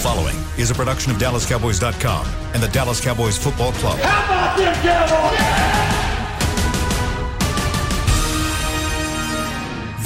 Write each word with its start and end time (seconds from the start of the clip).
following 0.00 0.36
is 0.56 0.70
a 0.70 0.74
production 0.74 1.12
of 1.12 1.18
DallasCowboys.com 1.18 2.26
and 2.54 2.62
the 2.62 2.68
Dallas 2.68 3.02
Cowboys 3.02 3.36
Football 3.36 3.72
Club. 3.72 3.98
How 3.98 4.24
about 4.24 4.56
them 4.56 4.74
Cowboys? 4.82 5.70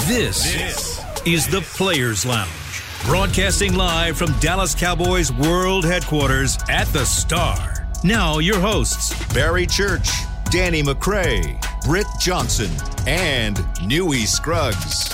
This, 0.05 1.01
is 1.25 1.47
the 1.47 1.61
Players 1.61 2.25
Lounge, 2.25 2.51
broadcasting 3.05 3.75
live 3.75 4.17
from 4.17 4.33
Dallas 4.39 4.75
Cowboys 4.75 5.31
World 5.31 5.85
Headquarters 5.85 6.57
at 6.69 6.85
the 6.89 7.05
Star. 7.05 7.87
Now, 8.03 8.39
your 8.39 8.59
hosts 8.59 9.15
Barry 9.33 9.65
Church, 9.65 10.09
Danny 10.51 10.83
McCray, 10.83 11.59
Britt 11.85 12.05
Johnson, 12.19 12.69
and 13.07 13.65
Newy 13.87 14.25
Scruggs. 14.25 15.09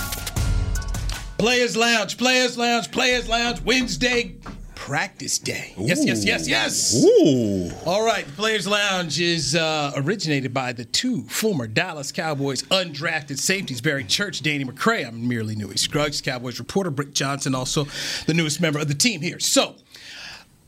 Players 1.38 1.76
Lounge, 1.76 2.18
Players 2.18 2.58
Lounge, 2.58 2.90
Players 2.90 3.28
Lounge, 3.28 3.62
Wednesday 3.62 4.34
practice 4.82 5.38
day. 5.38 5.72
Yes, 5.78 6.04
yes, 6.04 6.24
yes, 6.24 6.48
yes. 6.48 7.04
Ooh. 7.04 7.70
All 7.86 8.04
right, 8.04 8.26
Players 8.34 8.66
Lounge 8.66 9.20
is 9.20 9.54
uh, 9.54 9.92
originated 9.94 10.52
by 10.52 10.72
the 10.72 10.84
two 10.84 11.22
former 11.28 11.68
Dallas 11.68 12.10
Cowboys 12.10 12.64
undrafted 12.64 13.38
safeties, 13.38 13.80
Barry 13.80 14.02
Church, 14.02 14.42
Danny 14.42 14.64
McCray. 14.64 15.06
I'm 15.06 15.28
merely 15.28 15.54
Newy 15.54 15.76
Scruggs, 15.76 16.20
Cowboys 16.20 16.58
reporter, 16.58 16.90
Britt 16.90 17.14
Johnson, 17.14 17.54
also 17.54 17.86
the 18.26 18.34
newest 18.34 18.60
member 18.60 18.80
of 18.80 18.88
the 18.88 18.94
team 18.94 19.20
here. 19.20 19.38
So, 19.38 19.76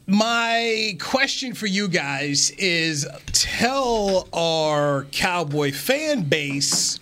my 0.06 0.96
question 1.00 1.52
for 1.52 1.66
you 1.66 1.88
guys 1.88 2.50
is 2.52 3.08
tell 3.33 4.28
our 4.33 5.06
Cowboy 5.10 5.72
fan 5.72 6.22
base 6.22 7.00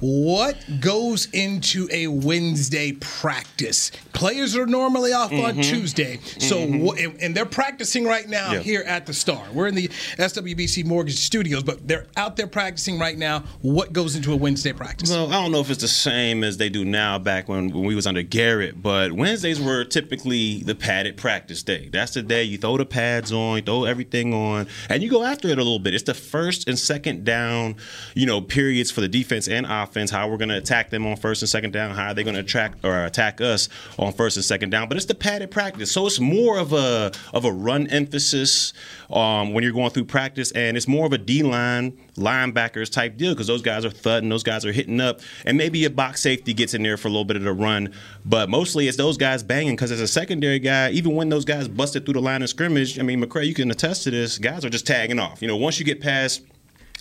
what 0.00 0.56
goes 0.80 1.26
into 1.32 1.88
a 1.92 2.06
Wednesday 2.06 2.92
practice? 2.92 3.90
Players 4.12 4.56
are 4.56 4.66
normally 4.66 5.12
off 5.12 5.30
mm-hmm. 5.30 5.58
on 5.58 5.62
Tuesday, 5.62 6.18
so 6.38 6.56
mm-hmm. 6.56 7.16
and 7.20 7.34
they're 7.34 7.46
practicing 7.46 8.04
right 8.04 8.28
now 8.28 8.52
yeah. 8.52 8.60
here 8.60 8.82
at 8.82 9.06
the 9.06 9.12
Star. 9.12 9.46
We're 9.52 9.68
in 9.68 9.74
the 9.74 9.88
SWBC 9.88 10.84
Mortgage 10.86 11.18
Studios, 11.18 11.62
but 11.62 11.86
they're 11.86 12.06
out 12.16 12.36
there 12.36 12.46
practicing 12.46 12.98
right 12.98 13.16
now. 13.16 13.44
What 13.60 13.92
goes 13.92 14.16
into 14.16 14.32
a 14.32 14.36
Wednesday 14.36 14.72
practice? 14.72 15.10
Well, 15.10 15.28
I 15.28 15.42
don't 15.42 15.52
know 15.52 15.60
if 15.60 15.70
it's 15.70 15.82
the 15.82 15.88
same 15.88 16.44
as 16.44 16.56
they 16.56 16.68
do 16.68 16.84
now 16.84 17.18
back 17.18 17.48
when, 17.48 17.70
when 17.70 17.84
we 17.84 17.94
was 17.94 18.06
under 18.06 18.22
Garrett, 18.22 18.82
but 18.82 19.12
Wednesdays 19.12 19.60
were 19.60 19.84
typically 19.84 20.62
the 20.62 20.74
padded 20.74 21.16
practice 21.16 21.62
day. 21.62 21.88
That's 21.92 22.14
the 22.14 22.22
day 22.22 22.44
you 22.44 22.58
throw 22.58 22.76
the 22.76 22.86
pads 22.86 23.32
on, 23.32 23.62
throw 23.62 23.84
everything 23.84 24.32
on, 24.32 24.66
and 24.88 25.02
you 25.02 25.10
go 25.10 25.24
after 25.24 25.48
it 25.48 25.58
a 25.58 25.62
little 25.62 25.78
bit. 25.78 25.94
It's 25.94 26.04
the 26.04 26.14
first 26.14 26.68
and 26.68 26.78
second 26.78 27.24
down, 27.24 27.76
you 28.14 28.26
know, 28.26 28.40
periods 28.40 28.90
for 28.90 29.02
the 29.02 29.08
defense 29.08 29.46
and 29.46 29.66
offense 29.66 29.89
offense, 29.90 30.10
how 30.10 30.28
we're 30.28 30.36
going 30.36 30.48
to 30.48 30.56
attack 30.56 30.90
them 30.90 31.06
on 31.06 31.16
first 31.16 31.42
and 31.42 31.48
second 31.48 31.72
down, 31.72 31.94
how 31.94 32.08
are 32.08 32.14
they 32.14 32.22
going 32.22 32.34
to 32.34 32.40
attract 32.40 32.84
or 32.84 33.04
attack 33.04 33.40
us 33.40 33.68
on 33.98 34.12
first 34.12 34.36
and 34.36 34.44
second 34.44 34.70
down. 34.70 34.88
But 34.88 34.96
it's 34.96 35.06
the 35.06 35.14
padded 35.14 35.50
practice, 35.50 35.90
so 35.90 36.06
it's 36.06 36.20
more 36.20 36.58
of 36.58 36.72
a 36.72 37.12
of 37.34 37.44
a 37.44 37.52
run 37.52 37.86
emphasis 37.88 38.72
um, 39.10 39.52
when 39.52 39.64
you're 39.64 39.72
going 39.72 39.90
through 39.90 40.04
practice, 40.04 40.52
and 40.52 40.76
it's 40.76 40.88
more 40.88 41.06
of 41.06 41.12
a 41.12 41.18
D 41.18 41.42
line 41.42 41.98
linebackers 42.16 42.90
type 42.90 43.16
deal 43.16 43.32
because 43.32 43.46
those 43.46 43.62
guys 43.62 43.84
are 43.84 43.90
thudding, 43.90 44.28
those 44.28 44.42
guys 44.42 44.64
are 44.64 44.72
hitting 44.72 45.00
up, 45.00 45.20
and 45.44 45.56
maybe 45.56 45.84
a 45.84 45.90
box 45.90 46.20
safety 46.20 46.52
gets 46.52 46.74
in 46.74 46.82
there 46.82 46.96
for 46.96 47.08
a 47.08 47.10
little 47.10 47.24
bit 47.24 47.36
of 47.36 47.42
the 47.42 47.52
run, 47.52 47.92
but 48.24 48.48
mostly 48.48 48.88
it's 48.88 48.96
those 48.96 49.16
guys 49.16 49.42
banging 49.42 49.74
because 49.74 49.90
as 49.90 50.00
a 50.00 50.08
secondary 50.08 50.58
guy, 50.58 50.90
even 50.90 51.14
when 51.14 51.28
those 51.28 51.44
guys 51.44 51.68
busted 51.68 52.04
through 52.04 52.14
the 52.14 52.20
line 52.20 52.42
of 52.42 52.48
scrimmage, 52.48 52.98
I 52.98 53.02
mean, 53.02 53.22
McCray, 53.22 53.46
you 53.46 53.54
can 53.54 53.70
attest 53.70 54.04
to 54.04 54.10
this, 54.10 54.38
guys 54.38 54.64
are 54.64 54.70
just 54.70 54.86
tagging 54.86 55.18
off. 55.18 55.42
You 55.42 55.48
know, 55.48 55.56
once 55.56 55.78
you 55.78 55.84
get 55.84 56.00
past 56.00 56.42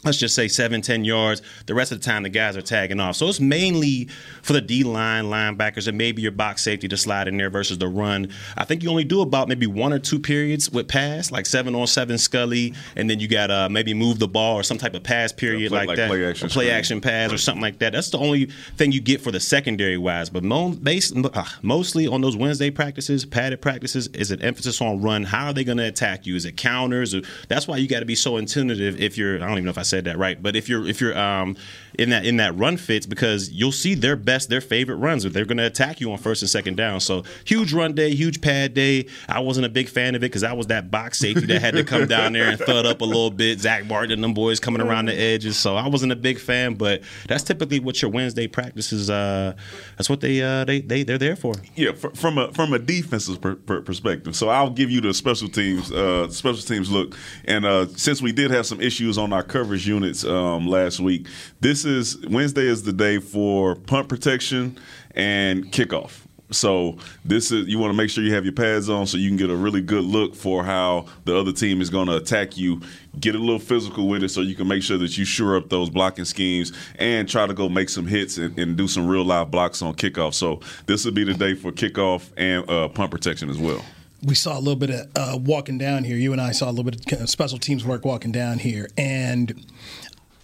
let's 0.04 0.18
just 0.18 0.36
say 0.36 0.48
seven, 0.48 0.82
ten 0.82 1.04
yards. 1.04 1.42
The 1.66 1.74
rest 1.74 1.92
of 1.92 2.00
the 2.00 2.06
time, 2.06 2.24
the 2.24 2.30
guys 2.30 2.56
are 2.56 2.62
tagging 2.62 3.00
off. 3.00 3.16
So 3.16 3.28
it's 3.28 3.40
mainly 3.40 4.10
for 4.42 4.54
the 4.54 4.62
D 4.62 4.84
line 4.84 5.26
linebackers 5.26 5.88
and 5.88 5.98
maybe 5.98 6.22
your 6.22 6.32
box 6.32 6.62
safety 6.64 6.88
to 6.88 6.98
slide 6.98 7.28
in 7.28 7.38
there 7.38 7.50
versus 7.50 7.78
the 7.78 7.88
run. 7.88 8.32
I 8.58 8.66
think 8.66 8.84
you 8.84 8.90
only 8.90 9.04
do 9.04 9.22
about 9.22 9.48
maybe 9.48 9.68
one 9.68 9.94
or 9.94 10.00
two 10.00 10.20
periods 10.20 10.70
with 10.72 10.88
pass, 10.88 11.32
like 11.32 11.46
seven 11.46 11.76
on 11.76 11.88
seven 11.88 12.18
skelly, 12.18 12.74
and 12.96 13.10
then 13.10 13.20
you 13.20 13.28
got 13.28 13.48
to 13.48 13.54
uh, 13.54 13.70
maybe 13.70 13.94
move 13.94 14.20
the 14.20 14.28
ball 14.28 14.56
or 14.56 14.64
some 14.64 14.78
type 14.78 14.94
of 14.94 15.04
pass 15.04 15.32
period 15.32 15.70
play, 15.70 15.80
like, 15.80 15.88
like, 15.90 15.98
that, 15.98 16.10
play 16.10 16.26
action, 16.26 16.50
play 16.50 16.72
action 16.72 17.02
pass 17.02 17.34
or 17.34 17.38
something 17.38 17.62
like 17.62 17.80
that. 17.80 17.92
That's 17.92 18.10
the 18.10 18.20
only 18.20 18.46
thing 18.78 18.92
you 18.92 19.02
get 19.02 19.22
for 19.22 19.32
the 19.32 19.40
secondary 19.40 19.98
wise. 19.98 20.30
But 20.30 20.44
mo- 20.44 20.70
base, 20.70 21.14
uh, 21.16 21.46
mostly 21.62 22.08
on 22.08 22.22
those 22.22 22.38
Wednesday 22.38 22.70
practices, 22.70 23.26
padded 23.26 23.62
practices, 23.62 24.08
is 24.08 24.32
an 24.32 24.42
emphasis 24.42 24.82
on 24.82 25.02
run. 25.02 25.24
How 25.24 25.48
are 25.48 25.54
they 25.54 25.64
going 25.64 25.78
to 25.78 25.88
attack 25.88 26.26
you? 26.26 26.36
Is 26.36 26.46
it 26.46 26.56
counters? 26.56 27.14
Or, 27.14 27.22
that's 27.48 27.68
why 27.68 27.78
you 27.78 27.88
got 27.88 28.00
to 28.00 28.06
be 28.06 28.16
so 28.16 28.38
attentive 28.38 29.00
if 29.02 29.18
you're. 29.18 29.36
I 29.36 29.40
don't 29.40 29.52
even 29.52 29.66
know 29.66 29.72
if 29.72 29.78
I 29.78 29.84
said 29.90 30.06
that 30.06 30.18
right, 30.18 30.42
but 30.42 30.56
if 30.56 30.70
you're 30.70 30.88
if 30.88 31.02
you're 31.02 31.18
um, 31.18 31.56
in 32.00 32.10
that 32.10 32.26
in 32.26 32.38
that 32.38 32.58
run 32.58 32.78
fits 32.78 33.06
because 33.06 33.52
you'll 33.52 33.72
see 33.72 33.94
their 33.94 34.16
best, 34.16 34.50
their 34.50 34.62
favorite 34.62 34.96
runs. 34.96 35.24
They're 35.24 35.46
going 35.46 35.58
to 35.58 35.66
attack 35.66 36.00
you 36.00 36.12
on 36.12 36.18
first 36.18 36.42
and 36.42 36.50
second 36.50 36.78
down. 36.78 37.02
So 37.02 37.24
huge 37.44 37.74
run 37.74 37.94
day, 37.94 38.16
huge 38.16 38.42
pad 38.42 38.74
day. 38.74 39.08
I 39.28 39.40
wasn't 39.42 39.66
a 39.66 39.70
big 39.70 39.90
fan 39.90 40.16
of 40.16 40.24
it 40.24 40.28
because 40.28 40.44
I 40.44 40.54
was 40.54 40.68
that 40.68 40.90
box 40.90 41.20
safety 41.20 41.46
that 41.48 41.62
had 41.62 41.74
to 41.76 41.84
come 41.84 42.08
down 42.08 42.34
there 42.34 42.50
and 42.50 42.60
thud 42.60 42.86
up 42.86 43.02
a 43.02 43.06
little 43.06 43.32
bit. 43.32 43.60
Zack 43.60 43.86
Martin 43.86 44.12
and 44.12 44.24
them 44.24 44.34
boys 44.34 44.60
coming 44.60 44.82
around 44.82 45.06
the 45.06 45.20
edges. 45.20 45.58
So 45.58 45.76
I 45.76 45.88
wasn't 45.88 46.12
a 46.12 46.16
big 46.16 46.40
fan, 46.40 46.76
but 46.76 47.02
that's 47.28 47.44
typically 47.44 47.80
what 47.80 48.02
your 48.02 48.12
Wednesday 48.12 48.48
practices. 48.48 49.10
Uh, 49.10 49.54
that's 49.98 50.10
what 50.10 50.22
they 50.22 50.42
uh, 50.42 50.64
they 50.66 50.80
they 50.80 51.04
they're 51.04 51.18
there 51.18 51.36
for. 51.36 51.56
Yeah, 51.76 51.92
from 51.92 52.38
a 52.38 52.52
from 52.54 52.74
a 52.74 52.80
defensive 52.80 53.42
per, 53.42 53.56
per 53.56 53.82
perspective. 53.82 54.36
So 54.36 54.50
I'll 54.50 54.70
give 54.70 54.90
you 54.90 55.02
the 55.02 55.14
special 55.14 55.50
teams 55.50 55.92
uh, 55.92 56.30
special 56.30 56.62
teams 56.62 56.90
look. 56.90 57.18
And 57.46 57.66
uh, 57.66 57.88
since 57.88 58.22
we 58.22 58.32
did 58.32 58.52
have 58.52 58.66
some 58.66 58.80
issues 58.80 59.18
on 59.18 59.34
our 59.34 59.44
coverage 59.44 59.79
units 59.86 60.24
um, 60.24 60.68
last 60.68 61.00
week, 61.00 61.28
this 61.60 61.86
is 61.86 62.18
Wednesday 62.28 62.68
is 62.68 62.84
the 62.84 62.94
day 62.94 63.20
for 63.20 63.76
punt 63.76 64.10
protection 64.10 64.78
and 65.16 65.72
kickoff. 65.72 66.22
So 66.52 66.98
this 67.24 67.52
is 67.52 67.68
you 67.68 67.78
want 67.78 67.92
to 67.92 67.98
make 67.98 68.10
sure 68.10 68.24
you 68.24 68.34
have 68.34 68.44
your 68.44 68.54
pads 68.54 68.90
on 68.90 69.06
so 69.06 69.18
you 69.18 69.30
can 69.30 69.38
get 69.38 69.50
a 69.50 69.56
really 69.56 69.82
good 69.82 70.04
look 70.04 70.34
for 70.34 70.64
how 70.64 71.06
the 71.26 71.38
other 71.38 71.52
team 71.52 71.80
is 71.80 71.90
going 71.90 72.08
to 72.08 72.16
attack 72.16 72.58
you. 72.58 72.82
Get 73.20 73.36
a 73.36 73.38
little 73.38 73.60
physical 73.60 74.08
with 74.08 74.24
it 74.24 74.30
so 74.30 74.42
you 74.42 74.56
can 74.56 74.68
make 74.68 74.82
sure 74.82 74.98
that 74.98 75.18
you 75.18 75.26
shore 75.26 75.58
up 75.58 75.70
those 75.70 75.90
blocking 75.90 76.26
schemes 76.26 76.74
and 76.98 77.30
try 77.30 77.46
to 77.46 77.54
go 77.54 77.70
make 77.70 77.90
some 77.90 78.08
hits 78.08 78.38
and, 78.38 78.58
and 78.58 78.76
do 78.76 78.88
some 78.88 79.08
real 79.08 79.24
live 79.24 79.52
blocks 79.52 79.82
on 79.82 79.94
kickoff. 79.94 80.34
So 80.34 80.62
this 80.88 81.06
would 81.06 81.14
be 81.14 81.24
the 81.24 81.36
day 81.36 81.54
for 81.54 81.72
kickoff 81.72 82.32
and 82.36 82.68
uh, 82.70 82.88
punt 82.90 83.12
protection 83.12 83.50
as 83.50 83.58
well 83.58 83.84
we 84.24 84.36
saw 84.36 84.58
a 84.58 84.60
little 84.60 84.76
bit 84.76 84.90
of 84.90 85.08
uh, 85.16 85.38
walking 85.38 85.78
down 85.78 86.04
here. 86.04 86.18
You 86.18 86.32
and 86.32 86.42
I 86.42 86.52
saw 86.52 86.70
a 86.70 86.72
little 86.72 86.84
bit 86.84 87.12
of 87.14 87.30
special 87.30 87.58
teams 87.58 87.86
work 87.86 88.06
walking 88.06 88.32
down 88.32 88.60
here. 88.60 88.90
And 88.98 89.66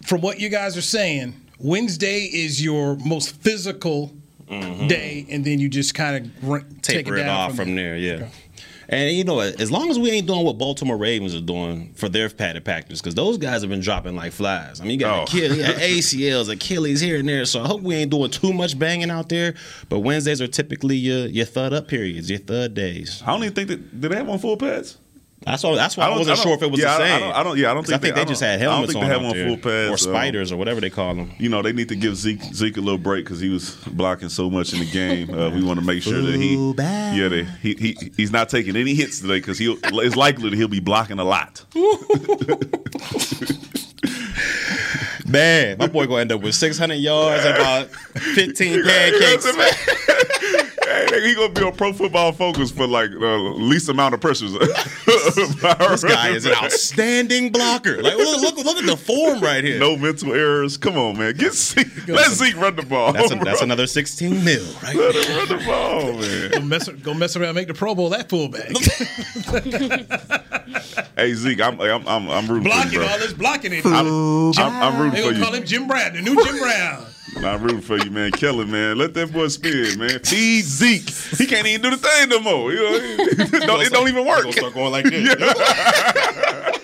from 0.02 0.20
what 0.20 0.40
you 0.40 0.48
guys 0.48 0.76
are 0.76 0.82
saying, 0.82 1.34
Wednesday 1.58 2.20
is 2.20 2.62
your 2.62 2.96
most 2.96 3.34
physical 3.36 4.12
mm-hmm. 4.48 4.86
day, 4.86 5.26
and 5.30 5.44
then 5.44 5.58
you 5.58 5.68
just 5.68 5.94
kind 5.94 6.26
of 6.26 6.50
r- 6.50 6.64
take 6.82 7.08
it, 7.08 7.28
off 7.28 7.50
from, 7.50 7.66
from 7.66 7.74
there. 7.74 7.98
there. 7.98 8.18
Yeah. 8.18 8.24
Okay. 8.24 8.30
And 8.88 9.10
you 9.10 9.24
know, 9.24 9.40
as 9.40 9.70
long 9.70 9.90
as 9.90 9.98
we 9.98 10.10
ain't 10.10 10.26
doing 10.26 10.44
what 10.44 10.58
Baltimore 10.58 10.96
Ravens 10.96 11.34
are 11.34 11.40
doing 11.40 11.92
for 11.94 12.08
their 12.08 12.28
padded 12.28 12.64
practice, 12.64 13.00
because 13.00 13.14
those 13.14 13.38
guys 13.38 13.62
have 13.62 13.70
been 13.70 13.80
dropping 13.80 14.14
like 14.16 14.32
flies. 14.32 14.80
I 14.80 14.84
mean, 14.84 14.92
you 14.92 14.98
got, 14.98 15.18
oh. 15.18 15.22
Achilles, 15.24 15.64
ACLs, 15.64 16.48
Achilles 16.52 17.00
here 17.00 17.18
and 17.18 17.28
there. 17.28 17.44
So 17.44 17.62
I 17.62 17.66
hope 17.66 17.82
we 17.82 17.94
ain't 17.96 18.10
doing 18.10 18.30
too 18.30 18.52
much 18.52 18.78
banging 18.78 19.10
out 19.10 19.28
there. 19.28 19.54
But 19.88 20.00
Wednesdays 20.00 20.40
are 20.40 20.46
typically 20.46 20.96
your 20.96 21.26
your 21.26 21.46
thud 21.46 21.72
up 21.72 21.88
periods, 21.88 22.30
your 22.30 22.38
thud 22.38 22.74
days. 22.74 23.22
I 23.24 23.32
don't 23.32 23.42
even 23.42 23.54
think 23.54 23.68
that 23.68 24.00
did 24.00 24.10
they 24.10 24.16
have 24.16 24.28
on 24.28 24.38
full 24.38 24.56
pads. 24.56 24.98
That's 25.46 25.62
why. 25.62 25.76
That's 25.76 25.96
why 25.96 26.06
I, 26.06 26.08
I 26.08 26.18
wasn't 26.18 26.40
I 26.40 26.42
sure 26.42 26.54
if 26.54 26.62
it 26.62 26.70
was 26.72 26.80
yeah, 26.80 26.98
the 26.98 27.06
same. 27.06 27.14
I 27.14 27.20
don't, 27.20 27.32
I 27.32 27.42
don't. 27.44 27.56
Yeah, 27.58 27.70
I 27.70 27.74
don't 27.74 27.86
think. 27.86 27.94
I 27.94 27.98
think 27.98 28.16
they, 28.16 28.24
they 28.24 28.28
just 28.28 28.42
had 28.42 28.58
helmets 28.58 28.90
I 28.90 29.00
don't 29.00 29.08
think 29.08 29.12
they 29.12 29.26
have 29.26 29.46
on 29.46 29.48
full 29.48 29.70
pads 29.70 29.94
or 29.94 29.96
spiders 29.96 30.50
um, 30.50 30.56
or 30.56 30.58
whatever 30.58 30.80
they 30.80 30.90
call 30.90 31.14
them. 31.14 31.30
You 31.38 31.48
know, 31.48 31.62
they 31.62 31.72
need 31.72 31.88
to 31.90 31.94
give 31.94 32.16
Zeke 32.16 32.42
Zeke 32.52 32.78
a 32.78 32.80
little 32.80 32.98
break 32.98 33.24
because 33.24 33.38
he 33.38 33.48
was 33.48 33.76
blocking 33.92 34.28
so 34.28 34.50
much 34.50 34.72
in 34.72 34.80
the 34.80 34.90
game. 34.90 35.32
Uh, 35.32 35.50
we 35.50 35.62
want 35.62 35.78
to 35.78 35.86
make 35.86 36.02
sure 36.02 36.20
that 36.20 36.34
he, 36.34 36.56
yeah, 36.56 37.28
they, 37.28 37.44
he 37.62 37.74
he 37.74 38.10
he's 38.16 38.32
not 38.32 38.48
taking 38.48 38.74
any 38.74 38.94
hits 38.94 39.20
today 39.20 39.38
because 39.38 39.56
he 39.56 39.72
it's 39.84 40.16
likely 40.16 40.50
that 40.50 40.56
he'll 40.56 40.66
be 40.66 40.80
blocking 40.80 41.20
a 41.20 41.24
lot. 41.24 41.64
Man, 45.28 45.78
my 45.78 45.86
boy 45.86 46.06
gonna 46.06 46.22
end 46.22 46.32
up 46.32 46.40
with 46.40 46.56
600 46.56 46.94
yards 46.94 47.44
and 47.44 47.56
about 47.56 47.88
15 47.88 48.82
pancakes 48.84 49.46
he 51.22 51.34
gonna 51.34 51.52
be 51.52 51.62
on 51.62 51.72
Pro 51.74 51.92
Football 51.92 52.32
Focus 52.32 52.70
for 52.70 52.86
like 52.86 53.10
the 53.10 53.26
uh, 53.26 53.38
least 53.54 53.88
amount 53.88 54.14
of 54.14 54.20
pressures. 54.20 54.52
this 55.06 56.04
guy 56.04 56.30
is 56.30 56.46
an 56.46 56.52
outstanding 56.62 57.50
blocker. 57.50 58.02
Like 58.02 58.16
look, 58.16 58.40
look, 58.40 58.64
look 58.64 58.78
at 58.78 58.86
the 58.86 58.96
form 58.96 59.40
right 59.40 59.64
here. 59.64 59.78
No 59.78 59.96
mental 59.96 60.32
errors. 60.32 60.76
Come 60.76 60.96
on, 60.96 61.18
man. 61.18 61.34
Get 61.34 61.54
Zeke. 61.54 62.08
Let 62.08 62.30
Zeke 62.30 62.56
run 62.56 62.76
the 62.76 62.82
ball. 62.82 63.12
That's, 63.12 63.32
a, 63.32 63.36
that's 63.36 63.62
another 63.62 63.86
16 63.86 64.44
mil, 64.44 64.64
right? 64.82 64.94
Let 64.94 65.14
him 65.14 65.36
run 65.36 65.48
the 65.48 65.64
ball, 65.66 66.12
man. 66.12 66.50
Go 66.50 66.60
mess, 66.60 66.88
go 66.88 67.14
mess 67.14 67.36
around, 67.36 67.54
make 67.54 67.68
the 67.68 67.74
Pro 67.74 67.94
Bowl 67.94 68.10
that 68.10 68.28
fullback. 68.28 68.68
hey 71.16 71.34
Zeke, 71.34 71.60
I'm 71.60 71.80
I'm 71.80 72.06
I'm, 72.06 72.30
I'm 72.30 72.46
rooting 72.46 72.64
blocking 72.64 72.88
for 72.90 72.94
you, 72.94 73.00
bro. 73.00 73.08
all 73.08 73.18
this 73.18 73.32
blocking 73.32 73.72
it. 73.72 73.86
I'm, 73.86 74.06
I'm, 74.58 74.82
I'm 74.82 74.98
rooting 75.00 75.12
for 75.12 75.16
you. 75.16 75.22
They 75.24 75.32
gonna 75.32 75.44
call 75.44 75.54
him 75.54 75.64
Jim 75.64 75.88
Brown, 75.88 76.14
the 76.14 76.22
new 76.22 76.42
Jim 76.44 76.58
Brown. 76.58 77.06
I'm 77.44 77.62
rooting 77.62 77.80
for 77.80 77.98
you, 77.98 78.10
man. 78.10 78.32
Kellen, 78.32 78.70
man. 78.70 78.98
Let 78.98 79.14
that 79.14 79.32
boy 79.32 79.48
spin, 79.48 79.98
man. 79.98 80.20
Feed 80.20 80.64
Zeke. 80.64 81.10
He 81.38 81.46
can't 81.46 81.66
even 81.66 81.82
do 81.82 81.90
the 81.90 81.96
thing 81.96 82.28
no 82.28 82.40
more. 82.40 82.72
You 82.72 82.78
know, 82.78 82.94
it, 82.94 83.50
don't, 83.66 83.82
it 83.82 83.92
don't 83.92 84.08
even 84.08 84.26
work. 84.26 84.52
Start 84.52 84.74
going 84.74 84.92
like 84.92 85.04
this. 85.04 85.12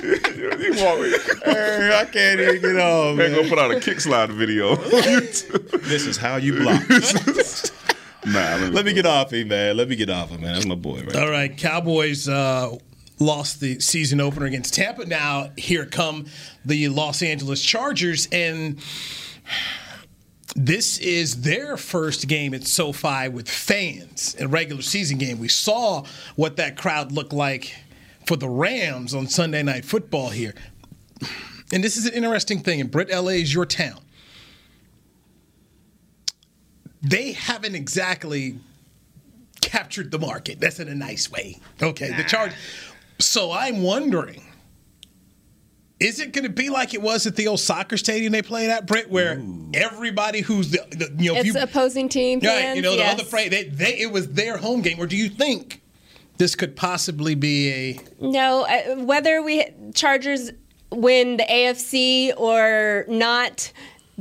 he 0.00 0.70
walk, 0.82 0.98
hey, 1.44 1.98
I 2.00 2.04
can't 2.10 2.40
even 2.40 2.60
get 2.60 2.76
on. 2.80 3.16
Man, 3.16 3.32
man. 3.32 3.42
go 3.42 3.48
put 3.48 3.58
out 3.58 3.70
a 3.70 3.80
kick 3.80 4.00
slide 4.00 4.30
video. 4.30 4.76
this 4.76 6.06
is 6.06 6.16
how 6.16 6.36
you 6.36 6.58
block. 6.58 6.82
Nah, 8.26 8.68
Let 8.70 8.84
me 8.84 8.92
get 8.92 9.06
off 9.06 9.32
him, 9.32 9.48
man. 9.48 9.76
Let 9.76 9.88
me 9.88 9.96
get 9.96 10.10
off 10.10 10.30
him, 10.30 10.42
man. 10.42 10.54
That's 10.54 10.66
my 10.66 10.74
boy, 10.74 11.02
right? 11.02 11.16
All 11.16 11.30
right, 11.30 11.56
Cowboys 11.56 12.28
uh, 12.28 12.76
lost 13.18 13.60
the 13.60 13.80
season 13.80 14.20
opener 14.20 14.46
against 14.46 14.74
Tampa. 14.74 15.06
Now 15.06 15.50
here 15.56 15.86
come 15.86 16.26
the 16.64 16.88
Los 16.88 17.22
Angeles 17.22 17.62
Chargers, 17.62 18.28
and 18.30 18.78
this 20.56 20.98
is 20.98 21.42
their 21.42 21.76
first 21.76 22.28
game 22.28 22.54
at 22.54 22.66
SoFi 22.66 23.28
with 23.28 23.48
fans 23.48 24.34
in 24.34 24.46
a 24.46 24.48
regular 24.48 24.82
season 24.82 25.18
game. 25.18 25.38
We 25.38 25.48
saw 25.48 26.04
what 26.36 26.56
that 26.56 26.76
crowd 26.76 27.12
looked 27.12 27.32
like 27.32 27.74
for 28.26 28.36
the 28.36 28.48
Rams 28.48 29.14
on 29.14 29.28
Sunday 29.28 29.62
Night 29.62 29.84
Football 29.84 30.30
here. 30.30 30.54
And 31.72 31.84
this 31.84 31.96
is 31.96 32.06
an 32.06 32.14
interesting 32.14 32.60
thing, 32.60 32.80
and 32.80 32.90
Britt, 32.90 33.10
LA 33.10 33.32
is 33.32 33.54
your 33.54 33.66
town. 33.66 34.00
They 37.02 37.32
haven't 37.32 37.74
exactly 37.74 38.58
captured 39.60 40.10
the 40.10 40.18
market. 40.18 40.60
That's 40.60 40.80
in 40.80 40.88
a 40.88 40.94
nice 40.94 41.30
way. 41.30 41.58
Okay, 41.80 42.14
the 42.16 42.24
charge. 42.24 42.52
So 43.18 43.52
I'm 43.52 43.82
wondering, 43.82 44.42
is 46.00 46.18
it 46.18 46.32
going 46.32 46.44
to 46.44 46.50
be 46.50 46.70
like 46.70 46.94
it 46.94 47.02
was 47.02 47.26
at 47.26 47.36
the 47.36 47.46
old 47.46 47.60
soccer 47.60 47.98
stadium 47.98 48.32
they 48.32 48.40
played 48.42 48.70
at, 48.70 48.86
Britt, 48.86 49.10
where 49.10 49.40
everybody 49.74 50.40
who's 50.40 50.70
the, 50.70 50.78
the 50.90 51.22
you 51.22 51.32
know 51.32 51.38
It's 51.38 51.54
you, 51.54 51.60
opposing 51.60 52.08
team 52.08 52.40
right, 52.40 52.48
fans. 52.48 52.76
you 52.76 52.82
know 52.82 52.92
the 52.92 52.98
yes. 52.98 53.14
other 53.14 53.24
fray, 53.24 53.48
they, 53.48 53.64
they 53.64 53.98
it 53.98 54.10
was 54.10 54.28
their 54.32 54.56
home 54.56 54.80
game. 54.80 54.98
Or 54.98 55.06
do 55.06 55.16
you 55.16 55.28
think 55.28 55.82
this 56.38 56.54
could 56.54 56.74
possibly 56.74 57.34
be 57.34 57.70
a 57.70 58.00
No, 58.18 58.62
uh, 58.62 59.04
whether 59.04 59.42
we 59.42 59.66
Chargers 59.94 60.50
win 60.90 61.36
the 61.36 61.44
AFC 61.44 62.32
or 62.36 63.04
not, 63.06 63.70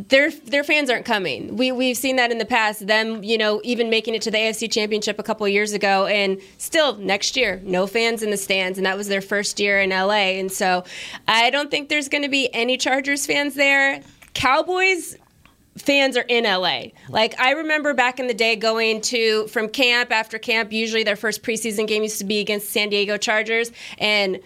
their 0.07 0.31
their 0.31 0.63
fans 0.63 0.89
aren't 0.89 1.05
coming. 1.05 1.57
We 1.57 1.71
we've 1.71 1.97
seen 1.97 2.15
that 2.15 2.31
in 2.31 2.37
the 2.37 2.45
past. 2.45 2.87
Them, 2.87 3.23
you 3.23 3.37
know, 3.37 3.59
even 3.63 3.89
making 3.89 4.15
it 4.15 4.21
to 4.23 4.31
the 4.31 4.37
AFC 4.37 4.71
Championship 4.71 5.19
a 5.19 5.23
couple 5.23 5.47
years 5.47 5.73
ago, 5.73 6.05
and 6.05 6.39
still 6.57 6.95
next 6.97 7.35
year, 7.35 7.59
no 7.63 7.87
fans 7.87 8.23
in 8.23 8.29
the 8.29 8.37
stands, 8.37 8.77
and 8.77 8.85
that 8.85 8.95
was 8.95 9.07
their 9.07 9.21
first 9.21 9.59
year 9.59 9.81
in 9.81 9.89
LA. 9.89 10.37
And 10.39 10.51
so, 10.51 10.85
I 11.27 11.49
don't 11.49 11.69
think 11.69 11.89
there's 11.89 12.07
going 12.07 12.23
to 12.23 12.29
be 12.29 12.53
any 12.53 12.77
Chargers 12.77 13.25
fans 13.25 13.55
there. 13.55 14.01
Cowboys 14.33 15.17
fans 15.75 16.17
are 16.17 16.25
in 16.27 16.43
LA. 16.43 16.87
Like 17.09 17.39
I 17.39 17.51
remember 17.51 17.93
back 17.93 18.19
in 18.19 18.27
the 18.27 18.33
day 18.33 18.55
going 18.55 19.01
to 19.01 19.47
from 19.47 19.69
camp 19.69 20.11
after 20.11 20.37
camp, 20.37 20.71
usually 20.71 21.03
their 21.03 21.15
first 21.15 21.43
preseason 21.43 21.87
game 21.87 22.03
used 22.03 22.19
to 22.19 22.25
be 22.25 22.39
against 22.39 22.69
San 22.69 22.89
Diego 22.89 23.17
Chargers 23.17 23.71
and 23.97 24.39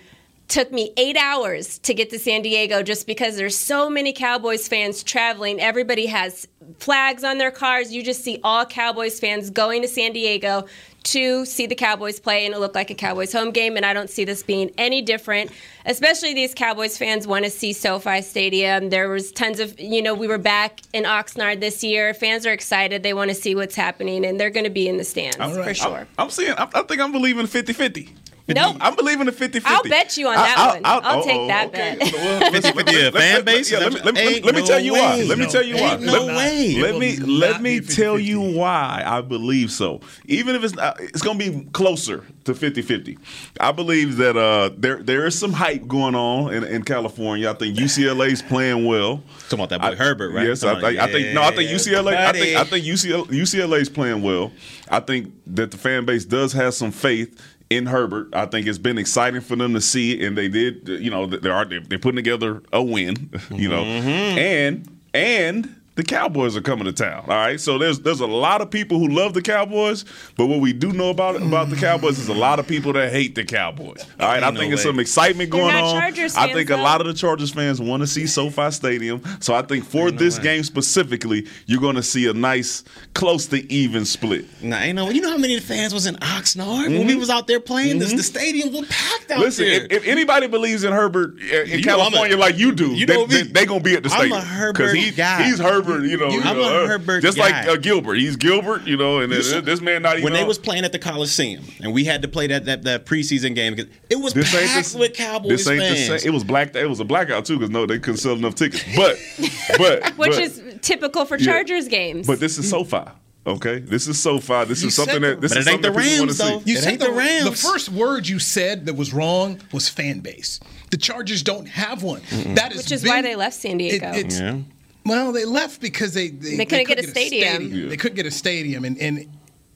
took 0.53 0.71
me 0.71 0.93
8 0.97 1.17
hours 1.17 1.79
to 1.79 1.95
get 1.95 2.11
to 2.11 2.19
San 2.19 2.43
Diego 2.43 2.83
just 2.83 3.07
because 3.07 3.37
there's 3.37 3.57
so 3.57 3.89
many 3.89 4.13
Cowboys 4.13 4.67
fans 4.67 5.01
traveling. 5.01 5.59
Everybody 5.59 6.05
has 6.05 6.47
flags 6.77 7.23
on 7.23 7.39
their 7.39 7.49
cars. 7.49 7.91
You 7.91 8.03
just 8.03 8.23
see 8.23 8.39
all 8.43 8.63
Cowboys 8.63 9.19
fans 9.19 9.49
going 9.49 9.81
to 9.81 9.87
San 9.87 10.13
Diego 10.13 10.67
to 11.05 11.43
see 11.45 11.65
the 11.65 11.73
Cowboys 11.73 12.19
play 12.19 12.45
and 12.45 12.53
it 12.53 12.59
looked 12.59 12.75
like 12.75 12.91
a 12.91 12.93
Cowboys 12.93 13.33
home 13.33 13.49
game 13.49 13.77
and 13.77 13.83
I 13.83 13.93
don't 13.93 14.11
see 14.11 14.25
this 14.25 14.43
being 14.43 14.69
any 14.77 15.01
different. 15.01 15.49
Especially 15.87 16.35
these 16.35 16.53
Cowboys 16.53 16.99
fans 16.99 17.25
want 17.25 17.45
to 17.45 17.49
see 17.49 17.73
SoFi 17.73 18.21
Stadium. 18.21 18.91
There 18.91 19.09
was 19.09 19.31
tons 19.31 19.59
of, 19.59 19.79
you 19.79 20.03
know, 20.03 20.13
we 20.13 20.27
were 20.27 20.37
back 20.37 20.81
in 20.93 21.05
Oxnard 21.05 21.61
this 21.61 21.83
year. 21.83 22.13
Fans 22.13 22.45
are 22.45 22.53
excited. 22.53 23.01
They 23.01 23.15
want 23.15 23.29
to 23.29 23.35
see 23.35 23.55
what's 23.55 23.75
happening 23.75 24.23
and 24.23 24.39
they're 24.39 24.51
going 24.51 24.65
to 24.65 24.69
be 24.69 24.87
in 24.87 24.97
the 24.97 25.03
stands 25.03 25.37
for 25.37 25.73
sure. 25.73 25.97
I'm, 25.97 26.07
I'm 26.19 26.29
seeing. 26.29 26.51
I, 26.51 26.69
I 26.75 26.83
think 26.83 27.01
I'm 27.01 27.11
believing 27.11 27.47
50 27.47 27.73
50. 27.73 28.13
Nope. 28.47 28.77
I'm 28.81 28.95
believing 28.95 29.25
the 29.25 29.31
50 29.31 29.59
50. 29.61 29.69
I'll 29.73 29.83
bet 29.83 30.17
you 30.17 30.27
on 30.27 30.35
that 30.35 30.73
one. 30.73 30.81
I'll 30.83 31.23
take 31.23 31.47
that 31.47 31.71
bet. 31.71 31.99
Well, 31.99 32.51
let's- 32.51 32.67
50-50 32.67 32.75
let's- 32.85 33.07
a 33.07 33.11
fan 33.11 33.45
base? 33.45 33.71
Yeah, 33.71 33.79
let 33.79 33.93
me, 33.93 33.99
let 34.01 34.13
me, 34.13 34.21
let 34.21 34.33
me, 34.33 34.41
let 34.41 34.55
me 34.55 34.61
no 34.61 34.67
tell 34.67 34.79
you 34.79 34.93
why. 34.93 35.21
Let 35.23 35.37
me 35.37 35.45
tell 35.47 35.63
you 35.63 35.75
why. 35.75 35.95
No 35.95 36.25
let, 36.25 36.35
way. 36.35 36.81
Let 36.81 36.99
me 36.99 37.17
let 37.17 37.61
me 37.61 37.79
tell 37.79 38.19
you 38.19 38.41
why 38.41 39.01
I 39.05 39.21
believe 39.21 39.71
so. 39.71 40.01
Even 40.25 40.55
if 40.55 40.63
it's 40.63 40.75
not, 40.75 40.99
it's 40.99 41.21
going 41.21 41.39
to 41.39 41.51
be 41.51 41.65
closer 41.71 42.25
to 42.43 42.53
50-50. 42.53 43.17
I 43.59 43.71
believe 43.71 44.17
that 44.17 44.35
uh, 44.35 44.71
there 44.77 45.01
there 45.01 45.25
is 45.25 45.39
some 45.39 45.53
hype 45.53 45.87
going 45.87 46.15
on 46.15 46.53
in, 46.53 46.63
in 46.65 46.83
California. 46.83 47.49
I 47.49 47.53
think 47.53 47.77
UCLA's 47.77 48.41
playing 48.41 48.85
well. 48.85 49.23
Talking 49.49 49.59
about 49.59 49.69
that 49.69 49.81
boy 49.81 49.87
I- 49.87 49.95
Herbert, 49.95 50.31
right? 50.33 50.47
Yes, 50.47 50.63
I, 50.63 50.73
Talking 50.73 50.89
think 50.89 50.99
I 50.99 51.11
think 51.11 51.33
no, 51.33 51.41
I 51.41 51.55
think 51.55 51.69
yeah, 51.69 51.75
UCLA. 51.77 52.15
I 52.15 52.31
think 52.33 52.57
I 52.57 52.63
think 52.65 52.85
UCLA, 52.85 53.25
UCLA's 53.27 53.89
playing 53.89 54.21
well. 54.21 54.51
I 54.89 54.99
think 54.99 55.33
that 55.47 55.71
the 55.71 55.77
fan 55.77 56.05
base 56.05 56.25
does 56.25 56.51
have 56.53 56.73
some 56.73 56.91
faith 56.91 57.39
in 57.69 57.85
Herbert. 57.87 58.29
I 58.33 58.45
think 58.45 58.67
it's 58.67 58.77
been 58.77 58.97
exciting 58.97 59.41
for 59.41 59.55
them 59.55 59.73
to 59.73 59.81
see, 59.81 60.23
and 60.25 60.37
they 60.37 60.47
did. 60.47 60.87
You 60.87 61.09
know, 61.11 61.25
they 61.25 61.49
are 61.49 61.65
they're 61.65 61.99
putting 61.99 62.15
together 62.17 62.61
a 62.71 62.81
win. 62.83 63.29
You 63.51 63.69
know, 63.69 63.83
Mm-hmm. 63.83 64.37
and 64.37 64.99
and. 65.13 65.75
The 65.95 66.03
Cowboys 66.03 66.57
are 66.57 66.61
coming 66.61 66.85
to 66.85 66.91
town. 66.91 67.25
All 67.27 67.35
right, 67.35 67.59
so 67.59 67.77
there's 67.77 67.99
there's 67.99 68.19
a 68.19 68.25
lot 68.25 68.61
of 68.61 68.71
people 68.71 68.97
who 68.97 69.09
love 69.09 69.35
the 69.35 69.43
Cowboys, 69.43 70.05
but 70.35 70.47
what 70.47 70.59
we 70.59 70.73
do 70.73 70.91
know 70.91 71.11
about 71.11 71.35
about 71.35 71.69
the 71.69 71.75
Cowboys 71.75 72.17
is 72.17 72.29
a 72.29 72.33
lot 72.33 72.57
of 72.57 72.65
people 72.65 72.93
that 72.93 73.11
hate 73.11 73.35
the 73.35 73.43
Cowboys. 73.45 74.03
All 74.19 74.27
right, 74.27 74.41
I 74.41 74.47
Ain't 74.47 74.55
no 74.55 74.59
think 74.59 74.73
it's 74.73 74.83
way. 74.83 74.89
some 74.89 74.99
excitement 74.99 75.51
going 75.51 75.75
on. 75.75 75.93
Chargers 75.99 76.35
I 76.35 76.47
fans, 76.47 76.53
think 76.53 76.69
a 76.71 76.77
lot 76.77 76.99
of 77.01 77.05
the 77.05 77.13
Chargers 77.13 77.51
fans 77.51 77.79
want 77.79 78.01
to 78.01 78.07
see 78.07 78.25
SoFi 78.25 78.71
Stadium. 78.71 79.21
So 79.39 79.53
I 79.53 79.61
think 79.61 79.85
for 79.85 80.09
this 80.09 80.39
game 80.39 80.63
specifically, 80.63 81.45
you're 81.67 81.81
going 81.81 81.95
to 81.95 82.01
see 82.03 82.27
a 82.27 82.33
nice, 82.33 82.83
close 83.13 83.45
to 83.47 83.71
even 83.71 84.03
split. 84.05 84.45
Nah, 84.63 84.77
ain't 84.79 84.95
no. 84.95 85.11
You 85.11 85.21
know 85.21 85.29
how 85.29 85.37
many 85.37 85.59
fans 85.59 85.93
was 85.93 86.07
in 86.07 86.15
Oxnard 86.15 86.87
when 86.97 87.05
we 87.05 87.15
was 87.15 87.29
out 87.29 87.45
there 87.45 87.59
playing? 87.59 87.99
This, 87.99 88.13
the 88.13 88.23
stadium 88.23 88.73
was 88.73 88.87
packed 88.87 89.29
out 89.29 89.33
Mm-hmm. 89.33 89.41
Listen, 89.41 89.65
there. 89.65 89.85
if, 89.85 89.91
if 89.91 90.07
anybody 90.07 90.47
believes 90.47 90.83
in 90.83 90.91
Herbert 90.93 91.35
uh, 91.39 91.55
in 91.63 91.67
You 91.79 91.85
know 91.85 91.95
a- 91.95 91.97
California 91.97 92.37
like 92.37 92.57
you 92.57 92.71
do, 92.71 92.93
you 92.93 93.05
they, 93.05 93.15
know 93.15 93.27
me. 93.27 93.41
they, 93.43 93.43
they 93.43 93.65
gonna 93.67 93.79
be 93.79 93.95
at 93.95 94.01
the 94.03 94.09
I'm 94.09 94.17
stadium 94.19 94.37
a 94.39 94.41
Herbert 94.41 94.95
he, 94.95 95.11
guy. 95.11 95.43
he's 95.43 95.59
Herbert. 95.59 95.82
You 95.87 96.17
know, 96.17 96.29
You- 96.29 96.35
you 96.37 96.41
I'm 96.41 96.57
know, 96.57 96.83
a 96.83 96.87
Herbert 96.87 97.21
just 97.21 97.37
guy. 97.37 97.49
like 97.61 97.67
uh, 97.67 97.75
Gilbert. 97.77 98.15
He's 98.15 98.35
Gilbert. 98.35 98.83
You 98.87 98.97
know, 98.97 99.19
and 99.19 99.31
this, 99.31 99.51
this 99.61 99.81
man 99.81 100.01
not 100.01 100.13
even 100.17 100.23
when 100.25 100.33
they 100.33 100.43
was 100.43 100.57
playing 100.57 100.83
at 100.85 100.91
the 100.91 100.99
Coliseum 100.99 101.63
and 101.81 101.93
we 101.93 102.03
had 102.05 102.21
to 102.21 102.27
play 102.27 102.47
that 102.47 102.65
that, 102.65 102.83
that 102.83 103.05
preseason 103.05 103.55
game 103.55 103.75
because 103.75 103.91
it 104.09 104.15
was 104.19 104.33
This 104.33 104.53
ain't 104.55 104.69
packed 104.71 104.93
the, 104.93 104.97
with 104.99 105.13
Cowboys 105.13 105.49
this 105.65 105.67
ain't 105.67 105.81
fans. 105.81 106.07
The 106.09 106.19
same, 106.19 106.29
it 106.29 106.33
was 106.33 106.43
black. 106.43 106.75
It 106.75 106.87
was 106.87 106.99
a 106.99 107.05
blackout 107.05 107.45
too 107.45 107.57
because 107.57 107.69
no, 107.69 107.85
they 107.85 107.99
couldn't 107.99 108.17
sell 108.17 108.33
enough 108.33 108.55
tickets. 108.55 108.83
But, 108.95 109.17
but 109.77 110.03
Which 110.17 110.31
but- 110.31 110.39
is 110.39 110.61
typical 110.81 111.25
for 111.25 111.37
Yeah. 111.37 111.45
Chargers 111.53 111.87
games. 111.87 112.27
But 112.27 112.39
this 112.39 112.57
is 112.57 112.69
SoFi. 112.69 113.03
Okay, 113.45 113.79
this 113.79 114.07
is 114.07 114.17
SoFi. 114.21 114.63
This 114.63 114.81
You 114.83 114.87
is 114.87 114.95
something 114.95 115.15
said 115.15 115.21
that 115.23 115.41
this 115.41 115.51
is 115.51 115.57
ain't 115.57 115.65
something 115.65 115.81
the 115.81 115.97
that 115.99 116.01
people 116.01 116.25
Rams, 116.27 116.39
wanna 116.39 116.61
see. 116.63 116.71
You 116.71 116.77
It 116.77 116.81
said 116.81 116.91
ain't 116.91 116.99
the, 117.01 117.07
the 117.07 117.11
Rams. 117.11 117.43
the 117.49 117.51
first 117.67 117.89
word 117.89 118.25
you 118.25 118.39
said 118.39 118.85
that 118.85 118.93
was 118.95 119.13
wrong 119.13 119.59
was 119.73 119.89
fan 119.89 120.21
base. 120.21 120.61
The 120.91 120.97
Chargers 120.97 121.43
don't 121.43 121.65
have 121.67 122.03
one. 122.03 122.21
That 122.55 122.71
is 122.71 122.77
Which 122.77 122.91
is 122.93 123.01
been- 123.03 123.09
why 123.11 123.21
they 123.21 123.35
left 123.35 123.55
San 123.55 123.79
Diego. 123.79 124.11
It- 124.11 124.17
it's- 124.17 124.39
Yeah. 124.39 124.59
Well, 125.05 125.31
they 125.31 125.45
left 125.45 125.81
because 125.81 126.13
they 126.13 126.29
they, 126.29 126.57
They 126.57 126.65
couldn't 126.65 126.87
get 126.87 126.99
a 126.99 127.07
stadium. 127.07 127.89
They 127.89 127.97
couldn't 127.97 128.15
get 128.15 128.25
a 128.25 128.31
stadium, 128.31 128.85
and 128.85 128.97
and 128.99 129.27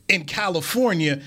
in 0.08 0.26
California. 0.26 1.22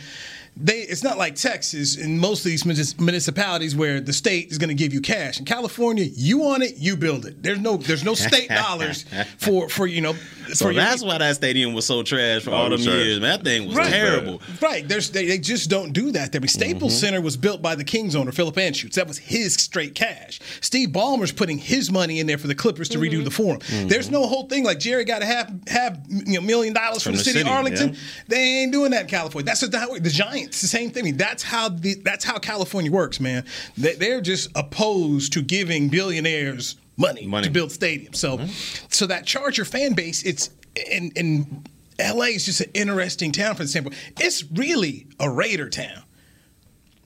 They, 0.62 0.80
it's 0.80 1.02
not 1.02 1.16
like 1.18 1.36
Texas 1.36 1.96
in 1.96 2.18
most 2.18 2.40
of 2.40 2.44
these 2.50 2.64
municipalities 3.00 3.74
where 3.74 4.00
the 4.00 4.12
state 4.12 4.50
is 4.50 4.58
going 4.58 4.68
to 4.68 4.74
give 4.74 4.92
you 4.92 5.00
cash. 5.00 5.38
In 5.38 5.44
California, 5.46 6.04
you 6.04 6.38
want 6.38 6.62
it, 6.62 6.76
you 6.76 6.96
build 6.96 7.24
it. 7.26 7.42
There's 7.42 7.58
no 7.58 7.76
there's 7.76 8.04
no 8.04 8.14
state 8.14 8.48
dollars 8.64 9.04
for 9.38 9.68
for 9.68 9.86
you 9.86 10.00
know. 10.00 10.14
So 10.52 10.66
for 10.66 10.72
your- 10.72 10.82
that's 10.82 11.02
why 11.02 11.18
that 11.18 11.36
stadium 11.36 11.72
was 11.74 11.86
so 11.86 12.02
trash 12.02 12.42
for 12.42 12.50
Oh, 12.50 12.54
all 12.54 12.66
it 12.66 12.70
them 12.70 12.78
was 12.78 12.84
trash. 12.86 12.96
years. 12.96 13.20
Man, 13.20 13.38
that 13.38 13.44
thing 13.44 13.68
was 13.68 13.76
Right. 13.76 13.90
terrible. 13.90 14.42
Right. 14.60 14.86
There's 14.86 15.10
they, 15.10 15.26
they 15.26 15.38
just 15.38 15.70
don't 15.70 15.92
do 15.92 16.12
that. 16.12 16.32
The 16.32 16.46
Staples 16.48 16.92
Mm-hmm. 16.92 17.00
Center 17.00 17.20
was 17.20 17.36
built 17.36 17.62
by 17.62 17.74
the 17.74 17.84
Kings 17.84 18.14
owner, 18.16 18.32
Philip 18.32 18.56
Anschutz. 18.56 18.94
That 18.94 19.06
was 19.08 19.16
his 19.18 19.54
straight 19.54 19.94
cash. 19.94 20.40
Steve 20.60 20.90
Ballmer's 20.90 21.32
putting 21.32 21.58
his 21.58 21.90
money 21.90 22.18
in 22.20 22.26
there 22.26 22.38
for 22.38 22.48
the 22.48 22.54
Clippers 22.54 22.88
to 22.90 22.98
redo 22.98 23.22
the 23.24 23.30
forum. 23.30 23.60
There's 23.88 24.10
no 24.10 24.26
whole 24.26 24.46
thing 24.48 24.64
like 24.64 24.78
Jerry 24.80 25.04
got 25.04 25.20
to 25.20 25.26
have 25.26 25.52
have 25.68 26.00
you 26.08 26.34
know 26.34 26.40
million 26.40 26.74
dollars 26.74 27.02
from, 27.02 27.12
From 27.12 27.18
the, 27.18 27.18
the 27.18 27.24
city, 27.24 27.38
city, 27.38 27.48
of 27.50 27.56
Arlington. 27.56 27.88
yeah. 27.90 28.00
They 28.28 28.40
ain't 28.62 28.72
doing 28.72 28.90
that 28.90 29.02
in 29.02 29.06
California. 29.08 29.46
That's 29.46 29.60
just 29.60 29.74
how 29.74 29.96
the 29.96 30.10
Giants. 30.10 30.49
It's 30.50 30.62
the 30.62 30.66
same 30.66 30.90
thing. 30.90 31.16
That's 31.16 31.44
how 31.44 31.68
the 31.68 31.94
that's 31.94 32.24
how 32.24 32.38
California 32.38 32.90
works, 32.90 33.20
man. 33.20 33.44
They, 33.78 33.94
they're 33.94 34.20
just 34.20 34.50
opposed 34.56 35.32
to 35.34 35.42
giving 35.42 35.88
billionaires 35.88 36.74
money, 36.96 37.24
Money. 37.24 37.46
to 37.46 37.52
build 37.52 37.70
stadiums. 37.70 38.16
So, 38.16 38.38
mm-hmm. 38.38 38.86
so 38.88 39.06
that 39.06 39.26
Charger 39.26 39.64
fan 39.64 39.92
base, 39.92 40.24
it's 40.24 40.50
in 40.90 41.12
in 41.14 41.64
LA 42.00 42.34
is 42.34 42.46
just 42.46 42.62
an 42.62 42.70
interesting 42.74 43.30
town 43.30 43.54
for 43.54 43.62
the 43.62 43.68
standpoint. 43.68 43.94
It's 44.18 44.42
really 44.50 45.06
a 45.20 45.30
Raider 45.30 45.68
town. 45.68 46.02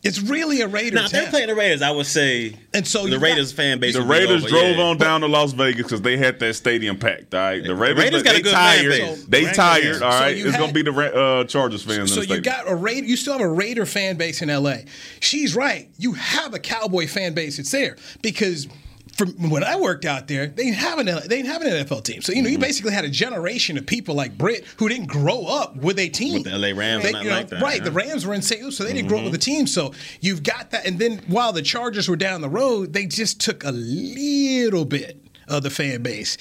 It's 0.04 0.20
really 0.20 0.60
a 0.60 0.68
Raiders. 0.68 0.92
Now, 0.92 1.04
if 1.06 1.12
they're 1.12 1.30
playing 1.30 1.48
the 1.48 1.54
Raiders, 1.54 1.80
I 1.80 1.90
would 1.90 2.04
say 2.06 2.54
And 2.74 2.86
so 2.86 3.06
the 3.06 3.18
Raiders 3.18 3.52
got- 3.52 3.56
fan 3.56 3.80
base. 3.80 3.94
The 3.94 4.02
Raiders 4.02 4.42
over, 4.42 4.48
drove 4.50 4.76
yeah. 4.76 4.82
on 4.82 4.98
down 4.98 5.22
to 5.22 5.26
Las 5.28 5.52
Vegas 5.52 5.84
because 5.84 6.02
they 6.02 6.16
had 6.18 6.38
that 6.40 6.54
stadium 6.54 6.98
packed. 6.98 7.34
All 7.34 7.40
right, 7.40 7.62
the 7.64 7.74
Raiders, 7.74 8.04
Raiders 8.04 8.22
got 8.22 8.32
they 8.34 8.40
a 8.40 8.42
good 8.42 8.52
fan 8.52 8.78
tired. 8.78 8.88
base. 8.90 9.24
They 9.24 9.38
Raiders 9.40 9.56
tired. 9.56 10.02
All 10.02 10.10
right, 10.10 10.18
So 10.20 10.28
you 10.36 10.44
it's 10.44 10.52
had- 10.52 10.60
gonna 10.60 10.72
be 10.72 10.82
the 10.82 10.92
Ra- 10.92 11.06
uh, 11.40 11.44
Chargers 11.44 11.82
fans. 11.82 12.12
So 12.12 12.20
in 12.20 12.28
the 12.28 12.34
you 12.36 12.40
got 12.42 12.70
a 12.70 12.74
Raider. 12.74 13.06
You 13.06 13.16
still 13.16 13.32
have 13.32 13.42
a 13.42 13.48
Raider 13.48 13.86
fan 13.86 14.16
base 14.16 14.42
in 14.42 14.50
LA. 14.50 14.78
She's 15.20 15.54
right. 15.56 15.88
You 15.98 16.12
have 16.12 16.52
a 16.52 16.58
Cowboy 16.58 17.06
fan 17.06 17.32
base. 17.34 17.58
It's 17.58 17.70
there 17.70 17.96
because. 18.22 18.68
From 19.16 19.50
when 19.50 19.62
I 19.62 19.76
worked 19.76 20.04
out 20.04 20.28
there, 20.28 20.46
they 20.46 20.64
didn't 20.64 20.78
have 20.78 20.98
an 20.98 21.06
they 21.06 21.36
didn't 21.36 21.46
have 21.46 21.62
an 21.62 21.68
NFL 21.68 22.04
team. 22.04 22.22
So 22.22 22.32
you 22.32 22.42
know, 22.42 22.48
you 22.48 22.56
mm-hmm. 22.56 22.62
basically 22.62 22.92
had 22.92 23.04
a 23.04 23.10
generation 23.10 23.78
of 23.78 23.86
people 23.86 24.14
like 24.14 24.36
Britt 24.36 24.64
who 24.78 24.88
didn't 24.88 25.06
grow 25.06 25.46
up 25.46 25.76
with 25.76 25.98
a 25.98 26.08
team. 26.08 26.42
With 26.42 26.44
the 26.44 26.58
LA 26.58 26.76
Rams, 26.76 27.04
They- 27.04 27.10
you 27.10 27.24
know, 27.24 27.30
like 27.30 27.48
that, 27.48 27.62
right? 27.62 27.82
The 27.82 27.92
Rams 27.92 28.26
were 28.26 28.34
in 28.34 28.42
St. 28.42 28.62
Louis, 28.62 28.76
so 28.76 28.84
they 28.84 28.92
didn't 28.92 29.08
grow 29.08 29.18
up 29.18 29.24
mm-hmm. 29.24 29.32
with 29.32 29.40
a 29.40 29.44
team. 29.44 29.66
So 29.66 29.92
you've 30.20 30.42
got 30.42 30.70
that, 30.72 30.86
and 30.86 30.98
then 30.98 31.22
while 31.28 31.52
the 31.52 31.62
Chargers 31.62 32.08
were 32.08 32.16
down 32.16 32.40
the 32.40 32.48
road, 32.48 32.92
they 32.92 33.06
just 33.06 33.40
took 33.40 33.64
a 33.64 33.72
little 33.72 34.84
bit 34.84 35.20
of 35.48 35.62
the 35.62 35.70
fan 35.70 36.02
base. 36.02 36.36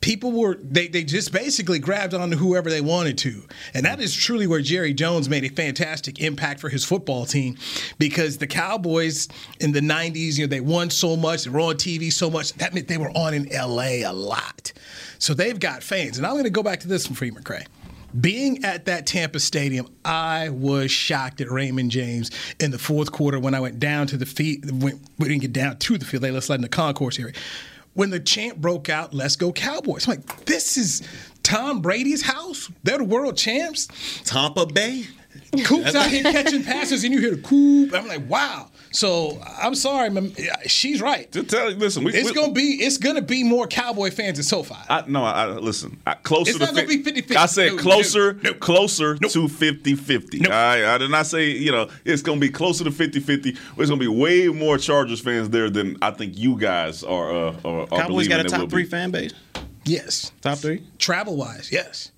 People 0.00 0.32
were 0.32 0.56
they, 0.62 0.88
they 0.88 1.04
just 1.04 1.30
basically 1.30 1.78
grabbed 1.78 2.14
on 2.14 2.30
to 2.30 2.36
whoever 2.36 2.70
they 2.70 2.80
wanted 2.80 3.18
to. 3.18 3.42
And 3.74 3.84
that 3.84 4.00
is 4.00 4.14
truly 4.14 4.46
where 4.46 4.60
jerry 4.60 4.94
jones 4.94 5.28
made 5.28 5.44
a 5.44 5.48
fantastic 5.48 6.20
impact 6.20 6.60
for 6.60 6.68
his 6.68 6.84
football 6.84 7.26
team 7.26 7.58
because 7.98 8.38
the 8.38 8.46
cowboys 8.46 9.28
in 9.60 9.72
the 9.72 9.80
90s 9.80 10.38
you 10.38 10.44
know 10.44 10.48
they 10.48 10.60
won 10.60 10.90
so 10.90 11.16
much 11.16 11.44
they 11.44 11.50
were 11.50 11.60
on 11.60 11.74
tv 11.74 12.12
so 12.12 12.30
much 12.30 12.52
that 12.54 12.72
meant 12.72 12.88
they 12.88 12.98
were 12.98 13.10
on 13.10 13.34
in 13.34 13.48
la 13.52 13.82
a 13.82 14.12
lot. 14.12 14.72
So 15.18 15.34
they've 15.34 15.58
got 15.58 15.82
fans. 15.82 16.16
And 16.16 16.26
i'm 16.26 16.32
going 16.32 16.44
to 16.44 16.50
go 16.50 16.62
back 16.62 16.80
to 16.80 16.88
this 16.88 17.06
from 17.06 17.16
for 17.16 17.26
you 17.26 17.32
McCray 17.32 17.66
being 18.18 18.64
at 18.64 18.86
that 18.86 19.06
Tampa 19.06 19.38
stadium, 19.38 19.88
I 20.04 20.48
was 20.48 20.90
shocked 20.90 21.40
at 21.40 21.50
Raymond 21.50 21.90
James 21.90 22.30
in 22.58 22.70
the 22.70 22.78
fourth 22.78 23.12
quarter 23.12 23.38
when 23.38 23.54
I 23.54 23.60
went 23.60 23.78
down 23.78 24.06
to 24.08 24.16
the 24.16 24.26
field. 24.26 24.82
we 24.82 24.92
didn't 25.20 25.42
get 25.42 25.52
down 25.52 25.76
to 25.76 25.98
the 25.98 26.04
field; 26.04 26.22
they 26.22 26.30
let 26.30 26.38
us 26.38 26.50
in 26.50 26.60
the 26.60 26.68
concourse 26.68 27.18
area 27.18 27.34
when 27.94 28.10
the 28.10 28.20
chant 28.20 28.60
broke 28.60 28.88
out, 28.88 29.12
let's 29.12 29.36
go 29.36 29.52
Cowboys. 29.52 30.06
I'm 30.06 30.16
like, 30.16 30.44
this 30.44 30.76
is 30.76 31.02
Tom 31.42 31.82
Brady's 31.82 32.22
house. 32.22 32.70
They're 32.82 32.98
the 32.98 33.04
world 33.04 33.36
champs. 33.36 33.88
Tampa 34.24 34.66
Bay. 34.66 35.06
Coop's 35.64 35.94
out 35.94 36.10
here 36.10 36.22
catching 36.22 36.62
passes, 36.62 37.04
and 37.04 37.12
you 37.12 37.20
hear 37.20 37.34
the 37.34 37.42
Coop. 37.42 37.92
I'm 37.94 38.06
like, 38.08 38.28
wow. 38.28 38.69
So 38.92 39.40
I'm 39.44 39.76
sorry, 39.76 40.10
she's 40.66 41.00
right. 41.00 41.30
To 41.32 41.44
tell 41.44 41.70
you, 41.70 41.76
listen, 41.76 42.02
we, 42.02 42.12
it's 42.12 42.30
we, 42.30 42.34
gonna 42.34 42.52
be 42.52 42.62
it's 42.82 42.96
gonna 42.98 43.22
be 43.22 43.44
more 43.44 43.68
Cowboy 43.68 44.10
fans 44.10 44.38
in 44.38 44.42
SoFi. 44.44 44.74
I, 44.88 45.04
no, 45.06 45.24
I, 45.24 45.46
listen. 45.46 46.00
I, 46.06 46.14
closer 46.14 46.50
it's 46.50 46.58
to 46.58 46.64
not 46.64 46.74
gonna 46.74 46.88
be 46.88 47.02
50 47.02 47.36
I 47.36 47.46
said 47.46 47.72
no, 47.76 47.78
closer, 47.78 48.34
no, 48.34 48.50
no. 48.50 48.54
closer 48.54 49.16
Nope. 49.20 49.30
to 49.30 49.46
50 49.48 49.94
50. 49.94 50.40
Nope. 50.40 50.52
I, 50.52 50.94
I 50.94 50.98
did 50.98 51.10
not 51.10 51.26
say 51.26 51.50
you 51.50 51.70
know 51.70 51.88
it's 52.04 52.22
gonna 52.22 52.40
be 52.40 52.48
closer 52.50 52.82
to 52.82 52.90
50 52.90 53.20
50. 53.20 53.56
There's 53.76 53.88
gonna 53.90 54.00
be 54.00 54.08
way 54.08 54.48
more 54.48 54.76
Chargers 54.76 55.20
fans 55.20 55.50
there 55.50 55.70
than 55.70 55.96
I 56.02 56.10
think 56.10 56.36
you 56.36 56.56
guys 56.58 57.04
are. 57.04 57.30
Uh, 57.32 57.56
are, 57.64 57.80
are 57.82 57.86
Cowboys 57.86 58.26
got 58.26 58.40
a 58.40 58.42
believing 58.44 58.48
there 58.48 58.58
will 58.58 58.58
top 58.64 58.70
three 58.70 58.82
be. 58.82 58.88
fan 58.88 59.10
base. 59.12 59.32
Yes, 59.84 60.32
Top 60.40 60.58
three. 60.58 60.82
travel 60.98 61.36
wise, 61.36 61.70
yes. 61.72 62.10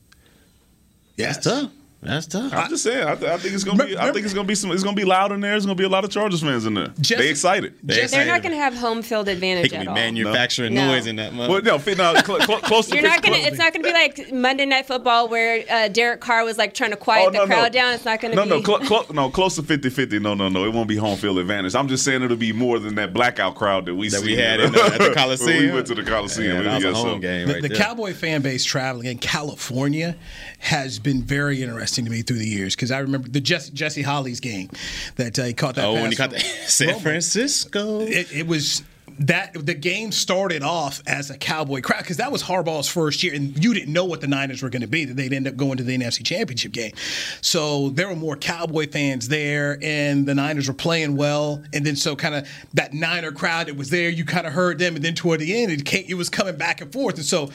Yes, 1.17 1.37
That's 1.37 1.47
tough. 1.47 1.73
That's 2.03 2.27
tough. 2.27 2.53
I'm 2.53 2.69
just 2.69 2.83
saying. 2.83 3.07
I, 3.07 3.15
th- 3.15 3.31
I 3.31 3.39
think 3.39 3.55
it's 3.55 3.63
gonna 3.63 3.85
be. 3.87 3.97
I 3.97 4.11
think 4.11 4.25
it's 4.25 4.35
gonna 4.35 4.47
be 4.49 4.57
some. 4.57 4.73
It's 4.73 4.83
gonna 4.83 4.97
be 4.97 5.05
loud 5.05 5.31
in 5.31 5.41
there. 5.41 5.53
There's 5.53 5.65
gonna 5.67 5.77
be 5.77 5.85
a 5.85 5.89
lot 5.89 6.05
of 6.05 6.11
Chargers 6.11 6.41
fans 6.43 6.67
in 6.67 6.75
there. 6.75 6.89
Jesse- 7.01 7.23
they 7.23 7.29
excited. 7.31 7.75
They 7.83 7.95
Just- 7.95 8.13
They're 8.13 8.27
not 8.27 8.43
going 8.43 8.51
to 8.55 8.59
have 8.61 8.75
home 8.75 9.03
field 9.03 9.27
They 9.27 9.35
advantage 9.35 9.71
could 9.71 9.81
at 9.83 9.87
all. 9.89 9.95
manufacturing 9.95 10.75
No. 10.75 10.89
noise 10.89 11.07
in 11.07 11.15
that 11.17 11.33
mother. 11.33 11.53
Well, 11.53 11.63
no, 11.63 11.77
no 11.77 11.79
cl- 12.23 12.41
cl- 12.41 12.59
close 12.61 12.89
to 12.89 12.95
You're 12.97 13.05
not 13.05 13.23
gonna. 13.23 13.37
close- 13.37 13.47
It's 13.49 13.59
not 13.59 13.73
gonna 13.73 13.85
be 13.85 13.93
like 13.93 14.33
Monday 14.33 14.67
Night 14.67 14.87
Football 14.87 15.29
where 15.29 15.63
uh, 15.71 15.87
Derek 15.89 16.21
Carr 16.21 16.45
was 16.45 16.59
like 16.59 16.75
trying 16.75 16.91
to 16.91 16.97
quiet 16.97 17.29
Oh, 17.29 17.31
the 17.31 17.47
crowd 17.47 17.73
no. 17.73 17.81
down. 17.81 17.95
It's 17.95 18.05
not 18.05 18.21
gonna 18.21 18.35
no, 18.35 18.43
be. 18.45 18.51
no, 18.51 18.63
cl- 18.63 18.83
cl- 18.85 19.07
no, 19.13 19.31
close 19.31 19.55
to 19.55 19.63
50-50. 19.63 20.21
No, 20.21 20.35
no, 20.35 20.49
no. 20.49 20.65
It 20.65 20.73
won't 20.73 20.89
be 20.89 20.97
home 20.97 21.17
field 21.17 21.39
advantage. 21.39 21.77
I'm 21.77 21.87
just 21.87 22.05
saying 22.05 22.23
it'll 22.23 22.37
be 22.37 22.53
more 22.53 22.81
than 22.81 22.97
that 22.97 23.13
blackout 23.15 23.55
crowd 23.55 23.87
that 23.87 23.95
we 23.95 24.09
That 24.09 24.17
seen 24.23 24.27
we 24.27 24.37
had 24.37 24.59
in 24.59 24.73
the- 24.73 24.83
at 24.83 24.99
the 24.99 25.11
Coliseum. 25.17 25.67
we 25.67 25.71
went 25.73 25.87
to 25.87 25.95
the 25.95 26.03
Coliseum. 26.03 26.57
Yeah, 26.57 26.63
that 26.63 26.75
was 26.83 26.85
a 26.85 26.95
home 26.95 27.21
game 27.21 27.47
The, 27.47 27.53
right 27.55 27.63
the 27.63 27.69
there. 27.69 27.79
Cowboy 27.79 28.13
fan 28.13 28.43
base 28.43 28.65
traveling 28.65 29.07
in 29.07 29.19
California 29.19 30.17
has 30.59 30.99
been 30.99 31.23
very 31.23 31.63
interesting 31.63 31.92
to 31.97 32.11
me 32.11 32.23
through 32.23 32.39
the 32.39 32.47
years 32.47 32.75
because 32.75 32.91
I 32.91 32.99
remember 32.99 33.29
the 33.29 33.41
Jesse, 33.41 33.73
Jesse 33.73 34.03
Holley's 34.03 34.41
game 34.41 34.71
that 35.17 35.39
uh, 35.39 35.45
he 35.45 35.53
caught 35.53 35.77
that. 35.77 35.85
oh, 35.85 35.95
when 35.95 36.11
he 36.11 36.17
caught 36.17 36.31
the 36.31 36.39
San. 36.67 36.99
Francisco. 37.01 38.01
It, 38.01 38.33
it 38.33 38.47
was 38.47 38.83
that 39.19 39.53
the 39.55 39.75
game 39.75 40.11
started 40.13 40.63
off 40.63 41.03
as 41.07 41.31
a 41.31 41.37
Cowboy 41.37 41.81
crowd 41.81 41.99
because 41.99 42.17
that 42.17 42.33
was 42.33 42.43
Harbaugh's 42.43 42.89
first 42.89 43.23
year, 43.23 43.35
and 43.35 43.63
you 43.63 43.75
didn't 43.75 43.93
know 43.93 44.05
what 44.05 44.21
the 44.21 44.27
Niners 44.27 44.63
were 44.63 44.71
going 44.71 44.83
to 44.83 44.89
be. 44.89 45.05
That 45.05 45.15
they'd 45.17 45.33
end 45.33 45.47
up 45.47 45.57
going 45.57 45.77
to 45.79 45.83
the 45.83 45.97
NFC 45.97 46.25
Championship 46.25 46.73
game. 46.73 46.93
So 47.41 47.91
there 47.91 48.09
were 48.09 48.17
more 48.17 48.37
Cowboy 48.37 48.89
fans 48.91 49.29
there, 49.29 49.79
and 49.83 50.27
the 50.27 50.35
Niners 50.35 50.69
were 50.69 50.75
playing 50.75 51.17
well. 51.17 51.63
And 51.73 51.85
then 51.85 51.97
so 51.97 52.17
kind 52.17 52.35
of 52.35 52.49
that 52.75 52.95
Niner 52.95 53.33
crowd 53.33 53.67
that 53.69 53.77
was 53.77 53.91
there, 53.91 54.09
you 54.09 54.25
kind 54.25 54.47
of 54.47 54.53
heard 54.53 54.79
them, 54.79 54.97
and 54.97 55.05
then 55.05 55.15
toward 55.15 55.41
the 55.41 55.63
end, 55.63 55.73
it 55.73 55.85
came, 55.85 56.05
it 56.09 56.15
was 56.15 56.29
coming 56.29 56.57
back 56.57 56.81
and 56.81 56.93
forth. 56.93 57.17
And 57.17 57.25
so 57.25 57.51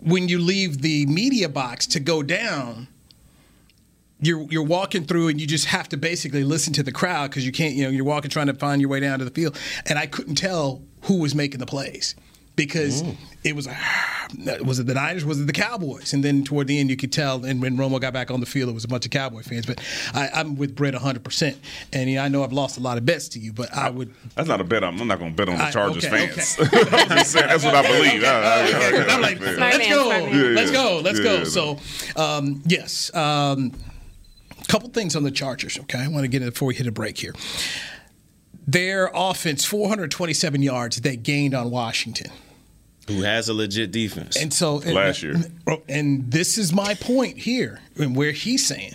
when 0.00 0.28
you 0.28 0.38
leave 0.38 0.82
the 0.82 1.06
media 1.06 1.48
box 1.48 1.86
to 1.88 2.00
go 2.00 2.22
down 2.22 2.88
you're 4.20 4.42
you're 4.50 4.62
walking 4.62 5.04
through 5.04 5.28
and 5.28 5.40
you 5.40 5.46
just 5.46 5.66
have 5.66 5.88
to 5.90 5.96
basically 5.96 6.44
listen 6.44 6.72
to 6.74 6.82
the 6.82 6.92
crowd 6.92 7.30
because 7.30 7.44
you 7.46 7.52
can't 7.52 7.74
you 7.74 7.84
know 7.84 7.90
you're 7.90 8.04
walking 8.04 8.30
trying 8.30 8.46
to 8.48 8.54
find 8.54 8.80
your 8.80 8.90
way 8.90 9.00
down 9.00 9.18
to 9.18 9.24
the 9.24 9.30
field. 9.30 9.58
And 9.86 9.98
I 9.98 10.06
couldn't 10.06 10.34
tell 10.36 10.82
who 11.02 11.18
was 11.20 11.34
making 11.34 11.58
the 11.60 11.66
plays 11.66 12.14
because 12.56 13.02
it 13.42 13.56
was 13.56 13.66
was 14.62 14.78
it 14.78 14.86
the 14.86 14.92
Niners? 14.94 15.24
Was 15.24 15.40
it 15.40 15.46
the 15.46 15.52
Cowboys? 15.52 16.12
And 16.12 16.22
then 16.22 16.44
toward 16.44 16.66
the 16.66 16.78
end 16.78 16.90
you 16.90 16.96
could 16.96 17.12
tell 17.12 17.44
and 17.46 17.62
when 17.62 17.78
Romo 17.78 17.98
got 18.00 18.12
back 18.12 18.30
on 18.30 18.40
the 18.40 18.46
field 18.46 18.68
it 18.68 18.72
was 18.72 18.84
a 18.84 18.88
bunch 18.88 19.06
of 19.06 19.10
Cowboy 19.10 19.42
fans. 19.42 19.64
But 19.64 19.80
I, 20.12 20.28
I'm 20.34 20.56
with 20.56 20.74
Britt 20.76 20.92
100 20.94 21.24
percent. 21.24 21.56
And 21.92 22.10
you 22.10 22.16
know, 22.16 22.22
I 22.24 22.28
know 22.28 22.44
I've 22.44 22.52
lost 22.52 22.76
a 22.76 22.80
lot 22.80 22.98
of 22.98 23.06
bets 23.06 23.28
to 23.30 23.38
you 23.38 23.52
but 23.54 23.72
I 23.74 23.88
would 23.88 24.12
That's 24.34 24.48
not 24.48 24.60
a 24.60 24.64
bet. 24.64 24.84
I'm, 24.84 25.00
I'm 25.00 25.08
not 25.08 25.18
going 25.18 25.30
to 25.30 25.36
bet 25.36 25.48
on 25.48 25.56
the 25.56 25.64
I- 25.64 25.70
Chargers 25.70 26.04
okay, 26.04 26.26
fans. 26.26 26.44
Saying, 27.30 27.46
that's 27.46 27.64
what 27.64 27.74
I 27.74 27.82
believe. 27.82 28.22
I- 28.22 28.28
I- 28.28 29.14
I'm 29.14 29.22
like, 29.22 29.40
let's 29.40 29.88
go. 29.88 30.10
Yeah, 30.10 30.32
let's 30.54 30.70
go, 30.70 31.00
let's 31.02 31.18
Yeah, 31.18 31.24
go. 31.24 31.44
So, 31.44 31.78
um, 32.16 32.62
yes, 32.66 33.14
um, 33.14 33.72
couple 34.70 34.88
things 34.90 35.16
on 35.16 35.22
the 35.24 35.30
Chargers. 35.30 35.78
Okay, 35.80 35.98
I 35.98 36.08
want 36.08 36.22
to 36.24 36.28
get 36.28 36.42
it 36.42 36.52
before 36.52 36.68
we 36.68 36.74
hit 36.74 36.86
a 36.86 36.92
break 36.92 37.18
here. 37.18 37.34
Their 38.66 39.10
offense, 39.12 39.64
427 39.64 40.62
yards, 40.62 41.00
they 41.00 41.16
gained 41.16 41.54
on 41.54 41.70
Washington, 41.70 42.30
Who 43.08 43.22
has 43.22 43.48
a 43.48 43.54
legit 43.54 43.90
defense? 43.90 44.36
and 44.36 44.52
so 44.54 44.76
Last 44.76 45.22
year. 45.22 45.34
And 45.88 46.30
this 46.30 46.56
is 46.58 46.72
my 46.72 46.94
point 46.94 47.38
here, 47.38 47.80
and 47.96 48.14
where 48.14 48.32
he's 48.32 48.66
saying. 48.66 48.94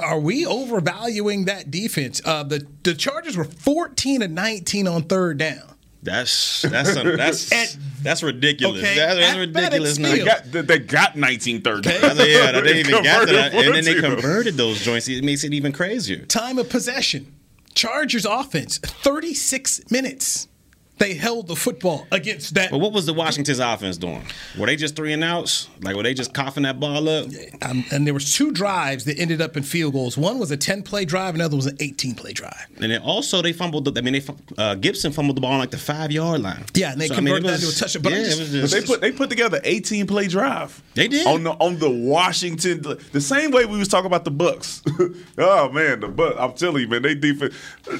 Are 0.00 0.18
we 0.20 0.44
overvaluing 0.44 1.46
that 1.46 1.70
defense? 1.70 2.20
Uh, 2.24 2.42
the 2.42 2.66
the 2.82 2.94
Chargers 2.94 3.36
were 3.38 3.44
14 3.44 4.20
and 4.20 4.34
19 4.34 4.86
on 4.86 5.02
third 5.04 5.38
down. 5.38 5.62
that's 6.02 6.60
that's 6.62 6.94
that's 6.94 7.52
At- 7.52 7.76
that's 8.02 8.22
ridiculous. 8.22 8.82
okay, 8.82 8.94
That's, 8.96 9.18
that's 9.18 9.38
ridiculous. 9.38 9.98
FedEx 9.98 10.10
They 10.10 10.24
got, 10.24 10.44
they- 10.52 10.60
they 10.62 10.78
got 10.78 11.16
19 11.16 11.62
third 11.62 11.84
down. 11.84 12.00
That's- 12.00 12.28
yeah, 12.28 12.60
they 12.60 12.80
even 12.80 13.02
got 13.02 13.26
that, 13.28 13.54
and 13.54 13.74
then 13.74 13.84
they 13.84 13.94
converted 14.00 14.56
those 14.56 14.80
joints. 14.80 15.08
It 15.08 15.24
makes 15.24 15.44
it 15.44 15.52
even 15.54 15.72
crazier. 15.72 16.24
time 16.26 16.58
of 16.58 16.68
possession. 16.68 17.34
Chargers 17.74 18.26
offense, 18.26 18.78
36 18.78 19.90
minutes. 19.90 20.46
They 20.98 21.14
held 21.14 21.48
the 21.48 21.56
football 21.56 22.06
against 22.12 22.54
that. 22.54 22.70
But 22.70 22.78
what 22.78 22.92
was 22.92 23.06
the 23.06 23.12
Washington's 23.14 23.58
offense 23.58 23.96
doing? 23.96 24.22
Were 24.56 24.66
they 24.66 24.76
just 24.76 24.94
three 24.94 25.12
and 25.12 25.24
outs? 25.24 25.68
Like 25.80 25.96
were 25.96 26.04
they 26.04 26.14
just 26.14 26.32
coughing 26.32 26.62
that 26.62 26.78
ball 26.78 27.08
up? 27.08 27.26
Um, 27.62 27.84
and 27.90 28.06
there 28.06 28.14
was 28.14 28.32
two 28.32 28.52
drives 28.52 29.04
that 29.06 29.18
ended 29.18 29.40
up 29.40 29.56
in 29.56 29.64
field 29.64 29.94
goals. 29.94 30.16
One 30.16 30.38
was 30.38 30.52
a 30.52 30.56
10 30.56 30.82
play 30.84 31.04
drive, 31.04 31.34
another 31.34 31.56
was 31.56 31.66
an 31.66 31.76
18 31.80 32.14
play 32.14 32.32
drive. 32.32 32.66
And 32.80 32.92
then 32.92 33.02
also 33.02 33.42
they 33.42 33.52
fumbled. 33.52 33.86
The, 33.86 33.98
I 33.98 34.02
mean, 34.02 34.12
they 34.12 34.22
uh, 34.62 34.76
Gibson 34.76 35.10
fumbled 35.12 35.36
the 35.36 35.40
ball 35.40 35.52
on 35.54 35.58
like 35.58 35.72
the 35.72 35.78
five 35.78 36.12
yard 36.12 36.40
line. 36.40 36.64
Yeah, 36.74 36.92
and 36.92 37.00
they 37.00 37.06
I 37.06 37.20
mean, 37.20 37.34
converted 37.34 37.44
it 37.44 37.48
that 37.48 37.62
into 37.62 37.68
a 37.68 37.72
touchdown. 37.72 38.02
But 38.02 38.12
yeah, 38.12 38.18
I'm 38.18 38.24
just- 38.28 38.52
But 38.62 38.70
they 38.80 38.86
put 38.86 39.00
they 39.00 39.12
put 39.12 39.30
together 39.30 39.60
18 39.64 40.06
play 40.06 40.28
drive. 40.28 40.80
They 40.94 41.08
did. 41.08 41.26
on 41.26 41.42
the 41.42 41.52
on 41.52 41.78
the 41.80 41.90
Washington 41.90 42.82
the 43.12 43.20
same 43.20 43.50
way 43.50 43.64
we 43.64 43.78
was 43.78 43.88
talking 43.88 44.06
about 44.06 44.24
the 44.24 44.30
Bucs. 44.30 44.82
oh 45.38 45.68
man, 45.72 46.00
the 46.00 46.08
Bucs! 46.08 46.36
I'm 46.38 46.52
telling 46.52 46.82
you, 46.82 46.88
man, 46.88 47.02
they 47.02 47.14
defense. 47.14 47.54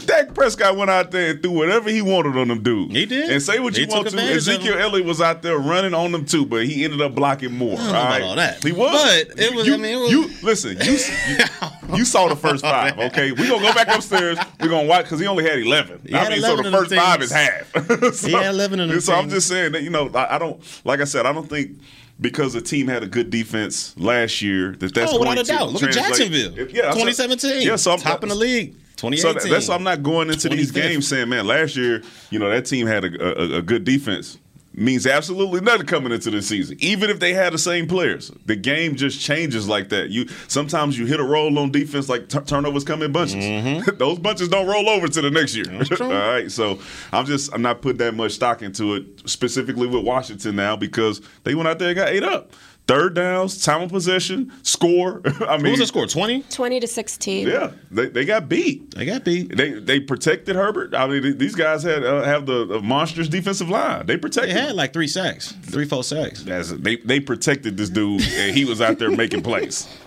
Dak 0.04 0.34
Prescott 0.34 0.76
went 0.76 0.90
out 0.90 1.10
there 1.10 1.30
and 1.30 1.42
threw 1.42 1.50
whatever 1.52 1.90
he 1.90 2.02
wanted 2.02 2.36
on 2.36 2.48
them 2.48 2.62
dudes. 2.62 2.81
He 2.88 3.06
did. 3.06 3.30
And 3.30 3.42
say 3.42 3.58
what 3.58 3.76
He 3.76 3.82
you 3.82 3.88
want 3.88 4.08
to. 4.08 4.18
Ezekiel. 4.18 4.78
Elliott 4.78 5.06
was 5.06 5.20
out 5.20 5.42
there 5.42 5.58
running 5.58 5.94
on 5.94 6.12
them 6.12 6.24
too, 6.24 6.44
but 6.46 6.64
he 6.66 6.84
ended 6.84 7.00
up 7.00 7.14
blocking 7.14 7.52
more. 7.52 7.76
don't 7.76 7.86
know 7.86 7.90
about 7.90 8.22
all 8.22 8.36
that. 8.36 8.62
He 8.62 8.72
was. 8.72 8.92
But 9.28 9.38
it 9.38 9.54
was- 9.54 9.66
You, 9.66 9.74
I 9.74 9.76
mean, 9.76 9.98
it 9.98 10.00
was- 10.00 10.10
you 10.10 10.30
listen. 10.42 10.76
You, 10.80 10.92
you 11.28 11.96
you 11.98 12.04
saw 12.04 12.28
the 12.28 12.36
first 12.36 12.62
five. 12.62 12.98
Okay, 13.12 13.32
we 13.32 13.46
are 13.46 13.50
gonna 13.50 13.62
go 13.62 13.74
back 13.74 13.88
upstairs. 13.88 14.38
We 14.60 14.66
are 14.66 14.70
gonna 14.70 14.86
watch 14.86 15.04
because 15.04 15.20
he 15.20 15.26
only 15.26 15.44
had 15.44 15.58
11. 15.58 16.02
He 16.06 16.14
I 16.14 16.18
had 16.18 16.30
mean, 16.30 16.38
11 16.38 16.64
so 16.64 16.70
the 16.70 16.76
first 16.76 16.94
five 16.94 17.22
is 17.22 17.30
half. 17.32 18.14
so, 18.14 18.26
He 18.28 18.32
had 18.32 18.46
11 18.46 18.80
of 18.80 18.88
them 18.88 19.00
So 19.00 19.14
I'm 19.14 19.28
just 19.28 19.48
saying 19.48 19.72
that 19.72 19.82
you 19.82 19.90
know 19.90 20.10
I, 20.14 20.36
I 20.36 20.38
don't 20.38 20.62
like 20.84 21.00
I 21.00 21.04
said 21.04 21.26
I 21.26 21.32
don't 21.32 21.48
think 21.48 21.78
because 22.20 22.52
the 22.52 22.60
team 22.60 22.86
had 22.86 23.02
a 23.02 23.06
good 23.06 23.30
defense 23.30 23.96
last 23.98 24.40
year 24.42 24.72
that 24.78 24.94
that's 24.94 25.12
oh, 25.12 25.18
going 25.18 25.30
without 25.30 25.38
a 25.38 25.44
to 25.44 25.52
doubt. 25.52 25.72
Look 25.72 25.82
at 25.82 25.92
Jacksonville. 25.92 26.52
Yeah, 26.56 26.92
2017. 26.92 27.62
Yeah, 27.62 27.76
so 27.76 27.92
I'm 27.92 27.98
top 27.98 28.22
in 28.22 28.28
the 28.28 28.34
league. 28.34 28.76
So 28.96 29.10
2018. 29.10 29.34
that, 29.34 29.54
that's 29.54 29.68
why 29.68 29.74
I'm 29.74 29.82
not 29.82 30.02
going 30.02 30.30
into 30.30 30.48
these 30.48 30.70
games 30.70 31.08
saying, 31.08 31.28
man, 31.28 31.46
last 31.46 31.76
year, 31.76 32.02
you 32.30 32.38
know, 32.38 32.48
that 32.50 32.66
team 32.66 32.86
had 32.86 33.04
a, 33.04 33.56
a, 33.56 33.58
a 33.58 33.62
good 33.62 33.84
defense. 33.84 34.38
Means 34.74 35.06
absolutely 35.06 35.60
nothing 35.60 35.84
coming 35.86 36.12
into 36.12 36.30
the 36.30 36.40
season. 36.40 36.78
Even 36.80 37.10
if 37.10 37.20
they 37.20 37.34
had 37.34 37.52
the 37.52 37.58
same 37.58 37.86
players, 37.86 38.30
the 38.46 38.56
game 38.56 38.96
just 38.96 39.20
changes 39.20 39.68
like 39.68 39.90
that. 39.90 40.08
You 40.08 40.28
sometimes 40.48 40.98
you 40.98 41.04
hit 41.04 41.20
a 41.20 41.22
roll 41.22 41.58
on 41.58 41.70
defense, 41.70 42.08
like 42.08 42.30
t- 42.30 42.38
turnovers 42.40 42.82
come 42.82 43.02
in 43.02 43.12
bunches. 43.12 43.44
Mm-hmm. 43.44 43.96
Those 43.98 44.18
bunches 44.18 44.48
don't 44.48 44.66
roll 44.66 44.88
over 44.88 45.08
to 45.08 45.20
the 45.20 45.30
next 45.30 45.54
year. 45.54 45.66
All 46.00 46.08
right, 46.08 46.50
so 46.50 46.78
I'm 47.12 47.26
just 47.26 47.52
I'm 47.52 47.60
not 47.60 47.82
putting 47.82 47.98
that 47.98 48.14
much 48.14 48.32
stock 48.32 48.62
into 48.62 48.94
it 48.94 49.04
specifically 49.28 49.86
with 49.86 50.06
Washington 50.06 50.56
now 50.56 50.74
because 50.74 51.20
they 51.44 51.54
went 51.54 51.68
out 51.68 51.78
there 51.78 51.88
and 51.88 51.96
got 51.96 52.08
ate 52.08 52.24
up. 52.24 52.52
Third 52.88 53.14
downs, 53.14 53.62
time 53.64 53.82
of 53.82 53.90
possession, 53.90 54.52
score. 54.62 55.22
I 55.24 55.56
mean, 55.56 55.62
What 55.64 55.70
was 55.70 55.78
the 55.78 55.86
score? 55.86 56.06
20? 56.06 56.42
20 56.42 56.80
to 56.80 56.86
16. 56.88 57.46
Yeah, 57.46 57.70
they, 57.92 58.06
they 58.08 58.24
got 58.24 58.48
beat. 58.48 58.92
They 58.94 59.04
got 59.06 59.24
beat. 59.24 59.56
They 59.56 59.70
they 59.74 60.00
protected 60.00 60.56
Herbert. 60.56 60.92
I 60.94 61.06
mean, 61.06 61.38
these 61.38 61.54
guys 61.54 61.84
had 61.84 62.04
uh, 62.04 62.22
have 62.24 62.44
the, 62.46 62.66
the 62.66 62.80
monstrous 62.80 63.28
defensive 63.28 63.70
line. 63.70 64.06
They 64.06 64.14
They 64.14 64.18
protected. 64.20 64.56
had 64.56 64.74
like 64.74 64.92
three 64.92 65.06
sacks, 65.06 65.52
three, 65.62 65.84
four 65.86 66.02
sacks. 66.02 66.46
As 66.48 66.76
they 66.76 66.96
they 66.96 67.20
protected 67.20 67.76
this 67.76 67.88
dude, 67.88 68.20
and 68.22 68.54
he 68.56 68.64
was 68.64 68.80
out 68.80 68.98
there 68.98 69.10
making 69.10 69.42
plays. 69.42 69.86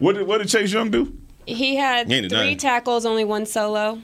What 0.00 0.14
did 0.16 0.26
what 0.26 0.38
did 0.38 0.48
Chase 0.48 0.72
Young 0.72 0.90
do? 0.90 1.12
He 1.46 1.76
had 1.76 2.08
He 2.08 2.20
three 2.20 2.28
done 2.28 2.38
nothing. 2.40 2.56
tackles, 2.56 3.04
only 3.06 3.24
one 3.24 3.44
solo. 3.46 4.00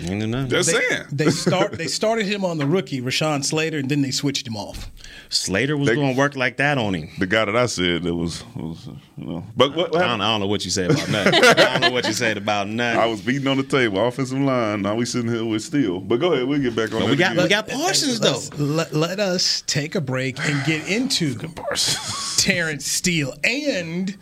Ain't 0.00 0.20
do 0.20 0.26
nothing. 0.26 0.50
Just 0.50 0.72
They, 0.72 0.80
saying. 0.80 1.02
they 1.12 1.30
start. 1.30 1.72
They 1.72 1.86
started 1.86 2.26
him 2.26 2.44
on 2.44 2.58
the 2.58 2.66
rookie 2.66 3.00
Rashawn 3.00 3.44
Slater, 3.44 3.78
and 3.78 3.88
then 3.88 4.02
they 4.02 4.10
switched 4.10 4.46
him 4.46 4.56
off. 4.56 4.90
Slater 5.28 5.76
was 5.76 5.88
They- 5.88 5.94
doing 5.94 6.16
work 6.16 6.34
like 6.36 6.56
that 6.56 6.78
on 6.78 6.94
him. 6.94 7.08
The 7.18 7.26
guy 7.26 7.44
that 7.44 7.56
I 7.56 7.66
said 7.66 8.02
that 8.02 8.14
was, 8.14 8.44
was 8.56 8.88
you 9.16 9.24
know, 9.24 9.44
but 9.56 9.74
what, 9.76 9.92
what 9.92 10.02
I 10.02 10.08
don't. 10.08 10.20
I 10.20 10.30
don't 10.32 10.40
know 10.40 10.46
what 10.46 10.64
you 10.64 10.70
said 10.70 10.90
about 10.90 11.08
nothing. 11.10 11.34
I 11.34 11.54
don't 11.54 11.80
know 11.82 11.90
what 11.92 12.06
you 12.06 12.12
said 12.12 12.36
about 12.36 12.68
nothing. 12.68 13.00
I 13.00 13.06
was 13.06 13.20
beating 13.20 13.46
on 13.46 13.56
the 13.56 13.62
table, 13.62 14.04
offensive 14.06 14.38
line. 14.38 14.82
Now 14.82 14.94
we 14.96 15.04
sitting 15.04 15.30
here 15.30 15.44
with 15.44 15.62
Steele. 15.62 16.00
But 16.00 16.16
go 16.20 16.32
ahead, 16.32 16.46
we'll 16.48 16.60
get 16.60 16.74
back 16.74 16.92
on. 16.92 17.00
But 17.00 17.10
we 17.10 17.16
got 17.16 17.32
again. 17.32 17.44
we 17.44 17.48
got 17.48 17.68
Parsons 17.68 18.20
though. 18.20 18.32
Let's- 18.32 18.58
Let, 18.58 18.92
let 18.94 19.20
us 19.20 19.62
take 19.66 19.94
a 19.94 20.00
break 20.00 20.38
and 20.40 20.64
get 20.66 20.88
into 20.88 21.34
Terrence 22.38 22.86
Steele 22.86 23.34
and 23.44 24.16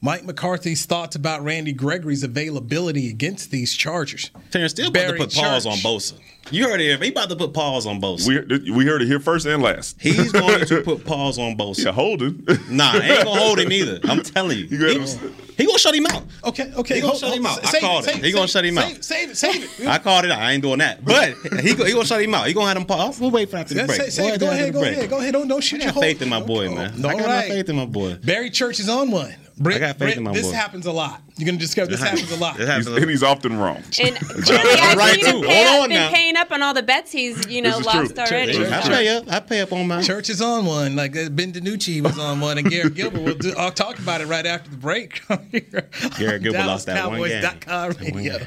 Mike 0.00 0.24
McCarthy's 0.24 0.86
thoughts 0.86 1.16
about 1.16 1.42
Randy 1.42 1.72
Gregory's 1.72 2.22
availability 2.22 3.08
against 3.10 3.50
these 3.50 3.74
Chargers. 3.74 4.30
Terrence 4.52 4.70
Steele 4.72 4.88
about 4.88 5.00
to 5.00 5.06
Barry 5.08 5.18
put 5.18 5.34
pause 5.34 5.66
on 5.66 5.72
Church. 5.74 5.82
Bosa. 5.84 6.14
You 6.50 6.66
heard 6.68 6.80
it. 6.80 7.02
He 7.02 7.10
about 7.10 7.28
to 7.30 7.36
put 7.36 7.52
pause 7.52 7.84
on 7.84 8.00
Bosa. 8.00 8.26
we 8.26 8.70
we 8.70 8.86
heard 8.86 9.02
it 9.02 9.06
here 9.06 9.18
first 9.20 9.44
and 9.44 9.60
last. 9.62 10.00
He's 10.00 10.30
going 10.32 10.64
to 10.64 10.82
put 10.84 11.04
pause 11.04 11.36
on 11.38 11.56
Bosa. 11.58 11.86
yeah, 11.86 11.92
Holden. 11.92 12.44
Nah, 12.70 12.94
ain't 12.94 13.24
gonna 13.24 13.40
hold 13.40 13.58
him 13.58 13.72
either. 13.72 13.98
I'm 14.04 14.22
telling 14.22 14.56
you. 14.56 14.64
You 14.66 14.78
he, 14.86 15.18
he 15.58 15.66
gonna 15.66 15.78
shut 15.78 15.94
him 15.96 16.06
out. 16.06 16.22
Okay, 16.44 16.72
okay. 16.76 16.94
He 16.94 17.00
gonna 17.00 17.10
hold- 17.10 17.20
shut 17.20 17.36
him 17.36 17.44
hold- 17.44 17.58
out. 17.58 17.64
I 17.66 17.70
save 17.70 17.82
it, 17.82 17.84
called 17.86 18.04
it. 18.04 18.12
save 18.14 18.22
He 18.24 18.32
gonna 18.32 18.48
shut 18.48 18.64
him 18.64 18.76
save 18.76 18.96
out. 18.96 19.04
Save 19.04 19.30
it, 19.30 19.36
save 19.36 19.80
it. 19.80 19.86
I 19.88 19.98
called 19.98 20.24
it 20.24 20.30
out. 20.30 20.38
I 20.38 20.52
ain't 20.52 20.62
doing 20.62 20.78
that. 20.78 21.04
But 21.04 21.34
he 21.60 21.70
he 21.74 21.74
gonna 21.74 22.04
shut 22.06 22.22
him 22.22 22.32
out. 22.34 22.46
He 22.46 22.54
gonna 22.54 22.68
have 22.68 22.76
him 22.76 22.86
pause. 22.86 23.18
We'll 23.20 23.30
wait 23.32 23.50
for 23.50 23.56
after 23.56 23.74
the 23.74 23.84
break. 23.84 24.00
say- 24.00 24.10
say 24.10 24.22
We'll 24.22 24.34
it. 24.34 24.40
wait 24.40 24.40
Go 24.40 24.50
ahead, 24.52 24.68
the 24.68 24.72
go 24.72 24.80
break. 24.80 24.92
ahead, 24.96 25.10
go 25.10 25.18
ahead. 25.18 25.32
Don't, 25.34 25.48
don't 25.48 25.60
shoot 25.60 25.80
I 25.80 25.84
your 25.86 25.92
got 25.92 26.00
faith 26.02 26.16
hope. 26.18 26.22
in 26.22 26.28
my 26.30 26.40
boy, 26.40 26.70
man. 26.70 27.04
All 27.04 27.10
I 27.10 27.14
got 27.14 27.26
right. 27.26 27.48
my 27.48 27.54
faith 27.56 27.68
in 27.68 27.76
my 27.76 27.84
boy. 27.86 28.14
Barry 28.24 28.48
Church 28.50 28.78
is 28.78 28.88
on 28.88 29.10
one. 29.10 29.34
Britt, 29.60 29.76
I 29.76 29.80
got 29.80 29.88
faith 29.90 29.98
Britt, 29.98 30.16
in 30.18 30.22
my 30.24 30.32
this 30.32 30.46
boy. 30.46 30.52
happens 30.52 30.86
a 30.86 30.92
lot. 30.92 31.20
You're 31.36 31.46
gonna 31.46 31.58
discover 31.58 31.90
this 31.90 32.00
happens 32.02 32.30
a 32.32 32.36
lot. 32.36 32.58
It 32.60 32.66
happens. 32.66 32.86
He's- 32.88 33.00
and 33.00 33.10
he's 33.10 33.22
often 33.22 33.56
wrong. 33.58 33.82
And 34.00 34.20
really, 34.48 34.80
I've 34.80 34.96
right, 34.96 35.14
seen 35.20 35.24
too. 35.42 35.46
pay 35.46 35.64
Hold 35.64 35.66
up, 35.76 35.82
on 35.82 35.88
been 35.88 35.98
now. 35.98 36.10
paying 36.10 36.36
up 36.36 36.50
on 36.52 36.62
all 36.62 36.74
the 36.74 36.82
bets 36.82 37.12
he's 37.12 37.46
you 37.48 37.62
know 37.62 37.70
This 37.70 37.80
is 37.80 37.86
lost 37.86 38.14
true. 38.14 38.24
already. 38.24 38.52
Church- 38.54 38.72
I 38.72 38.80
pay 38.88 39.08
up. 39.16 39.32
I 39.32 39.40
pay 39.40 39.60
up 39.60 39.72
on 39.72 39.86
my. 39.88 40.02
Church 40.02 40.30
is 40.30 40.40
on 40.42 40.66
one. 40.66 40.96
Like 40.96 41.16
uh, 41.16 41.28
Ben 41.30 41.52
DiNucci 41.52 42.00
was 42.02 42.18
on 42.18 42.40
one, 42.40 42.58
and 42.58 42.68
Garrett 42.70 42.94
Gilbert. 42.94 43.20
We'll 43.22 43.34
do, 43.34 43.54
I'll 43.58 43.70
talk 43.72 43.98
about 43.98 44.20
it 44.20 44.26
right 44.26 44.46
after 44.46 44.70
the 44.70 44.76
break. 44.76 45.22
Garrett 46.18 46.42
Gilbert 46.42 46.66
lost 46.66 46.86
that 46.86 47.08
one 47.08 47.28
game. 47.28 47.42
That 47.42 47.66
one 48.00 48.22
game. 48.22 48.46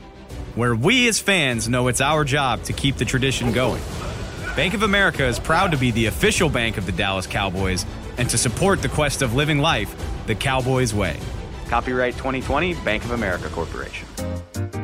Where 0.55 0.75
we 0.75 1.07
as 1.07 1.17
fans 1.17 1.69
know 1.69 1.87
it's 1.87 2.01
our 2.01 2.25
job 2.25 2.63
to 2.63 2.73
keep 2.73 2.97
the 2.97 3.05
tradition 3.05 3.53
going. 3.53 3.81
Bank 4.53 4.73
of 4.73 4.83
America 4.83 5.25
is 5.25 5.39
proud 5.39 5.71
to 5.71 5.77
be 5.77 5.91
the 5.91 6.07
official 6.07 6.49
bank 6.49 6.75
of 6.75 6.85
the 6.85 6.91
Dallas 6.91 7.25
Cowboys 7.25 7.85
and 8.17 8.29
to 8.29 8.37
support 8.37 8.81
the 8.81 8.89
quest 8.89 9.21
of 9.21 9.33
living 9.33 9.59
life 9.59 9.95
the 10.27 10.35
Cowboys 10.35 10.93
way. 10.93 11.17
Copyright 11.69 12.15
2020 12.15 12.73
Bank 12.83 13.05
of 13.05 13.11
America 13.11 13.47
Corporation. 13.47 14.05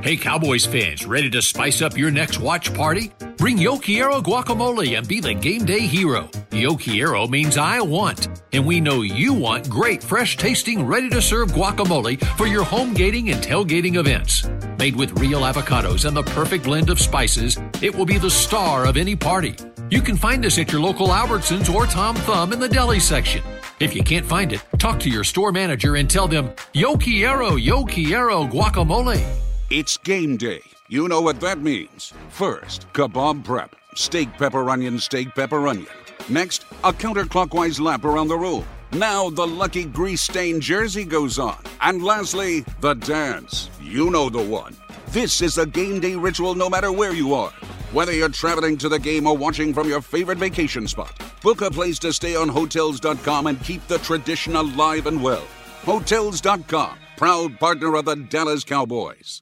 Hey, 0.02 0.16
Cowboys 0.16 0.66
fans, 0.66 1.06
ready 1.06 1.30
to 1.32 1.42
spice 1.42 1.82
up 1.82 1.98
your 1.98 2.12
next 2.12 2.40
watch 2.40 2.74
party? 2.74 3.12
Bring 3.36 3.58
Yo 3.58 3.78
Quiero 3.78 4.22
guacamole 4.22 4.98
and 4.98 5.06
be 5.06 5.20
the 5.20 5.34
game 5.34 5.66
day 5.66 5.82
hero. 5.82 6.30
Yo 6.54 6.78
Quiero 6.78 7.28
means 7.28 7.58
I 7.58 7.82
want, 7.82 8.37
and 8.54 8.66
we 8.66 8.80
know 8.80 9.02
you 9.02 9.34
want 9.34 9.70
great, 9.70 10.04
fresh 10.04 10.38
tasting, 10.38 10.86
ready 10.86 11.10
to 11.10 11.22
serve 11.22 11.52
guacamole 11.52 12.24
for 12.38 12.48
your 12.48 12.64
home 12.64 12.94
gating 12.94 13.30
and 13.30 13.44
tailgating 13.44 13.98
events. 13.98 14.48
Made 14.80 14.96
with 14.96 15.20
real 15.20 15.42
avocados 15.42 16.06
and 16.06 16.16
the 16.16 16.24
perfect 16.24 16.64
blend 16.64 16.90
of 16.90 17.00
spices, 17.00 17.58
it 17.82 17.94
will 17.94 18.06
be 18.06 18.18
the 18.18 18.30
star 18.30 18.86
of 18.86 18.98
any 18.98 19.16
party. 19.16 19.56
You 19.90 20.02
can 20.02 20.18
find 20.18 20.46
us 20.46 20.58
at 20.58 20.72
your 20.72 20.82
local 20.82 21.08
Albertsons 21.08 21.74
or 21.74 21.86
Tom 21.86 22.16
Thumb 22.16 22.54
in 22.54 22.60
the 22.60 22.70
deli 22.70 23.00
section. 23.00 23.44
If 23.80 23.96
you 23.96 24.04
can't 24.04 24.26
find 24.26 24.52
it, 24.52 24.64
talk 24.80 25.00
to 25.02 25.10
your 25.10 25.24
store 25.24 25.52
manager 25.52 25.96
and 25.96 26.10
tell 26.10 26.28
them, 26.28 26.52
Yo 26.74 26.98
quiero, 26.98 27.56
yo 27.56 27.86
quiero 27.86 28.46
guacamole. 28.46 29.26
It's 29.70 29.98
game 29.98 30.38
day. 30.38 30.62
You 30.90 31.08
know 31.08 31.22
what 31.22 31.40
that 31.42 31.60
means. 31.60 32.14
First, 32.30 32.88
kebab 32.94 33.44
prep. 33.44 33.76
Steak, 33.96 34.32
pepper, 34.38 34.70
onion, 34.70 35.00
steak, 35.00 35.36
pepper, 35.36 35.68
onion. 35.68 35.88
Next, 36.30 36.64
a 36.84 36.92
counterclockwise 36.92 37.80
lap 37.80 38.04
around 38.04 38.28
the 38.28 38.38
room. 38.38 38.66
Now 38.94 39.30
the 39.30 39.48
lucky 39.48 39.86
grease 39.86 40.22
stained 40.22 40.62
jersey 40.62 41.06
goes 41.06 41.40
on. 41.40 41.58
And 41.82 42.04
lastly, 42.04 42.66
the 42.82 42.96
dance. 42.96 43.70
You 43.82 44.10
know 44.10 44.30
the 44.30 44.42
one. 44.42 44.76
This 45.08 45.42
is 45.42 45.58
a 45.58 45.66
game 45.66 46.00
day 46.00 46.16
ritual 46.16 46.56
no 46.56 46.70
matter 46.70 46.92
where 46.92 47.14
you 47.14 47.34
are. 47.34 47.52
Whether 47.94 48.12
you're 48.12 48.30
traveling 48.30 48.78
to 48.80 48.90
the 48.90 49.00
game 49.00 49.28
or 49.28 49.38
watching 49.38 49.74
from 49.74 49.88
your 49.88 50.02
favorite 50.02 50.38
vacation 50.38 50.88
spot, 50.88 51.14
book 51.42 51.62
a 51.62 51.72
place 51.72 52.00
to 52.00 52.12
stay 52.12 52.36
on 52.36 52.50
Hotels.com 52.50 53.48
and 53.48 53.64
keep 53.64 53.88
the 53.88 54.00
tradition 54.00 54.58
alive 54.58 55.08
and 55.08 55.24
well. 55.24 55.48
Hotels.com, 55.84 56.98
proud 57.16 57.58
partner 57.60 57.96
of 57.96 58.06
the 58.06 58.16
Dallas 58.16 58.66
Cowboys. 58.66 59.42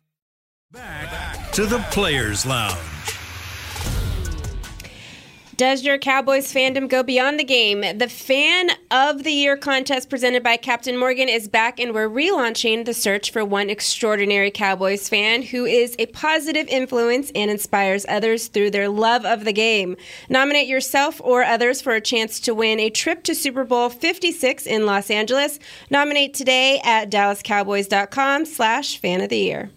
Back 0.71 1.51
to 1.53 1.65
the 1.65 1.79
Players 1.89 2.45
Lounge. 2.45 3.14
Does 5.57 5.83
your 5.83 5.97
Cowboys 5.97 6.53
fandom 6.53 6.89
go 6.89 7.01
beyond 7.01 7.39
the 7.39 7.45
game? 7.45 7.79
The 7.97 8.09
Fan 8.09 8.71
of 8.91 9.23
the 9.23 9.31
Year 9.31 9.55
contest 9.55 10.09
presented 10.09 10.43
by 10.43 10.57
Captain 10.57 10.97
Morgan 10.97 11.29
is 11.29 11.47
back, 11.47 11.79
and 11.79 11.93
we're 11.93 12.09
relaunching 12.09 12.83
the 12.83 12.93
search 12.93 13.31
for 13.31 13.45
one 13.45 13.69
extraordinary 13.69 14.51
Cowboys 14.51 15.07
fan 15.07 15.43
who 15.43 15.63
is 15.63 15.95
a 15.97 16.07
positive 16.07 16.67
influence 16.67 17.31
and 17.33 17.49
inspires 17.49 18.05
others 18.09 18.49
through 18.49 18.71
their 18.71 18.89
love 18.89 19.23
of 19.23 19.45
the 19.45 19.53
game. 19.53 19.95
Nominate 20.27 20.67
yourself 20.67 21.21
or 21.23 21.43
others 21.43 21.81
for 21.81 21.93
a 21.93 22.01
chance 22.01 22.41
to 22.41 22.53
win 22.53 22.77
a 22.81 22.89
trip 22.89 23.23
to 23.23 23.33
Super 23.33 23.63
Bowl 23.63 23.87
56 23.89 24.65
in 24.65 24.85
Los 24.85 25.09
Angeles. 25.09 25.57
Nominate 25.89 26.33
today 26.33 26.81
at 26.83 27.09
dallascowboys.com 27.09 28.43
slash 28.43 28.99
fan 28.99 29.21
of 29.21 29.29
the 29.29 29.37
year. 29.37 29.69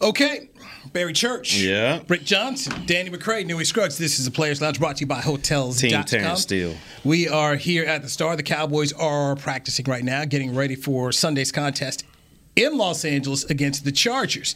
Okay. 0.00 0.48
Barry 0.92 1.12
Church. 1.12 1.56
Yeah. 1.56 2.00
Britt 2.06 2.24
Johnson. 2.24 2.74
Danny 2.86 3.10
McCray. 3.10 3.46
Newy 3.46 3.64
Scruggs. 3.64 3.96
This 3.98 4.18
is 4.18 4.24
the 4.26 4.30
Players 4.30 4.60
Lounge 4.60 4.78
brought 4.78 4.96
to 4.96 5.00
you 5.00 5.06
by 5.06 5.20
Hotels. 5.20 5.80
Team 5.80 6.02
Terrence 6.04 6.42
Steele. 6.42 6.74
We 7.04 7.28
are 7.28 7.56
here 7.56 7.84
at 7.84 8.02
the 8.02 8.08
Star. 8.08 8.36
The 8.36 8.42
Cowboys 8.42 8.92
are 8.92 9.36
practicing 9.36 9.86
right 9.86 10.04
now, 10.04 10.24
getting 10.24 10.54
ready 10.54 10.74
for 10.76 11.10
Sunday's 11.12 11.50
contest 11.50 12.04
in 12.56 12.76
Los 12.76 13.04
Angeles 13.04 13.44
against 13.44 13.84
the 13.84 13.92
Chargers. 13.92 14.54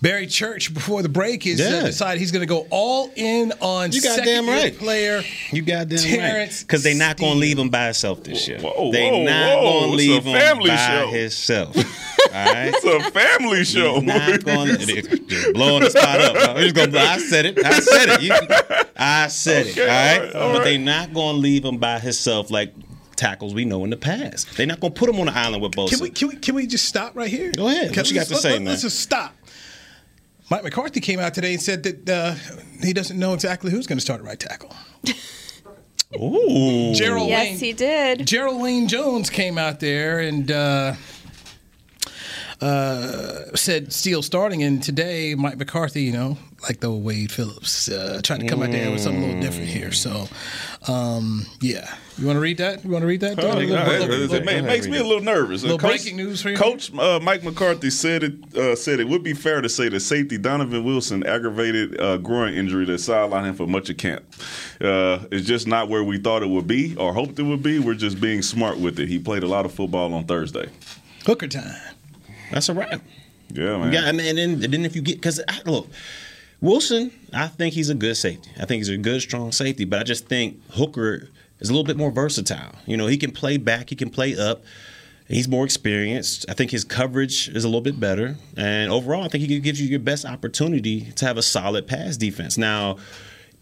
Barry 0.00 0.26
Church, 0.26 0.74
before 0.74 1.00
the 1.02 1.08
break, 1.08 1.46
is 1.46 1.60
uh, 1.60 1.64
Yeah. 1.64 1.82
decided 1.82 2.18
he's 2.18 2.32
going 2.32 2.40
to 2.40 2.46
go 2.46 2.66
all 2.70 3.12
in 3.14 3.52
on 3.60 3.92
You 3.92 4.00
goddamn 4.02 4.24
second-year 4.46 4.54
right. 4.64 4.76
player. 4.78 5.22
You 5.52 5.62
goddamn 5.62 5.98
Terrence 5.98 6.58
right. 6.58 6.66
Because 6.66 6.82
they're 6.82 6.94
not 6.96 7.18
gonna 7.18 7.38
leave 7.38 7.56
him 7.56 7.68
by 7.68 7.84
himself 7.84 8.24
this 8.24 8.48
year. 8.48 8.58
Whoa, 8.58 8.90
they 8.90 9.08
whoa, 9.08 9.22
not 9.24 9.62
gonna 9.62 9.86
leave 9.92 10.26
a 10.26 10.30
him 10.30 10.58
by 10.58 10.76
show. 10.76 11.06
himself. 11.08 11.76
All 12.34 12.52
right. 12.52 12.72
It's 12.74 12.84
a 12.84 13.10
family 13.10 13.64
show. 13.64 13.94
He's 13.94 14.02
not 14.04 14.44
going 14.44 14.68
to 14.78 15.52
blowing 15.54 15.84
the 15.84 15.90
spot 15.90 16.20
up. 16.20 16.36
I'm 16.50 16.56
just 16.62 16.74
gonna, 16.74 16.98
I 16.98 17.18
said 17.18 17.46
it. 17.46 17.64
I 17.64 17.80
said 17.80 18.08
it. 18.08 18.22
You, 18.22 18.32
I 18.96 19.28
said 19.28 19.66
Okay, 19.68 19.82
it. 19.82 19.88
All 19.88 19.88
right. 19.88 20.18
all 20.18 20.24
right, 20.24 20.34
all 20.34 20.52
but 20.52 20.58
right. 20.58 20.64
they 20.64 20.78
not 20.78 21.12
going 21.12 21.36
to 21.36 21.40
leave 21.40 21.64
him 21.64 21.78
by 21.78 21.98
himself 21.98 22.50
like 22.50 22.74
tackles 23.16 23.54
we 23.54 23.64
know 23.64 23.84
in 23.84 23.90
the 23.90 23.96
past. 23.96 24.56
They're 24.56 24.66
not 24.66 24.80
going 24.80 24.92
to 24.94 24.98
put 24.98 25.08
him 25.08 25.20
on 25.20 25.26
the 25.26 25.34
island 25.36 25.62
with 25.62 25.72
Bosa. 25.72 25.90
Can 25.90 26.00
we, 26.00 26.10
can 26.10 26.28
we 26.28 26.36
can 26.36 26.54
we 26.54 26.66
just 26.66 26.86
stop 26.86 27.14
right 27.14 27.30
here? 27.30 27.52
Go 27.56 27.68
ahead. 27.68 27.88
What 27.88 27.94
Can- 27.94 28.04
you 28.06 28.14
got 28.14 28.26
to 28.26 28.32
let's- 28.32 28.42
say, 28.42 28.52
let- 28.52 28.58
man? 28.62 28.68
Let's 28.70 28.82
just 28.82 29.00
stop. 29.00 29.34
Mike 30.50 30.64
McCarthy 30.64 31.00
came 31.00 31.18
out 31.18 31.32
today 31.34 31.52
and 31.54 31.62
said 31.62 31.82
that 31.84 32.08
uh, 32.10 32.34
he 32.84 32.92
doesn't 32.92 33.18
know 33.18 33.32
exactly 33.32 33.70
who's 33.70 33.86
going 33.86 33.96
to 33.98 34.02
start 34.02 34.20
at 34.20 34.26
right 34.26 34.38
tackle. 34.38 34.70
Ooh. 36.14 36.92
Jerral 36.92 37.26
Yes, 37.26 37.50
Wayne, 37.52 37.58
he 37.58 37.72
did. 37.72 38.18
Jerral 38.20 38.60
Wayne 38.60 38.86
Jones 38.86 39.30
came 39.30 39.56
out 39.56 39.80
there 39.80 40.18
and 40.20 40.50
uh, 40.50 40.94
uh, 42.62 43.54
said 43.56 43.92
Steele 43.92 44.22
starting, 44.22 44.62
and 44.62 44.82
today 44.82 45.34
Mike 45.34 45.58
McCarthy, 45.58 46.02
you 46.02 46.12
know, 46.12 46.38
like 46.62 46.78
the 46.80 46.86
old 46.88 47.04
Wade 47.04 47.32
Phillips, 47.32 47.88
uh, 47.90 48.20
trying 48.22 48.40
to 48.40 48.46
come 48.46 48.62
out 48.62 48.70
there 48.70 48.90
with 48.90 49.00
something 49.00 49.22
a 49.22 49.26
little 49.26 49.40
different 49.42 49.68
here. 49.68 49.90
So, 49.90 50.28
um, 50.86 51.44
yeah, 51.60 51.92
you 52.18 52.26
want 52.26 52.36
to 52.36 52.40
read 52.40 52.58
that? 52.58 52.84
You 52.84 52.90
want 52.90 53.02
to 53.02 53.06
read 53.08 53.20
that? 53.22 53.38
Oh, 53.42 53.48
little- 53.48 53.58
little- 53.58 53.72
it- 53.92 54.30
little- 54.30 54.48
it, 54.48 54.62
makes 54.64 54.86
me 54.86 54.98
a 54.98 55.02
little 55.02 55.22
nervous. 55.24 55.62
Little 55.62 55.76
Coach- 55.76 55.90
breaking 56.02 56.16
news 56.16 56.40
for 56.40 56.50
you? 56.50 56.56
Coach 56.56 56.94
uh, 56.96 57.18
Mike 57.20 57.42
McCarthy 57.42 57.90
said 57.90 58.22
it 58.22 58.56
uh, 58.56 58.76
said 58.76 59.00
it 59.00 59.08
would 59.08 59.24
be 59.24 59.34
fair 59.34 59.60
to 59.60 59.68
say 59.68 59.88
that 59.88 60.00
safety 60.00 60.38
Donovan 60.38 60.84
Wilson 60.84 61.26
aggravated 61.26 62.00
uh, 62.00 62.18
groin 62.18 62.54
injury 62.54 62.84
that 62.86 62.92
sidelined 63.00 63.44
him 63.46 63.54
for 63.56 63.66
much 63.66 63.90
of 63.90 63.96
camp. 63.96 64.22
Uh, 64.80 65.18
it's 65.32 65.46
just 65.46 65.66
not 65.66 65.88
where 65.88 66.04
we 66.04 66.18
thought 66.18 66.42
it 66.44 66.48
would 66.48 66.68
be 66.68 66.94
or 66.96 67.12
hoped 67.12 67.38
it 67.40 67.42
would 67.42 67.62
be. 67.62 67.80
We're 67.80 67.94
just 67.94 68.20
being 68.20 68.40
smart 68.42 68.78
with 68.78 69.00
it. 69.00 69.08
He 69.08 69.18
played 69.18 69.42
a 69.42 69.48
lot 69.48 69.64
of 69.66 69.72
football 69.74 70.14
on 70.14 70.24
Thursday. 70.24 70.68
Hooker 71.26 71.48
time. 71.48 71.74
That's 72.52 72.68
a 72.68 72.74
wrap. 72.74 73.00
Yeah, 73.50 73.78
man. 73.78 73.92
Yeah, 73.92 74.04
I 74.04 74.12
mean, 74.12 74.26
and 74.26 74.38
then, 74.38 74.64
and 74.64 74.72
then 74.72 74.84
if 74.84 74.94
you 74.94 75.02
get 75.02 75.16
because 75.16 75.40
look, 75.66 75.88
Wilson, 76.60 77.10
I 77.32 77.48
think 77.48 77.74
he's 77.74 77.90
a 77.90 77.94
good 77.94 78.16
safety. 78.16 78.50
I 78.58 78.64
think 78.64 78.80
he's 78.80 78.88
a 78.88 78.96
good, 78.96 79.20
strong 79.20 79.52
safety. 79.52 79.84
But 79.84 80.00
I 80.00 80.02
just 80.04 80.26
think 80.26 80.60
Hooker 80.72 81.28
is 81.60 81.68
a 81.68 81.72
little 81.72 81.84
bit 81.84 81.96
more 81.96 82.10
versatile. 82.10 82.74
You 82.86 82.96
know, 82.96 83.06
he 83.06 83.16
can 83.16 83.32
play 83.32 83.56
back, 83.56 83.90
he 83.90 83.96
can 83.96 84.10
play 84.10 84.36
up. 84.36 84.62
He's 85.28 85.48
more 85.48 85.64
experienced. 85.64 86.44
I 86.48 86.52
think 86.52 86.70
his 86.72 86.84
coverage 86.84 87.48
is 87.48 87.64
a 87.64 87.68
little 87.68 87.80
bit 87.80 87.98
better, 87.98 88.36
and 88.56 88.92
overall, 88.92 89.24
I 89.24 89.28
think 89.28 89.48
he 89.48 89.60
gives 89.60 89.80
you 89.80 89.88
your 89.88 90.00
best 90.00 90.26
opportunity 90.26 91.12
to 91.12 91.24
have 91.24 91.38
a 91.38 91.42
solid 91.42 91.86
pass 91.86 92.16
defense. 92.16 92.58
Now. 92.58 92.98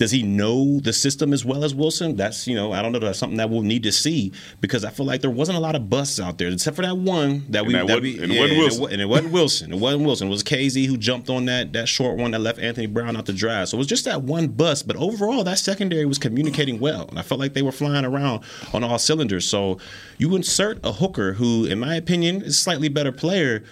Does 0.01 0.13
he 0.13 0.23
know 0.23 0.81
the 0.81 0.95
system 0.95 1.31
as 1.35 1.45
well 1.45 1.63
as 1.63 1.75
Wilson? 1.75 2.17
That's 2.17 2.47
you 2.47 2.55
know 2.57 2.73
I 2.73 2.81
don't 2.81 2.91
know. 2.91 2.99
That's 3.01 3.19
something 3.19 3.37
that 3.37 3.51
we'll 3.51 3.61
need 3.61 3.83
to 3.83 3.93
see 3.93 4.33
because 4.63 4.83
I 4.83 4.89
feel 4.89 5.05
like 5.05 5.21
there 5.21 5.31
wasn't 5.31 5.59
a 5.59 5.61
lot 5.61 5.77
of 5.77 5.91
busts 5.91 6.19
out 6.19 6.39
there 6.39 6.49
except 6.49 6.75
for 6.75 6.81
that 6.83 6.97
one 6.97 7.45
that 7.51 7.59
And 7.59 7.67
we 7.69 7.73
that 7.75 7.87
that 7.87 8.01
wasn't- 8.03 8.03
we 8.19 8.23
and 8.23 8.33
it 8.33 8.39
wasn't 8.41 8.59
Wilson. 8.59 8.93
and 8.95 9.03
it 9.03 9.07
wasn't 9.07 9.33
Wilson. 9.33 9.73
It 9.75 9.79
wasn't 9.79 10.05
Wilson. 10.07 10.29
It 10.29 10.31
was 10.31 10.43
Kazee 10.43 10.87
who 10.87 10.97
jumped 10.97 11.29
on 11.29 11.45
that 11.45 11.75
that 11.75 11.87
short 11.87 12.17
one 12.17 12.31
that 12.31 12.41
left 12.41 12.59
Anthony 12.61 12.87
Brown 12.87 13.15
out 13.15 13.27
the 13.27 13.35
drive. 13.35 13.69
So 13.69 13.77
it 13.77 13.79
was 13.81 13.87
just 13.87 14.07
that 14.07 14.23
one 14.23 14.49
bust. 14.49 14.87
But 14.87 14.97
overall, 14.97 15.45
that 15.45 15.59
secondary 15.59 16.07
was 16.07 16.17
communicating 16.17 16.81
well, 16.81 17.07
and 17.11 17.19
I 17.19 17.23
felt 17.23 17.39
like 17.39 17.53
they 17.53 17.61
were 17.61 17.71
flying 17.71 18.07
around 18.07 18.43
on 18.73 18.83
all 18.83 18.99
cylinders. 18.99 19.45
So 19.45 19.77
you 20.17 20.35
insert 20.35 20.81
a 20.83 20.93
hooker 20.93 21.35
who, 21.35 21.67
in 21.67 21.79
my 21.79 21.95
opinion, 21.95 22.41
is 22.41 22.55
a 22.55 22.59
slightly 22.59 22.89
better 22.89 23.13
player, 23.13 23.65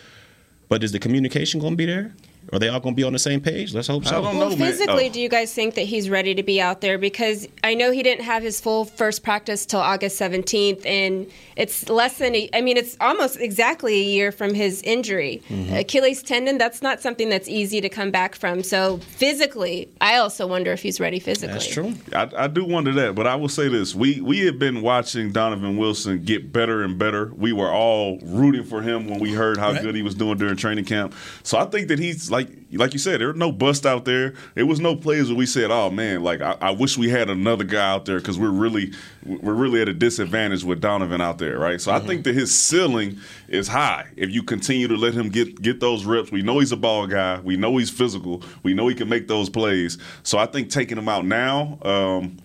but 0.68 0.84
is 0.84 0.92
the 0.92 0.98
communication 0.98 1.58
going 1.58 1.72
to 1.72 1.76
be 1.78 1.86
there? 1.86 2.14
Are 2.52 2.58
they 2.58 2.68
all 2.68 2.80
going 2.80 2.94
to 2.94 2.96
be 2.96 3.04
on 3.04 3.12
the 3.12 3.18
same 3.18 3.40
page? 3.40 3.74
Let's 3.74 3.88
hope 3.88 4.04
so. 4.06 4.22
Well, 4.22 4.56
physically, 4.56 5.08
do 5.08 5.20
you 5.20 5.28
guys 5.28 5.52
think 5.52 5.74
that 5.74 5.82
he's 5.82 6.08
ready 6.08 6.34
to 6.34 6.42
be 6.42 6.60
out 6.60 6.80
there? 6.80 6.96
Because 6.96 7.46
I 7.62 7.74
know 7.74 7.90
he 7.90 8.02
didn't 8.02 8.24
have 8.24 8.42
his 8.42 8.60
full 8.60 8.84
first 8.84 9.22
practice 9.22 9.66
till 9.66 9.80
August 9.80 10.18
17th, 10.20 10.84
and 10.86 11.30
it's 11.56 11.88
less 11.88 12.18
than, 12.18 12.34
a, 12.34 12.48
I 12.54 12.60
mean, 12.60 12.76
it's 12.76 12.96
almost 13.00 13.38
exactly 13.38 13.94
a 14.00 14.04
year 14.04 14.32
from 14.32 14.54
his 14.54 14.80
injury. 14.82 15.42
Mm-hmm. 15.48 15.74
Achilles 15.74 16.22
tendon, 16.22 16.56
that's 16.56 16.80
not 16.80 17.00
something 17.00 17.28
that's 17.28 17.48
easy 17.48 17.80
to 17.80 17.88
come 17.88 18.10
back 18.10 18.34
from. 18.34 18.62
So 18.62 18.98
physically, 18.98 19.88
I 20.00 20.16
also 20.16 20.46
wonder 20.46 20.72
if 20.72 20.82
he's 20.82 21.00
ready 21.00 21.18
physically. 21.18 21.52
That's 21.54 21.66
I, 22.14 22.44
I 22.44 22.46
do 22.46 22.64
wonder 22.64 22.92
that, 22.92 23.14
but 23.14 23.26
I 23.26 23.34
will 23.34 23.48
say 23.48 23.68
this: 23.68 23.94
we 23.94 24.20
we 24.20 24.46
have 24.46 24.58
been 24.58 24.80
watching 24.80 25.32
Donovan 25.32 25.76
Wilson 25.76 26.22
get 26.24 26.52
better 26.52 26.82
and 26.82 26.98
better. 26.98 27.32
We 27.36 27.52
were 27.52 27.70
all 27.70 28.18
rooting 28.22 28.64
for 28.64 28.80
him 28.80 29.08
when 29.08 29.18
we 29.18 29.32
heard 29.32 29.58
how 29.58 29.72
Right. 29.72 29.82
good 29.82 29.94
he 29.94 30.02
was 30.02 30.14
doing 30.14 30.38
during 30.38 30.56
training 30.56 30.86
camp. 30.86 31.14
So 31.42 31.58
I 31.58 31.66
think 31.66 31.88
that 31.88 31.98
he's 31.98 32.30
like 32.30 32.37
like 32.38 32.50
like 32.72 32.92
you 32.92 32.98
said, 32.98 33.20
there 33.20 33.28
were 33.28 33.34
no 33.34 33.50
bust 33.50 33.84
out 33.84 34.04
there. 34.04 34.34
There 34.54 34.66
was 34.66 34.78
no 34.80 34.94
plays 34.94 35.28
where 35.28 35.36
we 35.36 35.46
said, 35.46 35.70
"Oh 35.70 35.90
man, 35.90 36.22
like 36.22 36.40
I, 36.40 36.56
I 36.60 36.70
wish 36.70 36.96
we 36.96 37.08
had 37.08 37.28
another 37.28 37.64
guy 37.64 37.90
out 37.90 38.04
there 38.04 38.18
because 38.18 38.38
we're 38.38 38.50
really 38.50 38.92
we're 39.24 39.54
really 39.54 39.82
at 39.82 39.88
a 39.88 39.94
disadvantage 39.94 40.62
with 40.62 40.80
Donovan 40.80 41.20
out 41.20 41.38
there, 41.38 41.58
right?" 41.58 41.80
So 41.80 41.92
I 41.92 41.98
think 41.98 42.24
that 42.24 42.34
his 42.34 42.54
ceiling 42.54 43.18
is 43.48 43.68
high 43.68 44.06
if 44.16 44.30
you 44.30 44.42
continue 44.42 44.86
to 44.88 44.96
let 44.96 45.14
him 45.14 45.30
get 45.30 45.60
get 45.60 45.80
those 45.80 46.04
reps. 46.04 46.30
We 46.30 46.42
know 46.42 46.60
he's 46.60 46.72
a 46.72 46.76
ball 46.76 47.06
guy. 47.06 47.40
We 47.40 47.56
know 47.56 47.76
he's 47.76 47.90
physical. 47.90 48.42
We 48.62 48.74
know 48.74 48.86
he 48.86 48.94
can 48.94 49.08
make 49.08 49.26
those 49.26 49.50
plays. 49.50 49.98
So 50.22 50.38
I 50.38 50.46
think 50.46 50.70
taking 50.70 50.96
him 50.96 51.08
out 51.08 51.26
now. 51.26 51.78
Um, 51.82 52.38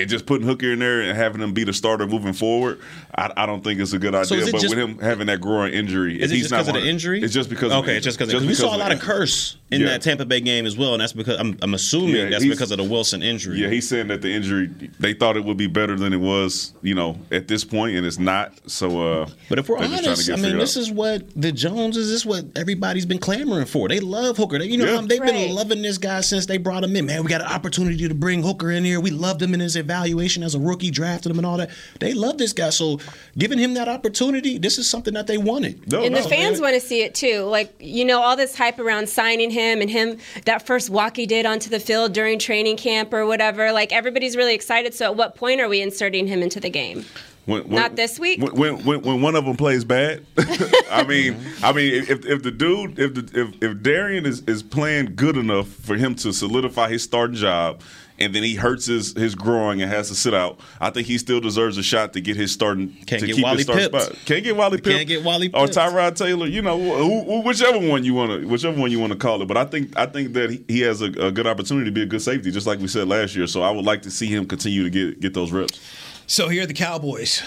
and 0.00 0.10
just 0.10 0.26
putting 0.26 0.46
Hooker 0.46 0.72
in 0.72 0.78
there 0.78 1.00
and 1.02 1.16
having 1.16 1.40
him 1.40 1.52
be 1.52 1.64
the 1.64 1.72
starter 1.72 2.06
moving 2.06 2.32
forward, 2.32 2.80
I, 3.14 3.30
I 3.36 3.46
don't 3.46 3.62
think 3.62 3.80
it's 3.80 3.92
a 3.92 3.98
good 3.98 4.12
So 4.12 4.20
idea. 4.34 4.38
is 4.38 4.48
it 4.48 4.52
but 4.52 4.60
just- 4.60 4.74
with 4.74 4.82
him 4.84 4.98
having 4.98 5.26
that 5.28 5.40
growing 5.40 5.72
injury, 5.72 6.16
Is 6.20 6.30
if 6.30 6.32
it 6.32 6.34
he's 6.36 6.42
just 6.48 6.52
because 6.52 6.68
of 6.68 6.74
the 6.74 6.88
injury? 6.88 7.22
It's 7.22 7.34
just 7.34 7.48
because. 7.50 7.72
Okay, 7.72 7.86
the- 7.92 7.96
it's 7.96 8.04
just 8.04 8.18
because 8.18 8.34
we 8.34 8.40
because 8.40 8.58
saw 8.58 8.74
a 8.74 8.78
lot 8.78 8.92
of 8.92 9.00
curse 9.00 9.56
in 9.70 9.80
Yeah. 9.82 9.88
that 9.88 10.02
Tampa 10.02 10.24
Bay 10.24 10.40
game 10.40 10.66
as 10.66 10.76
well, 10.76 10.94
and 10.94 11.00
that's 11.00 11.12
because 11.12 11.38
I'm, 11.38 11.56
I'm 11.62 11.74
assuming 11.74 12.16
Yeah, 12.16 12.30
that's 12.30 12.44
because 12.44 12.70
of 12.72 12.78
the 12.78 12.84
Wilson 12.84 13.22
injury. 13.22 13.60
Yeah, 13.60 13.68
he's 13.68 13.88
saying 13.88 14.08
that 14.08 14.20
the 14.22 14.30
injury 14.32 14.68
they 14.98 15.12
thought 15.12 15.36
it 15.36 15.44
would 15.44 15.56
be 15.56 15.66
better 15.68 15.96
than 15.96 16.12
it 16.12 16.20
was, 16.20 16.72
you 16.82 16.94
know, 16.94 17.18
at 17.30 17.46
this 17.48 17.62
point, 17.64 17.96
and 17.96 18.04
it's 18.06 18.18
not. 18.18 18.52
So, 18.66 19.22
uh, 19.22 19.28
But 19.48 19.58
if 19.60 19.68
we're 19.68 19.78
they're 19.78 19.88
just 19.88 20.02
trying 20.02 20.02
to 20.02 20.08
honest, 20.10 20.30
I 20.30 20.36
mean, 20.36 20.58
this 20.58 20.76
out. 20.76 20.80
is 20.80 20.90
what 20.90 21.22
the 21.36 21.52
Joneses. 21.52 22.08
This 22.08 22.20
is 22.20 22.26
what 22.26 22.44
everybody's 22.56 23.06
been 23.06 23.18
clamoring 23.18 23.66
for. 23.66 23.88
They 23.88 24.00
love 24.00 24.36
Hooker. 24.36 24.58
They, 24.58 24.66
you 24.66 24.76
know, 24.78 24.86
Yeah. 24.86 25.00
they've 25.06 25.20
Right. 25.20 25.32
been 25.32 25.54
loving 25.54 25.82
this 25.82 25.98
guy 25.98 26.20
since 26.22 26.46
they 26.46 26.56
brought 26.58 26.82
him 26.82 26.96
in. 26.96 27.06
Man, 27.06 27.22
we 27.22 27.28
got 27.28 27.40
an 27.40 27.46
opportunity 27.48 28.08
to 28.08 28.14
bring 28.14 28.42
Hooker 28.42 28.70
in 28.70 28.84
here. 28.84 28.98
We 29.00 29.10
loved 29.10 29.40
him 29.42 29.54
in 29.54 29.60
his 29.60 29.76
evaluation 29.90 30.42
as 30.42 30.54
a 30.54 30.60
rookie, 30.60 30.90
drafted 30.90 31.30
him 31.30 31.38
and 31.38 31.46
all 31.46 31.56
that. 31.56 31.70
They 31.98 32.14
love 32.14 32.38
this 32.38 32.52
guy. 32.52 32.70
So 32.70 33.00
giving 33.36 33.58
him 33.58 33.74
that 33.74 33.88
opportunity, 33.88 34.58
this 34.58 34.78
is 34.78 34.88
something 34.88 35.14
that 35.14 35.26
they 35.26 35.38
wanted. 35.38 35.92
and 35.92 36.14
the 36.14 36.22
fans 36.22 36.60
want 36.60 36.74
to 36.74 36.80
see 36.80 37.02
it 37.02 37.14
too. 37.14 37.40
Like, 37.42 37.74
you 37.80 38.04
know, 38.04 38.20
all 38.20 38.36
this 38.36 38.56
hype 38.56 38.78
around 38.78 39.08
signing 39.08 39.50
him 39.50 39.80
and 39.80 39.90
him, 39.90 40.18
that 40.44 40.66
first 40.66 40.90
walk 40.90 41.16
he 41.16 41.26
did 41.26 41.46
onto 41.46 41.68
the 41.70 41.80
field 41.80 42.12
during 42.12 42.38
training 42.38 42.76
camp 42.76 43.12
or 43.12 43.26
whatever. 43.26 43.72
Like, 43.72 43.92
everybody's 43.92 44.36
really 44.36 44.54
excited. 44.54 44.94
So, 44.94 45.06
at 45.06 45.16
what 45.16 45.34
point 45.34 45.60
are 45.60 45.68
we 45.68 45.80
inserting 45.80 46.26
him 46.26 46.42
into 46.42 46.60
the 46.60 46.70
game? 46.70 47.04
When, 47.46 47.68
Not 47.68 47.96
this 47.96 48.18
week? 48.18 48.40
When, 48.40 48.54
when 48.54 48.84
when 48.84 49.02
when 49.02 49.22
one 49.22 49.34
of 49.34 49.44
them 49.44 49.56
plays 49.56 49.82
bad, 49.82 50.24
I 50.90 51.04
mean, 51.04 51.36
I 51.62 51.72
mean, 51.72 51.94
if 51.94 52.24
if 52.24 52.42
the 52.42 52.50
dude, 52.50 52.98
if 52.98 53.14
the, 53.14 53.40
if 53.40 53.62
if 53.62 53.82
Darian 53.82 54.26
is 54.26 54.42
is 54.42 54.62
playing 54.62 55.14
good 55.16 55.36
enough 55.36 55.66
for 55.66 55.96
him 55.96 56.14
to 56.16 56.32
solidify 56.32 56.90
his 56.90 57.02
starting 57.02 57.36
job, 57.36 57.80
and 58.20 58.34
then 58.34 58.42
he 58.42 58.54
hurts 58.54 58.86
his 58.86 59.12
his 59.14 59.34
groin 59.34 59.80
and 59.80 59.90
has 59.90 60.08
to 60.08 60.14
sit 60.14 60.34
out, 60.34 60.60
I 60.80 60.90
think 60.90 61.06
he 61.06 61.16
still 61.18 61.40
deserves 61.40 61.78
a 61.78 61.82
shot 61.82 62.12
to 62.12 62.20
get 62.20 62.36
his 62.36 62.52
starting 62.52 62.90
Can't 63.06 63.20
to 63.20 63.26
get 63.26 63.36
keep 63.36 63.44
Wally 63.44 63.56
his 63.58 63.64
starting 63.66 63.90
Pipped. 63.90 64.04
spot. 64.04 64.18
Can't 64.26 64.44
get 64.44 64.56
Wally 64.56 64.76
Pipped. 64.78 64.96
Can't 64.96 65.08
get 65.08 65.24
Wally 65.24 65.48
or 65.54 65.66
Pipped. 65.66 65.76
Tyrod 65.78 66.16
Taylor. 66.16 66.46
You 66.46 66.62
know, 66.62 66.78
who, 66.78 67.22
who- 67.24 67.40
whichever 67.40 67.78
one 67.78 68.04
you 68.04 68.14
want 68.14 68.40
to, 68.42 68.46
whichever 68.46 68.78
one 68.80 68.90
you 68.90 69.00
want 69.00 69.12
to 69.12 69.18
call 69.18 69.40
it. 69.42 69.46
But 69.48 69.56
I 69.56 69.64
think 69.64 69.96
I 69.98 70.06
think 70.06 70.32
that 70.34 70.50
he, 70.50 70.64
he 70.68 70.80
has 70.80 71.00
a, 71.02 71.06
a 71.06 71.32
good 71.32 71.46
opportunity 71.46 71.86
to 71.86 71.92
be 71.92 72.02
a 72.02 72.06
good 72.06 72.22
safety, 72.22 72.50
just 72.50 72.66
like 72.66 72.78
we 72.78 72.88
said 72.88 73.08
last 73.08 73.34
year. 73.34 73.46
So 73.46 73.62
I 73.62 73.70
would 73.70 73.84
like 73.84 74.02
to 74.02 74.10
see 74.10 74.26
him 74.26 74.46
continue 74.46 74.82
to 74.84 74.90
get 74.90 75.20
get 75.20 75.34
those 75.34 75.50
reps. 75.52 75.80
So 76.26 76.48
here 76.48 76.62
are 76.62 76.66
the 76.66 76.74
Cowboys, 76.74 77.42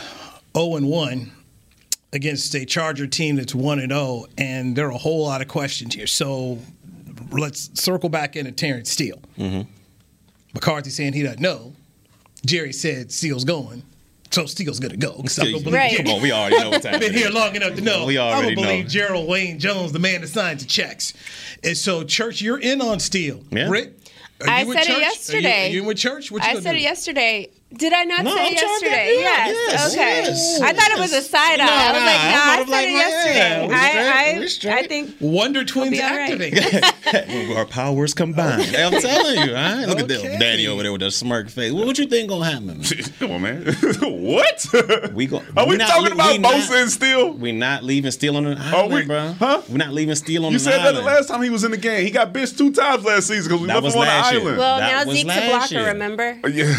0 0.58 0.76
and 0.76 0.88
1 0.90 1.32
against 2.12 2.54
a 2.56 2.66
Charger 2.66 3.08
team 3.08 3.38
that's 3.38 3.56
1 3.56 3.80
and 3.80 3.92
0, 3.92 4.26
and 4.38 4.76
there 4.76 4.88
are 4.88 4.92
a 4.92 4.98
whole 4.98 5.24
lot 5.24 5.42
of 5.42 5.48
questions 5.48 5.96
here. 5.96 6.06
So 6.08 6.60
let's 7.32 7.70
circle 7.82 8.10
back 8.10 8.36
into 8.36 8.52
Terrence 8.52 8.92
Steele. 8.92 9.22
Mm-hmm. 9.38 9.70
McCarthy 10.54 10.90
saying 10.90 11.14
he 11.14 11.24
doesn't 11.24 11.40
know. 11.42 11.74
Jerry 12.46 12.74
said 12.74 13.12
Steele's 13.12 13.46
going. 13.46 13.84
So 14.32 14.46
Steele's 14.48 14.80
gonna 14.80 14.98
go. 14.98 15.14
'cause 15.22 15.38
I'm 15.40 15.46
gonna 15.52 15.58
believe 15.60 15.74
Right. 15.76 15.98
Come 15.98 16.08
on, 16.08 16.22
we 16.22 16.32
already 16.32 16.58
know 16.60 16.72
what's 16.72 16.86
I've 16.86 16.94
happening. 16.94 17.12
been 17.12 17.20
here 17.20 17.30
long 17.30 17.56
enough 17.56 17.76
to 17.76 17.82
know. 17.82 18.06
We 18.06 18.18
I'm 18.18 18.34
already 18.38 18.56
gonna 18.56 18.68
believe 18.68 18.86
know. 18.86 18.90
Jerral 18.92 19.28
Wayne 19.28 19.60
Jones, 19.60 19.92
the 19.92 20.00
man 20.00 20.22
that 20.22 20.28
signs 20.28 20.64
the 20.64 20.68
checks. 20.68 21.14
And 21.64 21.78
so, 21.78 22.04
Church, 22.04 22.42
you're 22.42 22.58
in 22.60 22.82
on 22.82 23.00
Steele. 23.00 23.42
Yeah. 23.52 23.70
Rick, 23.70 23.94
are 24.42 24.50
I 24.50 24.62
you 24.62 24.68
with 24.70 24.78
said 24.78 24.84
it 24.84 24.88
Church? 24.88 24.96
Are 24.96 25.00
you- 25.00 25.02
yesterday. 25.06 25.68
Are 25.68 25.72
you, 25.72 25.82
in 25.82 25.86
with 25.88 25.98
Church? 25.98 26.32
What 26.32 26.44
you 26.44 26.50
I 26.50 26.54
said 26.56 26.72
do? 26.72 26.78
it 26.78 26.82
yesterday. 26.82 27.50
Did 27.76 27.92
I 27.92 28.04
not 28.04 28.24
No, 28.24 28.36
say 28.36 28.40
I'm 28.48 28.54
it 28.54 28.58
to- 28.60 28.66
yesterday? 28.66 29.16
yeah, 29.20 29.48
yes. 29.48 29.56
yes, 29.72 29.94
Okay. 29.94 30.22
yes, 30.24 30.62
I 30.62 30.74
thought 30.74 30.92
it 30.92 31.00
was 31.00 31.12
a 31.12 31.16
yes. 31.16 31.30
side 31.30 31.60
eye. 31.60 31.66
No, 31.66 31.72
I 31.74 31.92
was 31.92 32.00
no, 32.00 32.06
like, 32.06 32.20
I'm 32.22 32.32
no, 32.32 32.74
I 32.76 32.78
like, 32.78 32.88
it 32.88 32.92
yesterday. 32.92 34.40
we 34.40 34.48
straight, 34.48 34.72
I, 34.72 34.76
I. 34.78 34.84
I 34.84 34.88
think 34.88 35.16
Wonder 35.20 35.64
Twins 35.66 35.90
be 35.92 36.02
all 36.02 36.10
right. 36.10 36.42
activate. 36.42 37.52
Our 37.58 37.66
powers 37.66 38.14
combined. 38.14 38.76
I'm 38.76 39.02
telling 39.02 39.48
you, 39.48 39.56
all 39.56 39.62
right? 39.62 39.86
Look 39.88 40.00
at 40.00 40.12
Okay. 40.12 40.28
them. 40.28 40.40
Danny 40.40 40.68
over 40.68 40.84
there 40.84 40.92
with 40.92 41.02
a 41.04 41.10
smirk 41.12 41.50
face. 41.50 41.72
What, 41.72 41.88
what 41.88 41.98
you 41.98 42.06
think 42.06 42.30
gonna 42.30 42.46
happen? 42.46 42.82
Come 43.20 43.32
on, 43.32 43.42
man. 43.42 43.66
what? 43.66 45.14
We 45.14 45.26
go, 45.28 45.42
Are 45.58 45.68
we 45.68 45.78
not 45.78 45.88
talking 45.90 46.06
li- 46.06 46.12
about 46.12 46.32
we 46.32 46.40
Bosa 46.62 46.82
and 46.84 46.92
Steele? 46.92 47.34
We're 47.34 47.54
not 47.54 47.84
leaving 47.84 48.12
Steele 48.12 48.38
on 48.38 48.44
the 48.46 48.52
island, 48.52 48.74
Oh, 48.76 48.88
we- 48.96 49.06
bro. 49.06 49.34
huh? 49.40 49.62
We're 49.70 49.78
not 49.78 49.94
leaving 49.94 50.16
Steele 50.16 50.46
on 50.46 50.52
the. 50.54 50.58
You 50.58 50.60
said 50.60 50.78
that 50.84 50.94
the 50.94 51.02
last 51.02 51.28
time 51.28 51.42
he 51.42 51.50
was 51.50 51.64
in 51.64 51.72
the 51.72 51.78
game. 51.78 52.06
He 52.06 52.12
got 52.12 52.34
bitched 52.34 52.58
two 52.58 52.72
times 52.72 53.04
last 53.04 53.28
season 53.28 53.46
because 53.52 53.62
we 53.62 53.68
left 53.68 53.80
him 53.80 54.00
on 54.00 54.06
the 54.06 54.12
island. 54.12 54.58
Well, 54.58 54.80
now 54.80 55.04
Zeke's 55.12 55.36
a 55.36 55.50
blocker, 55.50 55.84
remember? 55.92 56.40
Yeah, 56.48 56.76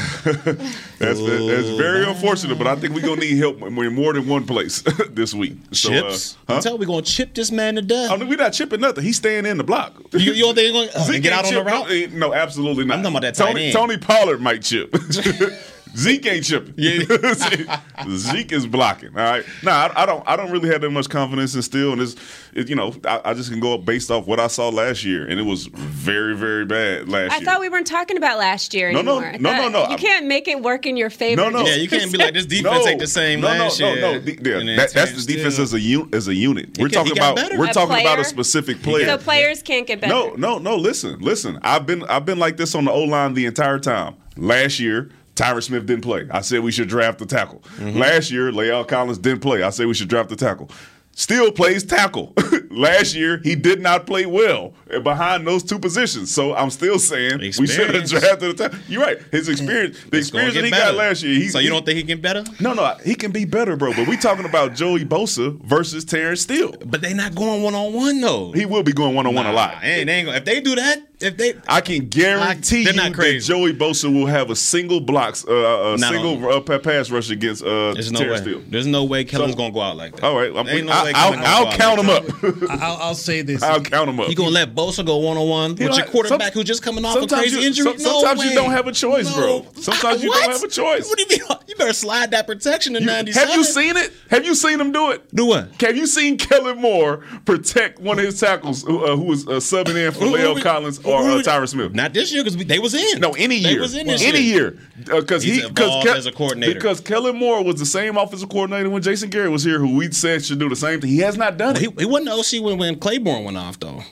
that's 0.98 1.18
that's 1.20 1.68
very 1.70 2.04
unfortunate, 2.04 2.56
but 2.58 2.66
I 2.66 2.76
think 2.76 2.94
we're 2.94 3.00
gonna 3.06 3.20
need 3.20 3.36
help 3.38 3.60
in 3.62 3.94
more 3.94 4.12
than 4.12 4.26
one 4.26 4.46
place 4.46 4.82
this 5.10 5.34
week. 5.34 5.56
So, 5.72 5.92
uh, 5.92 6.00
Chips. 6.00 6.36
huh? 6.48 6.54
I'm 6.54 6.62
telling 6.62 6.80
we 6.80 6.86
gonna 6.86 7.02
chip 7.02 7.34
this 7.34 7.50
man 7.50 7.74
to 7.76 7.82
death. 7.82 8.10
I 8.10 8.16
mean, 8.16 8.28
we're 8.28 8.36
not 8.36 8.52
chipping 8.52 8.80
nothing. 8.80 9.04
He's 9.04 9.16
staying 9.16 9.46
in 9.46 9.58
the 9.58 9.64
block. 9.64 9.94
you, 10.12 10.32
you 10.32 10.44
don't 10.44 10.54
think 10.54 10.74
he's 10.74 10.92
gonna 10.92 11.16
uh, 11.18 11.20
get 11.20 11.32
out 11.32 11.46
on 11.46 11.54
the 11.54 11.64
route? 11.64 12.12
No, 12.12 12.28
no, 12.28 12.34
absolutely 12.34 12.84
not. 12.84 12.98
I'm 12.98 13.02
talking 13.02 13.16
about 13.16 13.22
that 13.22 13.34
tight 13.34 13.52
Tony, 13.52 13.64
end. 13.66 13.72
Tony 13.74 13.98
Pollard 13.98 14.40
might 14.40 14.62
chip. 14.62 14.94
Zeke 15.96 16.26
ain't 16.26 16.44
chipping. 16.44 16.74
Yeah. 16.76 17.80
Zeke 18.10 18.52
is 18.52 18.66
blocking. 18.66 19.10
All 19.10 19.24
right. 19.24 19.44
Now 19.62 19.86
I, 19.86 20.02
I, 20.02 20.06
don't. 20.06 20.28
I 20.28 20.36
don't 20.36 20.50
really 20.50 20.68
have 20.68 20.80
that 20.80 20.90
much 20.90 21.08
confidence 21.08 21.54
in 21.54 21.62
Steele, 21.62 21.92
and 21.92 22.02
it's, 22.02 22.16
it, 22.52 22.68
you 22.68 22.76
know, 22.76 22.94
I, 23.04 23.20
I, 23.26 23.34
just 23.34 23.50
can 23.50 23.60
go 23.60 23.74
up 23.74 23.84
based 23.84 24.10
off 24.10 24.26
what 24.26 24.40
I 24.40 24.48
saw 24.48 24.68
last 24.68 25.04
year, 25.04 25.26
and 25.26 25.38
it 25.38 25.44
was 25.44 25.66
very, 25.66 26.36
very 26.36 26.64
bad 26.64 27.08
last 27.08 27.32
I 27.32 27.38
year. 27.38 27.48
I 27.48 27.52
thought 27.52 27.60
we 27.60 27.68
weren't 27.68 27.86
talking 27.86 28.16
about 28.16 28.38
last 28.38 28.74
year 28.74 28.92
No, 28.92 29.02
no, 29.02 29.20
anymore. 29.20 29.52
I 29.52 29.56
no, 29.56 29.68
no, 29.68 29.84
no. 29.84 29.90
You 29.90 29.96
can't 29.96 30.26
make 30.26 30.48
it 30.48 30.60
work 30.62 30.86
in 30.86 30.96
your 30.96 31.10
favor. 31.10 31.40
No, 31.40 31.48
no. 31.48 31.64
Yeah, 31.64 31.76
you 31.76 31.88
can't 31.88 32.10
be 32.10 32.18
like 32.18 32.34
this 32.34 32.46
defense 32.46 32.86
ain't 32.86 33.00
the 33.00 33.06
same 33.06 33.40
no, 33.40 33.48
last 33.48 33.80
no, 33.80 33.92
year. 33.92 34.00
No, 34.00 34.12
no, 34.14 34.18
the- 34.18 34.32
yeah, 34.32 34.76
that, 34.76 34.92
that's 34.92 35.24
the 35.24 35.32
defense 35.32 35.54
Steele. 35.54 35.64
as 35.64 35.74
a 35.74 35.78
un, 35.78 36.10
as 36.12 36.28
a 36.28 36.34
unit. 36.34 36.76
We're 36.78 36.88
got- 36.88 37.04
talking 37.04 37.12
about 37.18 37.36
better. 37.36 37.58
we're 37.58 37.70
A 37.70 37.72
talking 37.72 38.00
about 38.00 38.18
a 38.18 38.24
specific 38.24 38.82
player. 38.82 39.06
So 39.06 39.18
players 39.18 39.62
can't 39.62 39.86
get 39.86 40.00
better. 40.00 40.12
No, 40.12 40.34
no, 40.34 40.58
no. 40.58 40.76
Listen, 40.76 41.20
listen. 41.20 41.58
I've 41.62 41.86
been 41.86 42.02
I've 42.04 42.24
been 42.24 42.38
like 42.38 42.56
this 42.56 42.74
on 42.74 42.84
the 42.84 42.92
O 42.92 43.04
line 43.04 43.34
the 43.34 43.46
entire 43.46 43.78
time. 43.78 44.16
Last 44.36 44.80
year, 44.80 45.10
Tyron 45.34 45.62
Smith 45.62 45.86
didn't 45.86 46.02
play. 46.02 46.26
I 46.30 46.40
said 46.40 46.60
we 46.60 46.70
should 46.72 46.88
draft 46.88 47.18
the 47.18 47.26
tackle. 47.26 47.60
Mm-hmm. 47.76 47.98
Last 47.98 48.30
year, 48.30 48.52
La'el 48.52 48.86
Collins 48.86 49.18
didn't 49.18 49.40
play. 49.40 49.62
I 49.62 49.70
said 49.70 49.86
we 49.86 49.94
should 49.94 50.08
draft 50.08 50.28
the 50.28 50.36
tackle. 50.36 50.70
Still 51.16 51.52
plays 51.52 51.84
tackle. 51.84 52.32
Last 52.70 53.14
year, 53.14 53.40
he 53.44 53.54
did 53.54 53.80
not 53.80 54.04
play 54.04 54.26
well 54.26 54.74
behind 55.04 55.46
those 55.46 55.62
two 55.62 55.78
positions. 55.78 56.34
So 56.34 56.56
I'm 56.56 56.70
still 56.70 56.98
saying 56.98 57.38
we 57.38 57.68
should 57.68 57.94
have 57.94 58.08
drafted 58.08 58.56
the 58.56 58.64
tackle. 58.64 58.78
You're 58.88 59.02
right. 59.02 59.18
His 59.30 59.48
experience, 59.48 59.96
the 60.10 60.18
It's 60.18 60.26
experience 60.26 60.54
that 60.56 60.64
he 60.64 60.70
better. 60.72 60.86
got 60.90 60.94
last 60.96 61.22
year. 61.22 61.34
He, 61.36 61.48
so 61.50 61.60
you 61.60 61.70
don't 61.70 61.86
think 61.86 61.98
he 61.98 62.02
can 62.02 62.20
better? 62.20 62.42
no, 62.58 62.72
no, 62.74 62.96
he 63.04 63.14
can 63.14 63.30
be 63.30 63.44
better, 63.44 63.76
bro. 63.76 63.92
But 63.94 64.08
we 64.08 64.16
talking 64.16 64.44
about 64.44 64.74
Joey 64.74 65.04
Bosa 65.04 65.56
versus 65.62 66.04
Terrence 66.04 66.40
Steele. 66.40 66.72
But 66.84 67.00
they 67.00 67.14
not 67.14 67.36
going 67.36 67.62
one 67.62 67.76
on 67.76 67.92
one 67.92 68.20
though. 68.20 68.50
He 68.50 68.66
will 68.66 68.82
be 68.82 68.92
going 68.92 69.14
one 69.14 69.28
on 69.28 69.34
one 69.36 69.46
a 69.46 69.52
lot. 69.52 69.82
They 69.82 69.86
ain't, 70.00 70.06
they 70.08 70.14
ain't 70.14 70.28
if 70.30 70.44
they 70.44 70.60
do 70.60 70.74
that, 70.74 71.13
if 71.24 71.36
they 71.36 71.54
I 71.68 71.80
can 71.80 72.08
guarantee 72.08 72.86
I- 72.86 72.90
you 72.90 72.96
not 72.96 73.14
crazy. 73.14 73.38
that 73.38 73.44
Joey 73.58 73.72
Bosa 73.72 74.12
will 74.12 74.26
have 74.26 74.50
a 74.50 74.56
single 74.56 75.00
blocks, 75.00 75.44
uh, 75.46 75.52
a 75.94 75.96
Not 75.96 76.12
single 76.12 76.48
uh, 76.52 76.60
pass 76.78 77.10
rush 77.10 77.30
against 77.30 77.62
uh, 77.62 77.94
there's 77.94 78.12
no 78.12 78.18
Terrence 78.20 78.40
way. 78.46 78.52
Steele. 78.52 78.62
There's 78.68 78.86
no 78.86 79.04
way 79.04 79.24
Kellen's 79.24 79.52
So- 79.52 79.56
gonna 79.58 79.72
go 79.72 79.80
out 79.80 79.96
like 79.96 80.16
that. 80.16 80.24
All 80.24 80.36
right, 80.36 80.50
I'm, 80.54 80.68
Ain't 80.68 80.86
no 80.86 80.92
I, 80.92 81.04
way 81.04 81.12
I'll, 81.14 81.32
Kellen 81.32 81.40
gonna 81.40 81.54
I'll 81.54 81.72
count 81.72 82.06
like 82.06 82.24
him 82.24 82.60
that. 82.60 82.62
up. 82.72 82.80
I'll, 82.82 82.96
I'll 83.08 83.14
say 83.14 83.42
this. 83.42 83.62
I'll 83.62 83.80
count 83.80 84.08
him 84.10 84.20
up. 84.20 84.28
You 84.28 84.34
gonna 84.36 84.50
let 84.50 84.74
Bosa 84.74 85.04
go 85.04 85.16
one 85.18 85.36
on 85.36 85.48
one 85.48 85.70
with 85.72 85.80
your 85.96 86.06
quarterback 86.06 86.52
some- 86.52 86.60
who 86.60 86.64
just 86.64 86.82
coming 86.82 87.04
off 87.04 87.16
a 87.16 87.20
sometimes 87.20 87.42
crazy 87.42 87.60
you- 87.60 87.66
injury? 87.66 87.84
some- 87.84 87.98
sometimes 87.98 88.38
no 88.38 88.44
you 88.44 88.50
way. 88.50 88.54
don't 88.56 88.70
have 88.72 88.86
a 88.86 88.92
choice, 88.92 89.32
bro. 89.34 89.58
No. 89.60 89.66
Sometimes 89.80 90.22
you 90.22 90.30
don't 90.30 90.50
have 90.52 90.62
a 90.62 90.68
choice. 90.68 91.08
What 91.08 91.18
do 91.18 91.22
you 91.22 91.28
mean? 91.38 91.48
You 91.66 91.76
better 91.76 91.92
slide 91.94 92.30
that 92.32 92.46
protection 92.46 92.94
in 92.94 93.02
You- 93.02 93.08
'97. 93.08 93.48
have 93.48 93.56
you 93.56 93.64
seen 93.64 93.96
it? 93.96 94.12
Have 94.30 94.44
you 94.44 94.54
seen 94.54 94.78
him 94.80 94.92
do 94.92 95.10
it? 95.10 95.34
Do 95.34 95.46
what? 95.46 95.70
Have 95.80 95.96
you 95.96 96.06
seen 96.06 96.36
Kellen 96.38 96.78
Moore 96.80 97.22
protect 97.46 97.98
one 98.00 98.18
of 98.18 98.24
his 98.24 98.38
tackles 98.38 98.82
who, 98.84 99.04
uh, 99.04 99.16
was 99.16 99.46
uh, 99.48 99.52
subbing 99.52 99.96
in 99.96 100.12
for 100.12 100.20
Who- 100.20 100.36
who 100.36 100.54
La'el 100.54 100.62
Collins 100.62 100.98
who- 100.98 101.10
or 101.14 101.38
uh, 101.38 101.42
Tyron 101.42 101.68
Smith? 101.68 101.94
Not 101.94 102.12
this 102.12 102.32
year 102.32 102.42
because 102.44 102.56
they 102.66 102.78
was 102.78 102.94
in. 102.94 103.20
No, 103.20 103.32
any 103.32 103.60
They 103.62 103.70
year, 103.72 103.80
was 103.80 103.94
in 103.96 104.06
this 104.06 104.22
any 104.22 104.40
year. 104.40 104.78
because 105.04 105.42
He's 105.42 105.62
he 105.62 105.68
because 105.68 105.86
evolved 105.88 106.08
as 106.08 106.26
a 106.26 106.32
coordinator. 106.32 106.74
because 106.74 107.00
Kellen 107.00 107.36
Moore 107.38 107.62
was 107.64 107.76
the 107.78 107.86
same 107.86 108.16
offensive 108.16 108.48
coordinator 108.48 108.90
when 108.90 109.02
Jason 109.02 109.30
Garrett 109.30 109.50
was 109.50 109.64
here, 109.64 109.78
who 109.78 109.94
we 109.96 110.10
said 110.12 110.44
should 110.44 110.58
do 110.58 110.68
the 110.68 110.76
same 110.76 111.00
thing. 111.00 111.10
He 111.10 111.18
has 111.18 111.36
not 111.36 111.56
done 111.56 111.76
it. 111.76 111.80
He, 111.82 111.88
he 111.98 112.06
wasn't 112.06 112.26
the 112.28 112.58
OC 112.58 112.64
when, 112.64 112.78
when 112.78 112.98
Claiborne 112.98 113.44
went 113.44 113.56
off 113.56 113.78
though. 113.80 114.02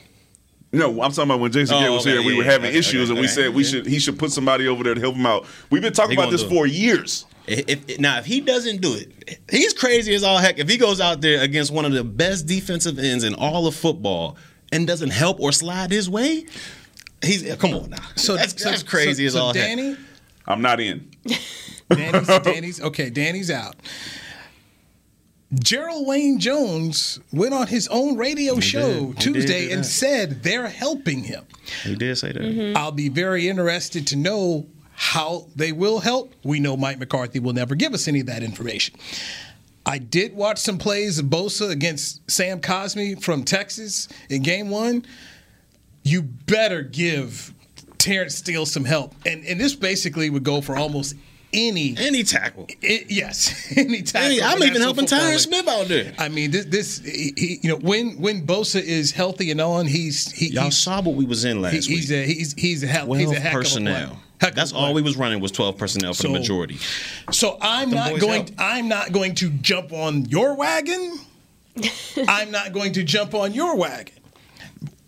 No, 0.71 0.89
I'm 1.03 1.11
talking 1.11 1.25
about 1.25 1.39
when 1.39 1.51
Jason 1.51 1.75
Oh, 1.75 1.79
Garrett 1.81 1.93
was 1.93 2.07
okay, 2.07 2.17
here. 2.17 2.25
We 2.25 2.35
were 2.35 2.43
having 2.43 2.69
okay, 2.69 2.77
issues, 2.79 3.09
okay, 3.11 3.11
and 3.11 3.19
we 3.21 3.27
said 3.27 3.53
we 3.53 3.63
should 3.63 3.85
he 3.85 3.99
should 3.99 4.17
put 4.17 4.31
somebody 4.31 4.67
over 4.67 4.83
there 4.83 4.95
to 4.95 4.99
help 5.01 5.15
him 5.15 5.25
out. 5.27 5.45
We've 5.69 5.83
been 5.83 5.93
talking 5.93 6.17
about 6.17 6.31
this 6.31 6.41
for 6.43 6.65
years. 6.65 7.25
If, 7.45 7.89
if- 7.89 7.99
now, 7.99 8.17
if 8.17 8.25
he 8.25 8.41
doesn't 8.41 8.81
do 8.81 8.95
it, 8.95 9.39
he's 9.51 9.73
crazy 9.73 10.15
as 10.15 10.23
all 10.23 10.37
heck. 10.39 10.57
If 10.57 10.67
he 10.69 10.77
goes 10.77 10.99
out 10.99 11.21
there 11.21 11.41
against 11.43 11.71
one 11.71 11.85
of 11.85 11.91
the 11.91 12.03
best 12.03 12.47
defensive 12.47 12.97
ends 12.97 13.23
in 13.23 13.35
all 13.35 13.67
of 13.67 13.75
football 13.75 14.35
and 14.71 14.87
doesn't 14.87 15.11
help 15.11 15.39
or 15.39 15.51
slide 15.51 15.91
his 15.91 16.09
way, 16.09 16.45
he's 17.23 17.55
come 17.55 17.73
on 17.73 17.89
now. 17.89 17.97
So 18.15 18.35
that's, 18.35 18.61
so- 18.61 18.69
that's 18.69 18.83
crazy 18.83 19.23
so, 19.23 19.27
as 19.27 19.33
so 19.33 19.39
all 19.39 19.53
heck. 19.53 19.65
Danny, 19.65 19.97
I'm 20.47 20.61
not 20.61 20.79
in. 20.79 21.09
Danny's, 21.89 22.27
Danny's 22.39 22.81
okay. 22.81 23.09
Danny's 23.09 23.51
out. 23.51 23.75
Jerral 25.53 26.07
Wayne 26.07 26.39
Jones 26.39 27.19
went 27.31 27.53
on 27.53 27.67
his 27.67 27.87
own 27.89 28.17
radio 28.17 28.59
show 28.59 29.07
did. 29.07 29.19
Tuesday 29.19 29.71
and 29.71 29.85
said 29.85 30.41
they're 30.41 30.67
helping 30.67 31.23
him. 31.23 31.45
He 31.83 31.95
did 31.95 32.17
say 32.17 32.31
that. 32.31 32.41
Mm-hmm. 32.41 32.77
I'll 32.77 32.91
be 32.91 33.09
very 33.09 33.47
interested 33.47 34.07
to 34.07 34.15
know 34.15 34.65
how 34.93 35.47
they 35.55 35.71
will 35.71 35.99
help. 35.99 36.33
We 36.43 36.59
know 36.59 36.75
Mike 36.75 36.97
McCarthy 36.97 37.39
will 37.39 37.53
never 37.53 37.75
give 37.75 37.93
us 37.93 38.07
any 38.07 38.21
of 38.21 38.25
that 38.27 38.41
information. 38.41 38.95
I 39.85 39.97
did 39.97 40.33
watch 40.33 40.57
some 40.59 40.77
plays 40.77 41.19
of 41.19 41.25
Bosa 41.25 41.69
against 41.69 42.29
Sam 42.31 42.59
Cosmi 42.59 43.21
from 43.21 43.43
Texas 43.43 44.07
in 44.29 44.41
game 44.41 44.69
one. 44.69 45.05
You 46.03 46.21
better 46.21 46.81
give 46.83 47.53
Terrence 47.97 48.35
Steele 48.35 48.65
some 48.65 48.85
help. 48.85 49.13
And 49.25 49.45
and 49.45 49.59
this 49.59 49.75
basically 49.75 50.29
would 50.29 50.43
go 50.43 50.61
for 50.61 50.75
almost 50.75 51.15
any 51.55 51.95
Any 51.99 52.23
tackle. 52.23 52.65
it, 52.81 53.11
yes, 53.11 53.71
any 53.77 54.01
tackle. 54.01 54.31
Hey, 54.31 54.41
I'm 54.41 54.61
even 54.63 54.81
helping 54.81 55.07
Football 55.07 55.29
Tyron 55.29 55.39
Smith 55.39 55.67
out 55.67 55.87
there. 55.87 56.13
I 56.17 56.27
mean, 56.27 56.49
this, 56.49 56.65
this 56.65 56.97
he, 56.99 57.31
he- 57.37 57.59
you 57.61 57.69
know, 57.69 57.77
when 57.77 58.19
when 58.19 58.45
Bosa 58.45 58.81
is 58.81 59.11
healthy 59.11 59.51
and 59.51 59.61
on, 59.61 59.85
he's 59.85 60.31
he, 60.31 60.47
Y'all 60.47 60.65
he's, 60.65 60.77
saw 60.77 61.01
what 61.01 61.15
we 61.15 61.25
was 61.25 61.45
in 61.45 61.61
last 61.61 61.73
he- 61.85 61.95
he's 61.95 62.09
week. 62.09 62.17
a 62.17 62.25
he's 62.25 62.53
he's 62.53 62.83
a 62.83 62.87
hell, 62.87 63.13
he's 63.13 63.31
a 63.31 63.39
heck 63.39 63.53
personnel. 63.53 63.93
Of 63.95 64.03
a 64.03 64.07
player. 64.07 64.19
Heck 64.41 64.55
That's 64.55 64.73
all 64.73 64.93
we 64.93 65.01
was 65.01 65.15
running 65.15 65.39
was 65.39 65.51
12 65.51 65.77
personnel 65.77 66.13
for 66.13 66.23
So- 66.23 66.27
the 66.27 66.33
majority. 66.33 66.77
So 67.31 67.57
I'm 67.61 67.91
Them 67.91 67.99
not 67.99 68.19
going. 68.19 68.47
help. 68.47 68.49
I'm 68.57 68.87
not 68.89 69.11
going 69.13 69.35
to 69.35 69.49
jump 69.51 69.93
on 69.93 70.25
your 70.25 70.55
wagon. 70.55 71.17
I'm 72.27 72.51
not 72.51 72.73
going 72.73 72.93
to 72.93 73.03
jump 73.03 73.33
on 73.35 73.53
your 73.53 73.77
wagon. 73.77 74.15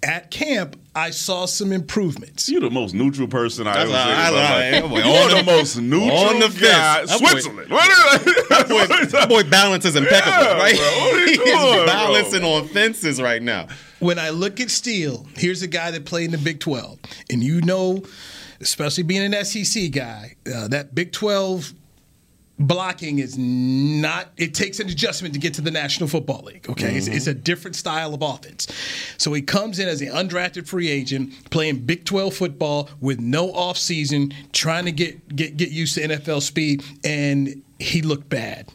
At 0.03 0.29
camp, 0.29 0.75
I 0.93 1.09
saw 1.09 1.45
some 1.47 1.71
improvements. 1.71 2.47
You're 2.47 2.61
the 2.61 2.69
most 2.69 2.93
neutral 2.93 3.27
person 3.27 3.65
I 3.65 3.85
That's 3.85 3.89
ever 3.89 3.97
all 3.97 4.05
seen. 4.05 4.11
in 4.11 4.17
right, 4.17 4.31
my 4.31 4.37
all 4.37 4.43
life. 4.43 4.81
right. 4.83 4.89
Boy, 4.89 4.97
You're 5.19 5.29
the, 5.29 5.35
the- 5.37 5.43
most 5.51 5.77
neutral 5.77 6.17
on 6.17 6.39
the 6.39 6.47
guy. 6.49 7.05
fence. 7.05 7.09
That 7.09 7.19
boy- 7.21 7.27
Switzerland. 7.29 7.71
That 7.71 8.65
boy, 8.69 8.85
that 9.07 9.29
boy 9.29 9.43
balance 9.49 9.85
is 9.85 9.95
impeccable, 9.95 10.31
Yeah, 10.43 10.57
right? 10.57 10.75
bro. 10.75 10.85
What 10.85 11.29
He 11.29 11.35
doing, 11.35 11.47
is 11.47 11.53
bro? 11.55 11.85
balancing 11.87 12.43
on 12.43 12.67
fences 12.67 13.19
right 13.21 13.41
now. 13.41 13.67
When 13.99 14.19
I 14.19 14.29
look 14.29 14.59
at 14.59 14.69
Steele, 14.69 15.25
here's 15.35 15.63
a 15.63 15.67
guy 15.67 15.89
that 15.91 16.05
played 16.05 16.25
in 16.25 16.31
the 16.31 16.37
Big 16.37 16.59
12, 16.59 16.99
and 17.31 17.41
you 17.41 17.61
know, 17.61 18.03
especially 18.61 19.03
being 19.03 19.33
an 19.33 19.43
SEC 19.45 19.89
guy, 19.91 20.35
uh, 20.53 20.67
that 20.67 20.93
Big 20.93 21.13
12 21.13 21.73
blocking 22.57 23.19
is 23.19 23.37
not 23.37 24.29
it 24.37 24.53
takes 24.53 24.79
an 24.79 24.87
adjustment 24.87 25.33
to 25.33 25.39
get 25.39 25.53
to 25.53 25.61
the 25.61 25.71
national 25.71 26.07
football 26.07 26.41
league 26.43 26.65
okay? 26.69 26.95
It's, 26.95 27.07
it's 27.07 27.27
a 27.27 27.33
mm-hmm. 27.33 27.41
different 27.41 27.75
style 27.75 28.13
of 28.13 28.21
offense. 28.21 28.67
So 29.17 29.33
he 29.33 29.41
comes 29.41 29.79
in 29.79 29.87
as 29.87 30.01
an 30.01 30.07
undrafted 30.07 30.67
free 30.67 30.89
agent 30.89 31.49
playing 31.49 31.79
big 31.85 32.05
12 32.05 32.33
football 32.33 32.89
with 33.01 33.19
no 33.19 33.51
offseason 33.51 34.33
trying 34.53 34.85
to 34.85 34.91
get 34.91 35.35
get 35.35 35.57
get 35.57 35.69
used 35.69 35.95
to 35.95 36.07
nfl 36.07 36.41
speed 36.41 36.83
and 37.03 37.61
he 37.79 38.01
looked 38.01 38.29
bad 38.29 38.71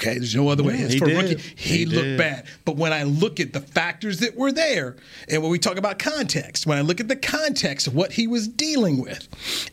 Okay, 0.00 0.14
there's 0.14 0.36
no 0.36 0.48
other 0.48 0.62
way. 0.62 0.76
Yeah, 0.78 0.86
he 0.86 0.98
for 0.98 1.06
did. 1.06 1.16
rookie, 1.16 1.42
he, 1.56 1.78
He 1.78 1.86
looked 1.86 2.04
did. 2.04 2.18
bad. 2.18 2.46
But 2.64 2.76
when 2.76 2.92
I 2.92 3.02
look 3.02 3.40
at 3.40 3.52
the 3.52 3.60
factors 3.60 4.20
that 4.20 4.36
were 4.36 4.52
there, 4.52 4.94
and 5.28 5.42
when 5.42 5.50
we 5.50 5.58
talk 5.58 5.76
about 5.76 5.98
context, 5.98 6.66
when 6.68 6.78
I 6.78 6.82
look 6.82 7.00
at 7.00 7.08
the 7.08 7.16
context 7.16 7.88
of 7.88 7.96
what 7.96 8.12
he 8.12 8.28
was 8.28 8.46
dealing 8.46 9.02
with, 9.02 9.26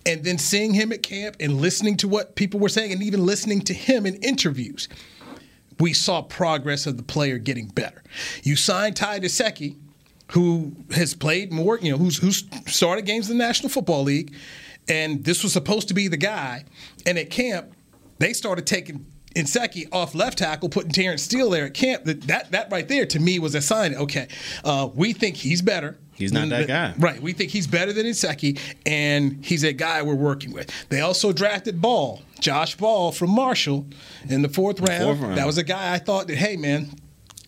and 0.03 0.23
then 0.23 0.39
seeing 0.39 0.73
him 0.73 0.91
at 0.91 1.03
camp 1.03 1.35
and 1.39 1.61
listening 1.61 1.95
to 1.97 2.07
what 2.07 2.35
people 2.35 2.59
were 2.59 2.69
saying, 2.69 2.91
and 2.91 3.03
even 3.03 3.23
listening 3.23 3.61
to 3.61 3.73
him 3.75 4.07
in 4.07 4.15
interviews, 4.15 4.89
we 5.79 5.93
saw 5.93 6.23
progress 6.23 6.88
of 6.88 6.97
the 6.97 7.03
player 7.03 7.38
getting 7.38 7.67
better. 7.67 8.01
You 8.41 8.55
signed 8.55 8.95
Ty 8.95 9.19
Nsekhe, 9.19 9.75
who 10.31 10.75
has 10.89 11.13
played 11.13 11.51
more, 11.53 11.77
you 11.77 11.91
know, 11.91 11.97
who's 11.99 12.17
who's 12.17 12.45
started 12.65 13.05
games 13.05 13.29
in 13.29 13.38
the 13.38 13.43
National 13.43 13.69
Football 13.69 14.01
League, 14.03 14.33
and 14.88 15.23
this 15.23 15.43
was 15.43 15.53
supposed 15.53 15.88
to 15.89 15.93
be 15.93 16.07
the 16.07 16.17
guy. 16.17 16.65
And 17.05 17.19
at 17.19 17.29
camp, 17.29 17.73
they 18.17 18.33
started 18.33 18.65
taking 18.65 19.05
Nsekhe 19.36 19.88
off 19.91 20.15
left 20.15 20.38
tackle, 20.38 20.69
putting 20.69 20.91
Terrence 20.91 21.24
Steele 21.24 21.50
there 21.50 21.65
at 21.65 21.74
camp. 21.74 22.06
That 22.06 22.21
that, 22.24 22.52
that 22.52 22.71
right 22.71 22.88
there 22.88 23.06
to 23.06 23.19
me 23.19 23.39
was 23.39 23.54
a 23.56 23.62
sign. 23.62 23.95
Okay, 23.95 24.28
uh, 24.63 24.89
we 24.93 25.13
think 25.13 25.36
he's 25.36 25.62
better. 25.62 25.98
He's 26.15 26.32
not 26.32 26.48
that 26.50 26.67
guy. 26.67 26.93
Right. 26.98 27.21
We 27.21 27.34
think 27.34 27.52
he's 27.52 27.67
better 27.67 27.91
than 27.91 28.06
Nsekhe, 28.06 28.58
and 28.86 29.43
he's 29.43 29.63
a 29.63 29.74
guy 29.74 30.02
we're 30.02 30.15
working 30.15 30.54
with. 30.54 30.71
They 30.88 31.02
also 31.02 31.34
drafted 31.34 31.82
Ball, 31.82 32.21
Josh 32.39 32.76
Ball 32.78 33.12
from 33.12 33.32
Marshall 33.32 33.86
in 34.30 34.41
the 34.41 34.48
fourth 34.48 34.80
round. 34.80 35.04
fourth 35.04 35.19
round. 35.19 35.38
That 35.38 35.45
was 35.45 35.58
a 35.58 35.63
guy 35.63 35.93
I 35.93 35.98
thought 35.98 36.28
that, 36.28 36.38
hey, 36.38 36.56
man, 36.56 36.89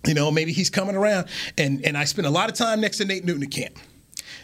you 0.05 0.13
know, 0.13 0.31
maybe 0.31 0.51
he's 0.51 0.69
coming 0.69 0.97
around. 0.97 1.27
And 1.57 1.85
and 1.85 1.97
I 1.97 2.03
spent 2.03 2.27
a 2.27 2.31
lot 2.31 2.49
of 2.49 2.55
time 2.55 2.81
next 2.81 2.97
to 2.97 3.05
Nate 3.05 3.23
Newton 3.23 3.43
at 3.43 3.51
camp. 3.51 3.77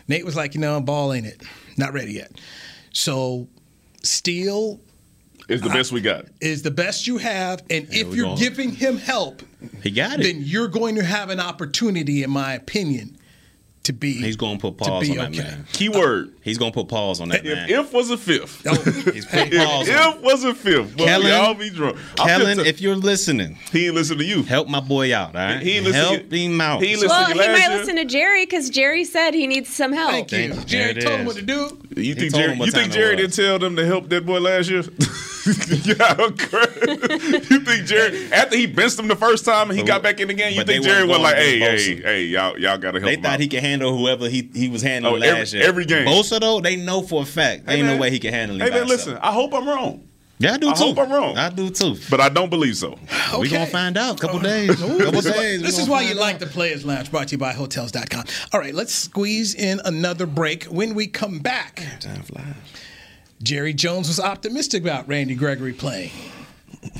Nate 0.08 0.24
was 0.24 0.38
like, 0.38 0.56
you 0.56 0.62
know, 0.62 0.80
Ball 0.80 1.12
ain't 1.14 1.26
it. 1.26 1.42
Not 1.78 1.92
ready 1.92 2.14
yet. 2.14 2.40
So 2.94 3.50
Steele 4.04 4.80
It's 5.50 5.62
the 5.62 5.70
best 5.70 5.92
we 5.92 6.02
got. 6.02 6.26
is 6.42 6.62
the 6.64 6.72
best 6.72 7.06
you 7.08 7.18
have, 7.18 7.62
and 7.70 7.88
if 7.92 8.16
you're 8.16 8.26
going. 8.28 8.38
giving 8.38 8.72
him 8.72 8.98
help, 8.98 9.42
He 9.82 9.92
got 9.92 10.20
it. 10.20 10.24
then 10.24 10.42
you're 10.42 10.68
going 10.70 10.96
to 10.96 11.04
have 11.04 11.30
an 11.30 11.40
opportunity, 11.40 12.24
in 12.24 12.30
my 12.32 12.54
opinion, 12.54 13.18
to 13.84 13.92
be. 13.92 14.14
He's 14.14 14.38
going 14.38 14.58
to 14.58 14.62
put 14.62 14.78
pause 14.78 15.10
be 15.10 15.18
on 15.20 15.34
that 15.34 15.44
man. 15.44 15.66
Keyword. 15.74 16.34
He's 16.42 16.58
going 16.58 16.72
to 16.72 16.76
put 16.80 16.88
pause 16.88 17.20
on 17.20 17.28
that 17.30 17.44
man. 17.44 17.70
If 17.70 17.88
if 17.88 17.94
was 17.94 18.10
a 18.12 18.18
fifth. 18.18 18.66
Oh, 18.66 18.74
He's 19.12 19.26
putting 19.26 19.52
If, 19.54 19.66
pause 19.68 19.90
on 19.90 20.16
if 20.16 20.22
was 20.22 20.44
a 20.46 20.56
fifth. 20.56 20.96
But 20.98 21.06
Kellen- 21.08 21.26
we 21.26 21.32
all 21.34 21.54
be 21.54 21.70
drunk. 21.70 21.98
Kellen, 22.16 22.58
just- 22.60 22.70
if 22.70 22.80
you're 22.82 22.96
listening, 22.96 23.58
he 23.74 23.88
ain't 23.88 23.96
listen 23.96 24.18
to 24.20 24.24
you. 24.24 24.44
help 24.44 24.70
my 24.70 24.80
boy 24.80 25.14
out, 25.14 25.36
all 25.36 25.42
right? 25.42 25.62
He 25.62 25.72
ain't 25.74 25.86
listen 25.86 26.02
to 26.02 26.18
help 26.20 26.32
him 26.32 26.62
out. 26.62 26.82
He 26.82 26.92
ain't 26.92 27.02
listen 27.02 27.10
Well, 27.10 27.28
to 27.28 27.34
he 27.34 27.38
might 27.40 27.58
year. 27.70 27.78
listen 27.78 27.96
to 27.98 28.06
Jerry 28.06 28.46
because 28.46 28.70
Jerry 28.70 29.04
said 29.04 29.34
he 29.34 29.48
needs 29.48 29.68
some 29.74 29.92
help. 29.92 30.12
Thank 30.12 30.32
you. 30.32 30.54
There 30.54 30.64
Jerry 30.66 30.92
it 30.92 31.02
told 31.02 31.20
him 31.20 31.26
what 31.26 31.36
to 31.36 31.42
do. 31.42 31.78
You 31.98 32.16
think 32.16 32.34
Jerry, 32.34 32.56
you 32.58 32.72
think 32.72 32.94
Jerry 32.94 33.18
didn't 33.18 33.34
tell 33.34 33.60
them 33.60 33.76
to 33.76 33.86
help 33.86 34.08
that 34.10 34.26
boy 34.26 34.40
last 34.40 34.70
year? 34.70 34.84
yeah, 35.84 36.16
okay. 36.20 36.82
you 37.50 37.60
think 37.60 37.86
Jerry 37.86 38.32
after 38.32 38.56
he 38.56 38.66
benched 38.66 38.98
him 38.98 39.08
the 39.10 39.16
first 39.16 39.44
time 39.44 39.70
and 39.70 39.78
he 39.78 39.84
got 39.86 40.02
back 40.02 40.20
in 40.20 40.28
the 40.30 40.34
game? 40.34 40.54
You 40.54 40.60
But 40.62 40.68
think 40.68 40.84
Jerry 40.86 41.06
was 41.06 41.20
like, 41.20 41.36
going 41.36 41.46
"Hey, 41.46 41.60
hey, 41.60 41.96
hey, 42.02 42.24
y'all, 42.26 42.58
y'all 42.58 42.78
got 42.78 42.92
to 42.92 43.00
help 43.00 43.04
They 43.10 43.16
him 43.16 43.22
thought 43.24 43.34
out." 43.34 43.40
he 43.40 43.48
could 43.50 43.60
handle 43.62 43.98
whoever 43.98 44.30
he, 44.30 44.50
he 44.54 44.70
was 44.70 44.82
handling 44.82 45.16
Oh, 45.16 45.18
last 45.18 45.54
every- 45.54 45.60
year. 45.60 45.68
every 45.68 45.86
game. 45.86 46.08
Bosa 46.08 46.40
though, 46.40 46.62
they 46.62 46.76
know 46.78 47.02
for 47.02 47.24
a 47.24 47.26
fact. 47.26 47.68
Hey, 47.68 47.78
ain't 47.80 47.88
no 47.88 47.98
way 47.98 48.10
he 48.10 48.20
can 48.20 48.34
handle 48.34 48.62
it. 48.62 48.64
Hey 48.64 48.70
man, 48.70 48.88
listen. 48.88 49.18
I 49.18 49.32
hope 49.34 49.54
I'm 49.54 49.68
wrong. 49.68 50.08
Yeah, 50.40 50.54
I 50.54 50.58
do 50.58 50.70
I 50.70 50.74
too. 50.74 50.84
hope 50.86 50.98
I'm 50.98 51.12
wrong. 51.12 51.38
I 51.38 51.50
do 51.50 51.70
too. 51.70 51.96
But 52.10 52.20
I 52.20 52.28
don't 52.28 52.50
believe 52.50 52.76
so. 52.76 52.98
We 53.40 53.50
gonna 53.50 53.66
find 53.66 53.96
out. 53.98 54.20
Couple 54.20 54.40
days. 54.40 54.76
Couple 54.76 54.98
This 55.12 55.26
is, 55.26 55.34
days. 55.34 55.62
this 55.62 55.78
is 55.80 55.88
why 55.88 56.02
you 56.02 56.12
out. 56.12 56.16
like 56.18 56.40
the 56.40 56.48
Players 56.48 56.84
Lounge, 56.86 57.12
brought 57.12 57.28
to 57.30 57.34
you 57.34 57.38
by 57.38 57.54
Hotels.com. 57.54 58.24
All 58.52 58.60
right, 58.60 58.74
let's 58.74 58.94
squeeze 58.94 59.54
in 59.56 59.80
another 59.86 60.26
break. 60.26 60.66
When 60.66 60.96
we 60.96 61.08
come 61.08 61.40
back, 61.40 61.82
Time 62.00 62.24
flies. 62.24 62.46
Jerry 63.44 63.74
Jones 63.74 64.08
was 64.08 64.20
optimistic 64.20 64.82
about 64.84 65.08
Randy 65.08 65.36
Gregory 65.36 65.74
playing. 65.74 66.12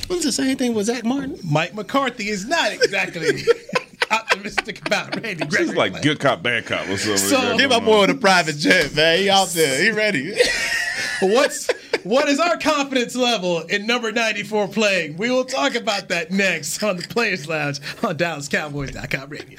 What's 0.06 0.24
the 0.24 0.32
same 0.32 0.56
thing 0.56 0.74
with 0.74 0.86
Zack 0.86 1.04
Martin? 1.04 1.38
Mike 1.44 1.74
McCarthy 1.74 2.28
is 2.28 2.46
not 2.46 2.72
exactly 2.72 3.42
optimistic 4.10 4.86
about 4.86 5.14
Randy 5.16 5.46
Gregory. 5.46 5.68
It's 5.68 5.76
like 5.76 5.92
playing. 5.92 6.02
good 6.04 6.20
cop, 6.20 6.42
bad 6.42 6.66
cop. 6.66 6.86
What's 6.88 7.08
up? 7.08 7.18
So- 7.18 7.56
Give 7.58 7.70
my 7.70 7.80
boy 7.80 8.04
a 8.04 8.14
private 8.14 8.56
jet, 8.56 8.94
man. 8.94 9.18
He 9.18 9.30
out 9.30 9.48
there. 9.48 9.82
He 9.82 9.90
ready. 9.90 10.34
What's 11.22 11.70
what 12.02 12.28
is 12.28 12.38
our 12.38 12.58
confidence 12.58 13.14
level 13.16 13.60
in 13.60 13.86
number 13.86 14.12
94 14.12 14.68
playing? 14.68 15.16
We 15.16 15.30
will 15.30 15.44
talk 15.44 15.74
about 15.74 16.08
that 16.08 16.30
next 16.30 16.82
on 16.82 16.96
the 16.98 17.02
Players 17.04 17.48
Lounge 17.48 17.80
on 18.02 18.16
DallasCowboys.com 18.18 19.30
radio. 19.30 19.58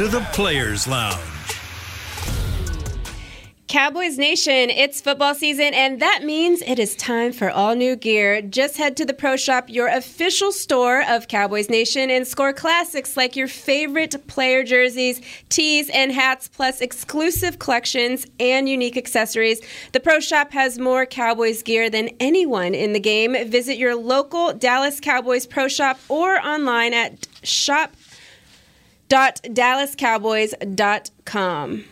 To 0.00 0.08
the 0.08 0.20
Players 0.32 0.88
Lounge. 0.88 1.20
Cowboys 3.68 4.16
Nation, 4.16 4.70
it's 4.70 4.98
football 4.98 5.34
season, 5.34 5.74
and 5.74 6.00
that 6.00 6.22
means 6.24 6.62
it 6.62 6.78
is 6.78 6.96
time 6.96 7.32
for 7.34 7.50
all 7.50 7.74
new 7.74 7.96
gear. 7.96 8.40
Just 8.40 8.78
head 8.78 8.96
to 8.96 9.04
the 9.04 9.12
Pro 9.12 9.36
Shop, 9.36 9.68
your 9.68 9.88
official 9.88 10.52
store 10.52 11.04
of 11.06 11.28
Cowboys 11.28 11.68
Nation, 11.68 12.10
and 12.10 12.26
score 12.26 12.54
classics 12.54 13.14
like 13.14 13.36
your 13.36 13.46
favorite 13.46 14.26
player 14.26 14.64
jerseys, 14.64 15.20
tees, 15.50 15.90
and 15.90 16.12
hats, 16.12 16.48
plus 16.48 16.80
exclusive 16.80 17.58
collections 17.58 18.26
and 18.40 18.70
unique 18.70 18.96
accessories. 18.96 19.60
The 19.92 20.00
Pro 20.00 20.18
Shop 20.18 20.50
has 20.52 20.78
more 20.78 21.04
Cowboys 21.04 21.62
gear 21.62 21.90
than 21.90 22.08
anyone 22.20 22.74
in 22.74 22.94
the 22.94 23.00
game. 23.00 23.36
Visit 23.50 23.76
your 23.76 23.96
local 23.96 24.54
Dallas 24.54 24.98
Cowboys 24.98 25.44
Pro 25.46 25.68
Shop 25.68 26.00
or 26.08 26.38
online 26.38 26.94
at 26.94 27.26
shop.dallascowboys.com. 29.10 31.84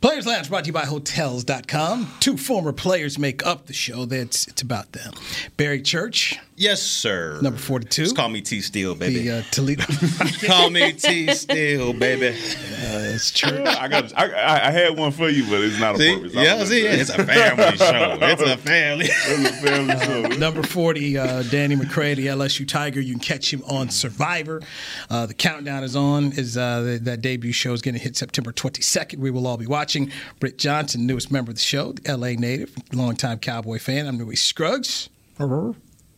Players 0.00 0.26
Lounge 0.26 0.48
brought 0.48 0.64
to 0.64 0.68
you 0.68 0.72
by 0.72 0.86
Hotels.com. 0.86 2.10
Two 2.20 2.38
former 2.38 2.72
players 2.72 3.18
make 3.18 3.44
up 3.46 3.66
the 3.66 3.74
show. 3.74 4.06
That's 4.06 4.48
it's 4.48 4.62
about 4.62 4.92
them. 4.92 5.12
Barry 5.58 5.82
Church, 5.82 6.38
Yes, 6.56 6.80
sir. 6.80 7.38
number 7.42 7.58
forty-two. 7.58 8.04
Just 8.04 8.16
call 8.16 8.30
me 8.30 8.40
T 8.40 8.62
Steel, 8.62 8.94
baby. 8.94 9.28
the 9.28 9.38
uh, 9.38 9.42
Toledo. 9.50 9.84
call 10.46 10.70
me 10.70 10.92
T 10.94 11.30
Steel, 11.34 11.92
baby. 11.92 12.34
That's 12.80 13.30
true. 13.30 13.62
I 13.66 13.88
got. 13.88 14.16
I, 14.18 14.30
I- 14.32 14.68
I 14.68 14.70
had 14.70 14.96
one 14.98 15.10
for 15.12 15.28
you, 15.28 15.44
but 15.44 15.60
it's 15.60 15.78
not 15.78 15.96
See? 15.98 16.10
appropriate. 16.14 16.34
Yeah, 16.44 16.64
see, 16.64 16.86
it's 16.86 17.10
a 17.10 17.22
family 17.24 17.76
show. 17.76 18.18
It's 18.22 18.42
a 18.42 18.56
family. 18.56 19.06
It's 19.06 19.50
a 19.50 19.52
family 19.66 19.98
show. 20.32 20.38
Number 20.38 20.62
40, 20.62 21.18
uh, 21.18 21.42
Danny 21.44 21.76
McCray, 21.76 22.14
the 22.14 22.26
LSU 22.28 22.66
Tiger. 22.68 23.00
You 23.00 23.14
can 23.14 23.20
catch 23.20 23.52
him 23.52 23.62
on 23.66 23.88
Survivor. 23.90 24.62
Uh, 25.10 25.26
the 25.26 25.34
countdown 25.34 25.82
is 25.84 25.94
on. 25.96 26.32
Is 26.32 26.56
uh, 26.56 26.80
that- 26.82 27.04
that 27.04 27.20
debut 27.20 27.52
show 27.52 27.72
is 27.74 27.82
going 27.82 27.94
to 27.94 28.00
hit 28.00 28.16
September 28.16 28.50
22nd. 28.52 29.18
We 29.18 29.30
will 29.30 29.46
all 29.46 29.56
be 29.58 29.66
watching. 29.66 29.89
Britt 30.38 30.58
Johnson, 30.58 31.06
newest 31.06 31.30
member 31.30 31.50
of 31.50 31.56
the 31.56 31.62
show, 31.62 31.92
the 31.92 32.16
LA 32.16 32.28
native, 32.32 32.74
longtime 32.92 33.38
Cowboy 33.38 33.78
fan. 33.78 34.06
I'm 34.06 34.18
Newy 34.18 34.36
Scruggs. 34.36 35.08
Uh-huh. 35.38 35.72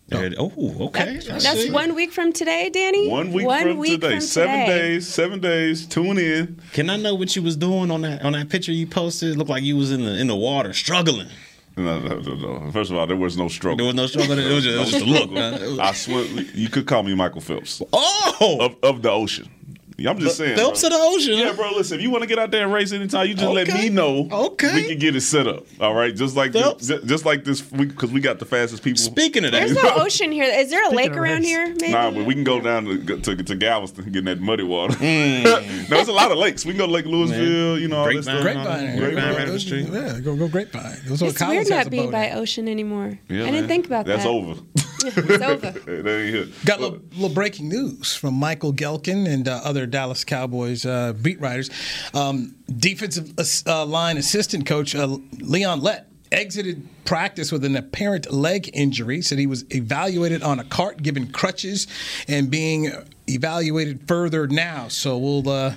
There- 0.08 0.30
Oh, 0.38 0.52
okay. 0.88 1.18
That's 1.26 1.70
one 1.70 1.94
week 1.94 2.12
from 2.12 2.32
today, 2.34 2.68
Danny. 2.70 3.08
One 3.08 3.32
week 3.32 3.46
One 3.46 3.62
from 3.62 3.78
week 3.78 3.92
today. 4.02 4.10
from 4.16 4.20
seven 4.20 4.60
today. 4.60 4.78
days. 4.78 5.08
Seven 5.08 5.40
days. 5.40 5.86
Tune 5.86 6.18
in. 6.18 6.60
Can 6.74 6.90
I 6.90 6.96
know 6.98 7.14
what 7.14 7.34
you 7.34 7.40
was 7.42 7.56
doing 7.56 7.90
on 7.90 8.02
that 8.02 8.22
on 8.22 8.32
that 8.34 8.50
picture 8.50 8.72
you 8.72 8.86
posted? 8.86 9.30
It 9.30 9.38
looked 9.38 9.48
like 9.48 9.62
you 9.62 9.76
was 9.78 9.90
in 9.90 10.04
the 10.04 10.18
in 10.20 10.26
the 10.26 10.36
water 10.36 10.74
struggling. 10.74 11.28
No, 11.78 11.98
no, 12.00 12.18
no, 12.20 12.34
no. 12.34 12.70
First 12.72 12.90
of 12.90 12.98
all, 12.98 13.06
there 13.06 13.16
was 13.16 13.38
no 13.38 13.48
struggle. 13.48 13.78
There 13.78 13.86
was 13.86 13.94
no 13.94 14.06
struggle. 14.06 14.38
It 14.38 14.52
was 14.54 14.64
just, 14.64 14.76
it 14.76 14.78
was 14.80 14.90
just 14.90 15.06
a 15.06 15.08
look. 15.08 15.78
huh? 15.78 15.82
I 15.82 15.92
swear, 15.94 16.24
You 16.54 16.68
could 16.68 16.84
call 16.86 17.02
me 17.04 17.14
Michael 17.14 17.40
Phelps 17.40 17.80
oh, 17.94 18.58
of, 18.60 18.76
of 18.82 19.00
the 19.00 19.10
ocean. 19.10 19.48
I'm 20.10 20.18
just 20.18 20.36
saying. 20.36 20.56
Phelps 20.56 20.80
bro. 20.80 20.88
of 20.88 20.92
the 20.92 20.98
ocean. 21.00 21.38
Yeah, 21.38 21.52
bro. 21.52 21.70
Listen, 21.70 21.98
if 21.98 22.02
you 22.02 22.10
want 22.10 22.22
to 22.22 22.28
get 22.28 22.38
out 22.38 22.50
there 22.50 22.64
and 22.64 22.72
race 22.72 22.92
anytime, 22.92 23.26
you 23.28 23.34
just 23.34 23.52
let 23.52 23.68
me 23.68 23.88
know. 23.88 24.28
Okay. 24.30 24.74
We 24.74 24.88
can 24.88 24.98
get 24.98 25.16
it 25.16 25.20
set 25.22 25.46
up. 25.46 25.66
All 25.80 25.94
right. 25.94 26.14
Just 26.14 26.36
like 26.36 26.52
Phelps. 26.52 26.86
this, 26.86 27.02
just 27.04 27.24
like 27.24 27.44
this, 27.44 27.60
because 27.60 28.10
we, 28.10 28.20
got 28.20 28.38
the 28.38 28.44
fastest 28.44 28.82
people. 28.82 28.98
Speaking 28.98 29.44
of 29.44 29.52
that, 29.52 29.66
There's 29.66 29.82
no 29.82 29.94
ocean 29.96 30.32
here. 30.32 30.44
Is 30.44 30.70
there 30.70 30.84
a 30.84 30.90
lake 30.90 31.16
around 31.16 31.40
race. 31.40 31.46
here? 31.46 31.68
Maybe. 31.68 31.92
Nah, 31.92 32.10
but 32.10 32.24
we 32.24 32.34
can 32.34 32.44
go 32.44 32.60
down 32.60 32.84
to 32.84 33.18
to, 33.20 33.36
to 33.36 33.54
Galveston 33.56 34.04
and 34.04 34.12
get 34.12 34.20
in 34.20 34.24
that 34.26 34.40
muddy 34.40 34.62
water. 34.62 34.94
Mm. 34.94 35.44
no, 35.44 35.60
there's 35.88 36.08
a 36.08 36.12
lot 36.12 36.30
of 36.30 36.38
lakes. 36.38 36.64
We 36.64 36.72
can 36.72 36.78
go 36.78 36.86
to 36.86 36.92
Lake 36.92 37.06
Lewisville. 37.06 37.80
You 37.80 37.88
know, 37.88 37.98
all 37.98 38.04
that 38.06 38.12
Grapevine. 38.12 38.22
stuff. 38.22 38.42
Grapevine. 38.42 38.98
Grapevine 38.98 39.34
right 39.34 39.48
up 39.48 39.52
the 39.52 39.60
street. 39.60 39.88
Yeah, 39.90 40.20
go, 40.20 40.36
go 40.36 40.48
Grapevine. 40.48 40.98
Those 41.06 41.22
are 41.22 41.26
it's 41.26 41.38
Collins 41.38 41.68
weird 41.68 41.78
has 41.78 41.86
not 41.86 41.90
being 41.90 42.10
by 42.10 42.32
ocean 42.32 42.68
anymore. 42.68 43.18
Yeah, 43.28 43.44
I 43.44 43.50
didn't 43.50 43.68
think 43.68 43.86
about 43.86 44.06
that. 44.06 44.16
That's 44.16 44.26
over. 44.26 44.60
It's 45.32 45.42
over. 45.42 45.70
that 46.02 46.20
ain't 46.20 46.34
here. 46.34 46.46
Got 46.64 46.78
a 46.78 46.82
little, 46.82 46.98
little 47.12 47.34
breaking 47.34 47.68
news 47.68 48.14
from 48.14 48.34
Michael 48.34 48.72
Gehlken 48.72 49.28
and 49.28 49.48
uh, 49.48 49.60
other 49.64 49.86
Dallas 49.86 50.24
Cowboys 50.24 50.86
uh, 50.86 51.12
beat 51.12 51.40
writers. 51.40 51.70
Um, 52.14 52.54
defensive 52.74 53.32
uh, 53.66 53.84
line 53.84 54.16
assistant 54.16 54.66
coach 54.66 54.94
uh, 54.94 55.18
Leon 55.40 55.80
Lett 55.80 56.08
exited 56.32 56.88
practice 57.04 57.52
with 57.52 57.64
an 57.64 57.76
apparent 57.76 58.32
leg 58.32 58.70
injury. 58.72 59.22
Said 59.22 59.38
he 59.38 59.46
was 59.46 59.64
evaluated 59.74 60.42
on 60.42 60.58
a 60.58 60.64
cart, 60.64 61.02
given 61.02 61.30
crutches, 61.30 61.86
and 62.26 62.50
being 62.50 62.92
evaluated 63.34 64.06
further 64.08 64.46
now. 64.46 64.88
So 64.88 65.18
we'll, 65.18 65.48
uh, 65.48 65.74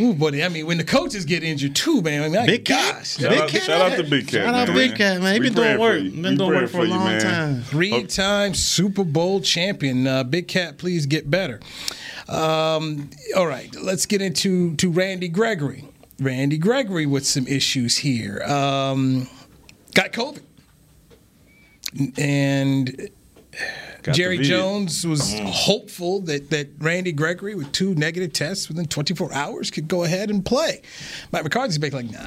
ooh, 0.00 0.14
buddy. 0.14 0.42
I 0.44 0.48
mean, 0.48 0.66
when 0.66 0.78
the 0.78 0.84
coaches 0.84 1.24
get 1.24 1.42
injured 1.42 1.74
too, 1.76 2.02
man. 2.02 2.22
I 2.22 2.28
mean, 2.28 2.46
Big 2.46 2.64
Cat. 2.64 2.94
gosh, 2.94 3.16
Shout, 3.18 3.30
Big 3.30 3.40
out, 3.40 3.48
Cat. 3.48 3.62
shout 3.62 3.92
out 3.92 3.96
to 3.96 4.02
Big 4.04 4.26
Cat. 4.28 4.44
Shout 4.44 4.54
out 4.54 4.68
man. 4.68 4.76
Big 4.76 4.96
Cat, 4.96 5.20
man. 5.22 5.34
He 5.34 5.40
We 5.40 5.46
been 5.46 5.54
doing 5.54 5.78
work. 5.78 6.02
Been 6.02 6.22
We 6.22 6.36
doing 6.36 6.50
work 6.54 6.70
for 6.70 6.80
a 6.80 6.84
long 6.84 7.04
man. 7.04 7.20
time. 7.20 7.62
Three-time 7.62 8.54
Super 8.54 9.04
Bowl 9.04 9.40
champion, 9.40 10.06
uh, 10.06 10.24
Big 10.24 10.48
Cat. 10.48 10.78
Please 10.78 11.06
get 11.06 11.30
better. 11.30 11.60
Um, 12.28 13.10
all 13.36 13.46
right, 13.46 13.74
let's 13.80 14.04
get 14.06 14.20
into 14.20 14.74
to 14.76 14.90
Randy 14.90 15.28
Gregory. 15.28 15.84
Randy 16.20 16.58
Gregory 16.58 17.06
with 17.06 17.26
some 17.26 17.46
issues 17.46 17.98
here. 17.98 18.42
Um, 18.42 19.28
got 19.94 20.12
COVID, 20.12 20.40
and 22.18 22.96
Got 22.96 23.08
Jerry. 24.12 24.38
Jones 24.38 25.06
was 25.06 25.34
Mm. 25.34 25.44
hopeful 25.46 26.20
that 26.22 26.50
that 26.50 26.68
Randy 26.78 27.12
Gregory 27.12 27.54
with 27.54 27.72
two 27.72 27.94
negative 27.94 28.32
tests 28.32 28.68
within 28.68 28.86
24 28.86 29.32
hours 29.32 29.70
could 29.70 29.88
go 29.88 30.04
ahead 30.04 30.30
and 30.30 30.44
play. 30.44 30.82
Mike 31.32 31.44
McCarthy's 31.44 31.78
big 31.78 31.92
like, 31.92 32.10
nah. 32.10 32.20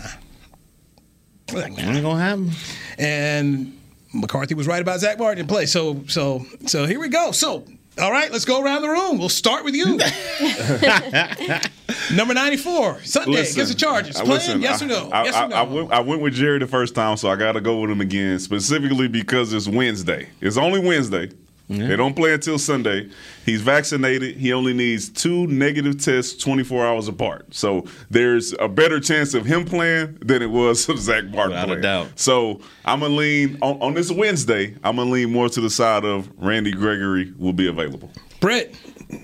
Like, 1.54 1.78
nah. 1.78 1.84
Ain't 1.92 2.04
gonna 2.04 2.20
happen. 2.20 2.52
And 2.98 3.78
McCarthy 4.14 4.56
was 4.56 4.68
right 4.68 4.82
about 4.82 5.00
Zack 5.00 5.20
Martin 5.20 5.40
in 5.42 5.48
play. 5.48 5.66
So 5.66 6.04
so 6.08 6.46
so 6.66 6.86
here 6.86 7.00
we 7.00 7.10
go. 7.10 7.32
So 7.32 7.66
all 8.00 8.10
right, 8.12 8.32
let's 8.32 8.46
go 8.46 8.64
around 8.64 8.84
the 8.84 8.90
room. 8.90 9.20
We'll 9.20 9.28
start 9.28 9.66
with 9.66 9.76
you. 9.76 9.98
Number 12.16 12.34
94, 12.34 13.02
Sunday 13.04 13.32
Listen, 13.32 13.56
against 13.58 13.74
the 13.74 13.78
Chargers. 13.80 14.16
uh, 14.16 14.20
Playing, 14.24 14.32
listen, 14.40 14.62
yes 14.62 14.82
or 14.82 14.88
no? 14.88 15.10
I, 15.12 15.24
yes 15.26 15.36
or 15.36 15.48
no? 15.50 15.56
I, 15.56 15.62
went, 15.64 15.92
I 15.92 16.00
went 16.00 16.22
with 16.22 16.34
Jerry 16.34 16.60
the 16.60 16.68
first 16.68 16.96
time, 16.96 17.18
so 17.18 17.30
I 17.30 17.36
got 17.36 17.52
to 17.54 17.62
go 17.62 17.80
with 17.82 17.92
him 17.92 18.00
again, 18.02 18.40
specifically 18.40 19.08
because 19.10 19.52
it's 19.54 19.68
Wednesday. 19.68 20.30
It's 20.40 20.56
only 20.58 20.80
Wednesday. 20.80 21.30
They 21.78 21.96
don't 21.96 22.16
play 22.16 22.34
until 22.34 22.60
Sunday. 22.60 23.10
He's 23.46 23.62
vaccinated. 23.62 24.38
He 24.38 24.52
only 24.54 24.74
needs 24.74 25.10
two 25.10 25.48
negative 25.48 26.00
tests 26.02 26.42
24 26.44 26.86
hours 26.86 27.08
apart. 27.08 27.54
So 27.54 27.86
there's 28.10 28.54
a 28.60 28.68
better 28.68 29.00
chance 29.00 29.34
of 29.34 29.46
him 29.46 29.66
playing 29.66 30.18
than 30.22 30.42
it 30.42 30.50
was 30.50 30.88
of 30.90 31.00
Zack 31.00 31.26
Martin 31.26 31.52
Without 31.52 31.64
a 31.64 31.68
playing. 31.68 31.82
doubt. 31.82 32.08
So 32.20 32.62
I'm 32.86 33.00
going 33.00 33.12
to 33.12 33.18
lean, 33.18 33.58
on, 33.62 33.82
on 33.82 33.94
this 33.94 34.12
Wednesday, 34.12 34.76
I'm 34.84 34.96
going 34.98 35.08
to 35.08 35.14
lean 35.14 35.32
more 35.32 35.50
to 35.50 35.62
the 35.62 35.70
side 35.70 36.04
of 36.06 36.30
Randy 36.38 36.72
Gregory 36.72 37.34
will 37.38 37.54
be 37.54 37.68
available. 37.68 38.12
Britt. 38.40 38.76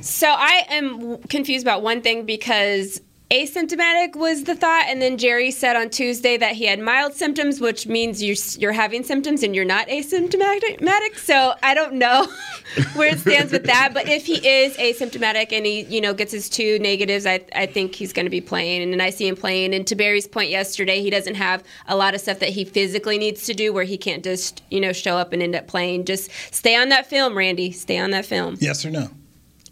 So 0.02 0.28
I 0.28 0.66
am 0.70 1.18
confused 1.24 1.66
about 1.66 1.82
one 1.82 2.02
thing 2.02 2.26
because 2.26 3.02
asymptomatic 3.30 4.16
was 4.16 4.46
the 4.46 4.56
thought, 4.56 4.86
and 4.88 5.02
then 5.02 5.18
Jerry 5.18 5.52
said 5.52 5.76
on 5.76 5.90
Tuesday 5.90 6.38
that 6.38 6.54
he 6.54 6.66
had 6.66 6.80
mild 6.80 7.14
symptoms, 7.14 7.60
which 7.60 7.88
means 7.88 8.24
you're 8.24 8.36
you're 8.58 8.72
having 8.72 9.04
symptoms 9.04 9.44
and 9.44 9.54
you're 9.56 9.66
not 9.66 9.88
asymptomatic. 9.88 11.18
So 11.18 11.54
I 11.62 11.74
don't 11.74 11.94
know 11.94 12.28
where 12.94 13.14
it 13.14 13.20
stands 13.20 13.52
with 13.52 13.66
that. 13.66 13.94
But 13.94 14.08
if 14.08 14.26
he 14.26 14.36
is 14.48 14.78
asymptomatic 14.78 15.52
and 15.52 15.66
he 15.66 15.82
you 15.82 16.00
know 16.00 16.14
gets 16.14 16.32
his 16.32 16.50
two 16.50 16.80
negatives, 16.80 17.26
I 17.26 17.42
I 17.54 17.66
think 17.66 17.96
he's 17.96 18.14
going 18.14 18.26
to 18.26 18.32
be 18.32 18.42
playing, 18.42 18.94
and 18.94 19.02
I 19.02 19.10
see 19.10 19.28
him 19.28 19.36
playing. 19.36 19.74
And 19.74 19.86
to 19.88 19.96
Barry's 19.96 20.28
point 20.28 20.50
yesterday, 20.50 21.02
he 21.02 21.10
doesn't 21.10 21.36
have 21.36 21.64
a 21.88 21.96
lot 21.96 22.16
of 22.16 22.22
stuff 22.22 22.40
that 22.40 22.50
he 22.50 22.64
physically 22.64 23.18
needs 23.18 23.46
to 23.46 23.54
do 23.54 23.74
where 23.74 23.84
he 23.84 23.98
can't 23.98 24.24
just 24.24 24.64
you 24.70 24.80
know 24.80 24.94
show 24.94 25.18
up 25.18 25.34
and 25.34 25.44
end 25.44 25.56
up 25.56 25.68
playing. 25.68 26.06
Just 26.06 26.32
stay 26.54 26.76
on 26.76 26.90
that 26.90 27.08
film, 27.08 27.38
Randy. 27.38 27.72
Stay 27.72 27.98
on 27.98 28.12
that 28.12 28.26
film. 28.26 28.56
Yes 28.60 28.86
or 28.86 28.90
no? 28.90 29.10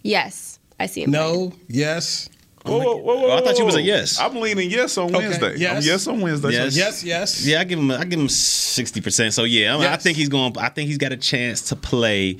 Yes, 0.04 0.60
I 0.80 0.86
see 0.86 1.04
him. 1.04 1.12
No, 1.12 1.54
yes. 1.68 2.30
Whoa, 2.66 2.80
whoa, 2.80 2.96
whoa, 2.98 3.20
whoa, 3.28 3.38
I 3.38 3.42
thought 3.42 3.58
you 3.60 3.66
was 3.66 3.76
a 3.76 3.82
yes. 3.82 4.20
I'm 4.20 4.36
leaning 4.36 4.70
yes 4.72 4.98
on 4.98 5.14
Okay, 5.16 5.28
Wednesday. 5.28 5.56
yes. 5.58 5.78
I'm 5.78 5.84
yes 5.84 6.08
on 6.08 6.22
Wednesday. 6.22 6.52
Yes. 6.52 6.76
Yes, 6.76 7.04
yes. 7.04 7.46
Yeah, 7.46 7.60
I 7.60 7.64
give 7.64 7.78
him. 7.80 7.92
I 7.92 8.04
give 8.06 8.20
him 8.20 8.30
sixty 8.30 9.02
percent. 9.02 9.34
So 9.34 9.44
yeah, 9.44 9.76
I, 9.76 9.78
mean, 9.78 9.88
I 9.88 9.98
think 9.98 10.18
he's 10.18 10.30
going. 10.30 10.58
I 10.58 10.70
think 10.70 10.88
he's 10.88 10.98
got 10.98 11.12
a 11.12 11.18
chance 11.18 11.62
to 11.70 11.76
play. 11.76 12.38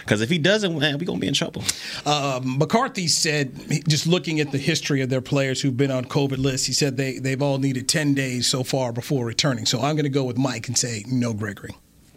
Because 0.00 0.20
if 0.20 0.30
he 0.30 0.38
doesn't, 0.38 0.78
man, 0.78 0.98
we 0.98 1.06
gonna 1.06 1.18
be 1.20 1.28
in 1.28 1.34
trouble. 1.34 1.62
Um, 2.04 2.58
McCarthy 2.58 3.06
said, 3.08 3.54
just 3.88 4.06
looking 4.06 4.40
at 4.40 4.50
the 4.52 4.58
history 4.58 5.00
of 5.02 5.10
their 5.10 5.20
players 5.20 5.60
who've 5.60 5.76
been 5.76 5.90
on 5.90 6.04
COVID 6.04 6.38
lists, 6.38 6.66
he 6.66 6.72
said 6.72 6.96
they, 6.96 7.18
they've 7.18 7.40
all 7.42 7.58
needed 7.58 7.88
10 7.88 8.14
days 8.14 8.46
so 8.46 8.64
far 8.64 8.92
before 8.92 9.24
returning. 9.26 9.66
So 9.66 9.78
I'm 9.80 9.94
going 9.96 10.04
to 10.04 10.08
go 10.10 10.24
with 10.24 10.38
Mike 10.38 10.68
and 10.68 10.76
say 10.76 11.04
no, 11.08 11.32
Gregory. 11.32 11.74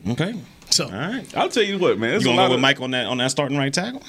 Okay. 0.08 0.36
So, 0.70 0.86
All 0.86 0.92
right. 0.92 1.38
I'll 1.38 1.50
tell 1.50 1.64
you 1.64 1.78
what, 1.78 2.00
man. 2.00 2.10
You 2.10 2.12
There's 2.14 2.24
gonna 2.24 2.38
lot 2.38 2.48
go 2.48 2.52
with 2.52 2.58
of, 2.58 2.62
Mike 2.62 2.82
on 2.82 2.92
that 2.92 3.06
on 3.06 3.18
that 3.18 3.30
starting 3.32 3.58
right 3.58 3.74
tackle? 3.74 4.02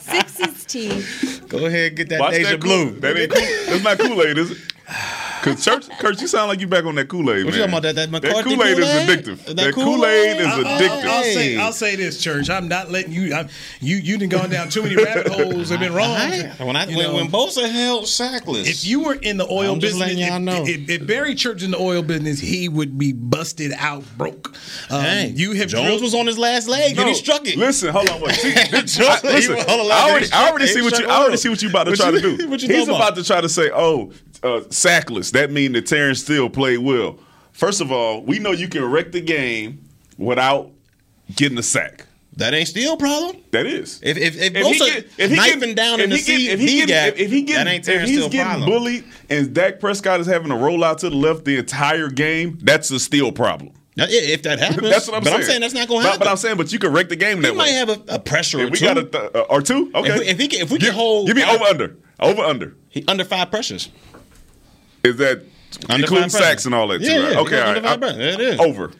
Six 0.00 0.40
is 0.40 0.64
T. 0.66 1.04
Go 1.48 1.66
ahead, 1.66 1.96
get 1.96 2.08
that 2.10 2.20
Watch 2.20 2.32
Deja 2.32 2.50
that 2.50 2.60
Blue. 2.60 2.90
That 3.00 3.16
ain't 3.16 3.32
cool. 3.32 3.42
That's 3.66 3.82
not 3.84 3.98
Kool 3.98 4.22
Aid, 4.22 4.38
is 4.38 4.50
it? 4.52 4.58
Cause 5.42 5.64
Church, 5.64 5.88
Kurt, 5.98 6.20
you 6.20 6.26
sound 6.28 6.48
like 6.48 6.60
you 6.60 6.66
back 6.68 6.84
on 6.84 6.94
that 6.94 7.08
Kool 7.08 7.30
Aid. 7.30 7.44
What 7.44 7.52
you 7.54 7.60
talking 7.60 7.72
about, 7.74 7.82
that- 7.82 7.96
that 7.96 8.10
McCarthy 8.10 8.42
Kool 8.54 8.62
Aid 8.62 8.78
is 8.78 8.86
addictive. 8.86 9.44
That 9.44 9.56
That 9.56 9.74
Kool 9.74 10.06
Aid 10.06 10.40
is 10.40 10.46
I'll, 10.46 10.64
addictive. 10.64 11.04
I'll 11.04 11.22
say, 11.24 11.56
I'll 11.56 11.72
say 11.72 11.96
this, 11.96 12.22
Church. 12.22 12.48
I'm 12.48 12.68
not 12.68 12.90
letting 12.90 13.12
you. 13.12 13.34
I'm, 13.34 13.48
you 13.80 13.96
you 13.96 14.18
done 14.18 14.28
gone 14.28 14.50
down 14.50 14.68
too 14.68 14.82
many 14.82 14.96
rabbit 14.96 15.28
holes 15.32 15.70
and 15.70 15.80
been 15.80 15.92
wrong. 15.94 16.10
When 16.58 16.76
I 16.76 16.86
You 16.86 16.96
when, 16.96 17.06
know, 17.08 17.14
when 17.16 17.28
Bosa 17.28 17.68
held 17.70 18.06
sackless, 18.06 18.68
if 18.68 18.84
you 18.86 19.00
were 19.04 19.14
in 19.14 19.36
the 19.36 19.46
oil 19.50 19.72
I'm 19.74 19.80
just 19.80 19.98
business, 19.98 20.00
letting 20.00 20.18
y'all 20.18 20.36
if, 20.36 20.42
know. 20.42 20.64
if, 20.66 20.88
if 21.02 21.06
Barry 21.06 21.34
Church 21.34 21.62
in 21.62 21.72
the 21.72 21.78
oil 21.78 22.02
business, 22.02 22.38
he 22.38 22.68
would 22.68 22.96
be 22.98 23.12
busted 23.12 23.72
out 23.78 24.04
broke. 24.16 24.54
Um, 24.90 25.02
Hey, 25.02 25.32
you 25.34 25.52
have 25.52 25.68
Jones 25.68 25.86
drilled- 25.86 26.02
was 26.02 26.14
on 26.14 26.26
his 26.26 26.38
last 26.38 26.68
leg 26.68 26.96
and 26.96 27.08
he 27.08 27.14
struck 27.14 27.46
it. 27.46 27.56
Listen, 27.56 27.88
hold 27.90 28.08
on, 28.10 28.20
wait. 28.20 28.34
See, 28.36 28.50
this- 28.70 28.94
Jones- 28.96 29.08
I, 29.24 29.28
listen, 29.28 29.56
was 29.56 29.64
on 29.66 29.78
the 29.78 29.84
I 29.84 29.86
line, 29.86 30.10
already, 30.10 30.32
I 30.32 30.48
already 30.50 30.66
see 30.68 30.82
what 30.82 30.92
you. 30.92 30.96
struck 30.98 31.10
I 31.10 31.20
already 31.20 31.36
see 31.36 31.48
what 31.48 31.62
you 31.62 31.68
about 31.68 31.84
to 31.84 31.96
try 31.96 32.10
to 32.12 32.20
do. 32.20 32.36
He's 32.56 32.86
about 32.88 32.96
about? 32.96 33.16
to 33.16 33.24
try 33.24 33.40
to 33.40 33.48
say, 33.48 33.70
"Oh, 33.74 34.12
uh, 34.42 34.60
sackless." 34.68 35.32
That 35.32 35.50
mean 35.50 35.72
that 35.72 35.86
Terrence 35.86 36.20
Steele 36.20 36.50
played 36.50 36.78
well. 36.78 37.18
First 37.52 37.80
of 37.80 37.92
all, 37.92 38.22
we 38.22 38.38
know 38.38 38.52
you 38.52 38.68
can 38.68 38.84
wreck 38.84 39.12
the 39.12 39.20
game 39.20 39.84
without 40.18 40.70
getting 41.36 41.58
a 41.58 41.62
sack. 41.62 42.06
That 42.38 42.54
ain't 42.54 42.68
still 42.68 42.94
a 42.94 42.96
problem. 42.96 43.42
That 43.50 43.66
is. 43.66 44.00
If 44.02 44.16
if, 44.16 44.36
if, 44.40 44.56
If 44.56 44.66
he 44.66 44.72
Bosa 44.80 44.86
get- 44.94 45.06
if 45.18 45.30
he 45.30 45.36
knifing 45.36 45.60
get- 45.60 45.76
down 45.76 46.00
in 46.00 46.08
the 46.08 46.16
get- 46.16 46.24
C, 46.24 46.48
if 46.48 46.60
he 46.60 46.78
get- 46.78 46.88
gap, 46.88 47.08
if- 47.14 47.20
if 47.20 47.30
he 47.30 47.42
get- 47.42 47.56
that 47.56 47.66
ain't 47.66 47.80
if 47.86 47.92
Terrence 47.92 48.08
he's 48.08 48.18
still 48.20 48.28
a 48.28 48.30
getting 48.30 48.46
problem. 48.52 48.70
bullied 48.70 49.04
and 49.28 49.52
Dak 49.52 49.80
Prescott 49.80 50.18
is 50.20 50.26
having 50.26 50.48
to 50.48 50.54
roll 50.56 50.82
out 50.82 50.98
to 51.00 51.10
the 51.10 51.16
left 51.16 51.44
the 51.44 51.58
entire 51.58 52.08
game, 52.08 52.58
that's 52.62 52.90
a 52.90 52.98
Steele 52.98 53.32
problem. 53.32 53.72
Now, 53.98 54.06
if 54.08 54.42
that 54.44 54.58
happens, 54.60 54.88
that's 54.88 55.06
what 55.06 55.16
I'm 55.18 55.22
but 55.24 55.28
saying. 55.28 55.40
I'm 55.42 55.46
saying 55.46 55.60
that's 55.60 55.74
not 55.74 55.88
going 55.88 56.00
to 56.00 56.06
happen. 56.06 56.20
But, 56.20 56.28
I'm 56.28 56.38
saying, 56.38 56.56
but 56.56 56.72
you 56.72 56.78
can 56.78 56.90
wreck 56.94 57.10
the 57.10 57.16
game 57.16 57.42
that 57.42 57.48
he 57.48 57.52
way. 57.52 57.58
might 57.58 57.68
have 57.72 57.90
a, 57.90 58.00
a 58.14 58.18
pressure 58.18 58.60
If 58.60 58.68
or 58.68 58.70
we 58.70 58.78
two. 58.78 58.84
got 58.86 58.96
a 58.96 59.04
th- 59.04 59.30
uh, 59.34 59.40
or 59.50 59.60
two, 59.60 59.90
okay. 59.94 60.08
If 60.12 60.18
we, 60.20 60.26
if, 60.28 60.38
he 60.38 60.48
can, 60.48 60.60
if 60.62 60.70
we 60.70 60.78
can 60.78 60.94
hold, 60.94 61.26
Give 61.26 61.36
me 61.36 61.44
over 61.44 61.64
under, 61.64 61.96
over 62.18 62.40
under. 62.40 62.74
He 62.88 63.04
under 63.08 63.24
five 63.24 63.50
pressures. 63.50 63.90
Is 65.04 65.16
that 65.16 65.42
Under 65.88 66.04
including 66.04 66.28
sacks 66.28 66.64
and 66.66 66.74
all 66.74 66.88
that? 66.88 67.00
Yeah, 67.00 67.14
too, 67.14 67.22
right? 67.22 67.32
yeah, 67.32 67.40
Okay, 67.40 67.60
all 67.60 67.72
right. 67.82 68.00
pressures. 68.00 68.34
It 68.34 68.40
is. 68.40 68.60
Over, 68.60 68.90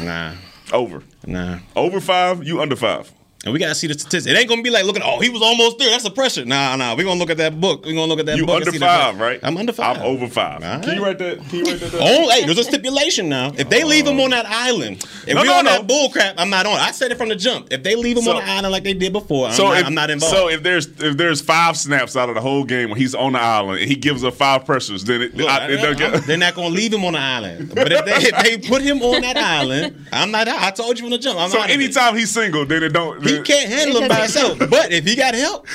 Nah, 0.00 0.34
over, 0.72 1.02
nah. 1.26 1.58
over 1.76 2.00
five. 2.00 2.44
You 2.44 2.60
under 2.60 2.76
five. 2.76 3.10
And 3.44 3.52
we 3.52 3.60
gotta 3.60 3.74
see 3.76 3.86
the 3.86 3.94
statistics. 3.94 4.26
It 4.26 4.36
ain't 4.36 4.48
gonna 4.48 4.62
be 4.62 4.70
like 4.70 4.84
looking. 4.84 5.02
Oh, 5.04 5.20
he 5.20 5.28
was 5.28 5.42
almost 5.42 5.78
there. 5.78 5.90
That's 5.90 6.04
a 6.04 6.10
pressure. 6.10 6.44
Nah, 6.44 6.74
nah. 6.74 6.96
We 6.96 7.04
gonna 7.04 7.20
look 7.20 7.30
at 7.30 7.36
that 7.36 7.60
book. 7.60 7.84
We 7.86 7.94
gonna 7.94 8.06
look 8.06 8.18
at 8.18 8.26
that 8.26 8.36
You 8.36 8.44
book. 8.44 8.66
under 8.66 8.72
five, 8.80 9.18
right? 9.20 9.38
I'm 9.44 9.56
under 9.56 9.72
five. 9.72 9.98
I'm 9.98 10.02
over 10.02 10.26
five. 10.26 10.64
All 10.64 10.80
Can 10.80 10.96
you 10.96 11.04
write 11.04 11.18
that? 11.18 11.38
Can 11.48 11.58
you 11.60 11.64
write 11.66 11.78
that? 11.78 11.92
down? 11.92 12.00
Oh, 12.02 12.28
hey, 12.30 12.44
there's 12.46 12.58
a 12.58 12.64
stipulation 12.64 13.28
now. 13.28 13.52
If 13.56 13.68
they 13.70 13.84
leave 13.84 14.08
him 14.08 14.18
on 14.18 14.30
that 14.30 14.44
island, 14.44 15.04
if 15.24 15.34
No, 15.36 15.42
we 15.42 15.46
no, 15.48 15.54
on 15.58 15.64
no. 15.66 15.70
that 15.70 15.86
bull 15.86 16.10
crap, 16.10 16.34
I'm 16.36 16.50
not 16.50 16.66
on. 16.66 16.78
I 16.80 16.90
said 16.90 17.12
it 17.12 17.16
from 17.16 17.28
the 17.28 17.36
jump. 17.36 17.68
If 17.70 17.84
they 17.84 17.94
leave 17.94 18.16
him 18.16 18.24
So- 18.24 18.32
on 18.36 18.44
the 18.44 18.50
island 18.50 18.72
like 18.72 18.82
they 18.82 18.92
did 18.92 19.12
before, 19.12 19.46
I'm, 19.46 19.52
so 19.52 19.68
not, 19.68 19.78
if, 19.78 19.86
I'm 19.86 19.94
not 19.94 20.10
involved. 20.10 20.34
So 20.34 20.48
if 20.48 20.64
there's 20.64 20.86
if 21.00 21.16
there's 21.16 21.40
five 21.40 21.76
snaps 21.76 22.16
out 22.16 22.28
of 22.28 22.34
the 22.34 22.40
whole 22.40 22.64
game 22.64 22.90
when 22.90 22.98
he's 22.98 23.14
on 23.14 23.34
the 23.34 23.40
island 23.40 23.78
and 23.78 23.88
he 23.88 23.94
gives 23.94 24.24
up 24.24 24.34
five 24.34 24.66
pressures, 24.66 25.04
then 25.04 25.22
it, 25.22 25.36
Look, 25.36 25.48
I, 25.48 25.68
it 25.70 25.76
don't 25.76 25.96
get. 25.96 26.24
They're 26.24 26.36
not 26.38 26.56
gonna 26.56 26.74
leave 26.74 26.92
him 26.92 27.04
on 27.04 27.12
the 27.12 27.20
island. 27.20 27.72
But 27.72 27.92
if 27.92 28.04
they, 28.04 28.14
if 28.14 28.42
they 28.62 28.68
put 28.68 28.82
him 28.82 29.00
on 29.00 29.22
that 29.22 29.36
island, 29.36 30.06
I'm 30.12 30.32
not. 30.32 30.48
I 30.48 30.72
told 30.72 30.98
you 30.98 31.04
from 31.04 31.10
the 31.12 31.18
jump. 31.18 31.38
I'm 31.38 31.50
so 31.50 31.60
out 31.60 31.70
anytime 31.70 32.16
he's 32.16 32.32
single, 32.32 32.66
then 32.66 32.82
it 32.82 32.88
don't. 32.92 33.27
He 33.28 33.42
can't 33.42 33.68
handle 33.70 34.02
him 34.02 34.08
by 34.08 34.16
himself. 34.22 34.58
But 34.58 34.92
if 34.92 35.04
he 35.04 35.14
got 35.16 35.34
help, 35.34 35.66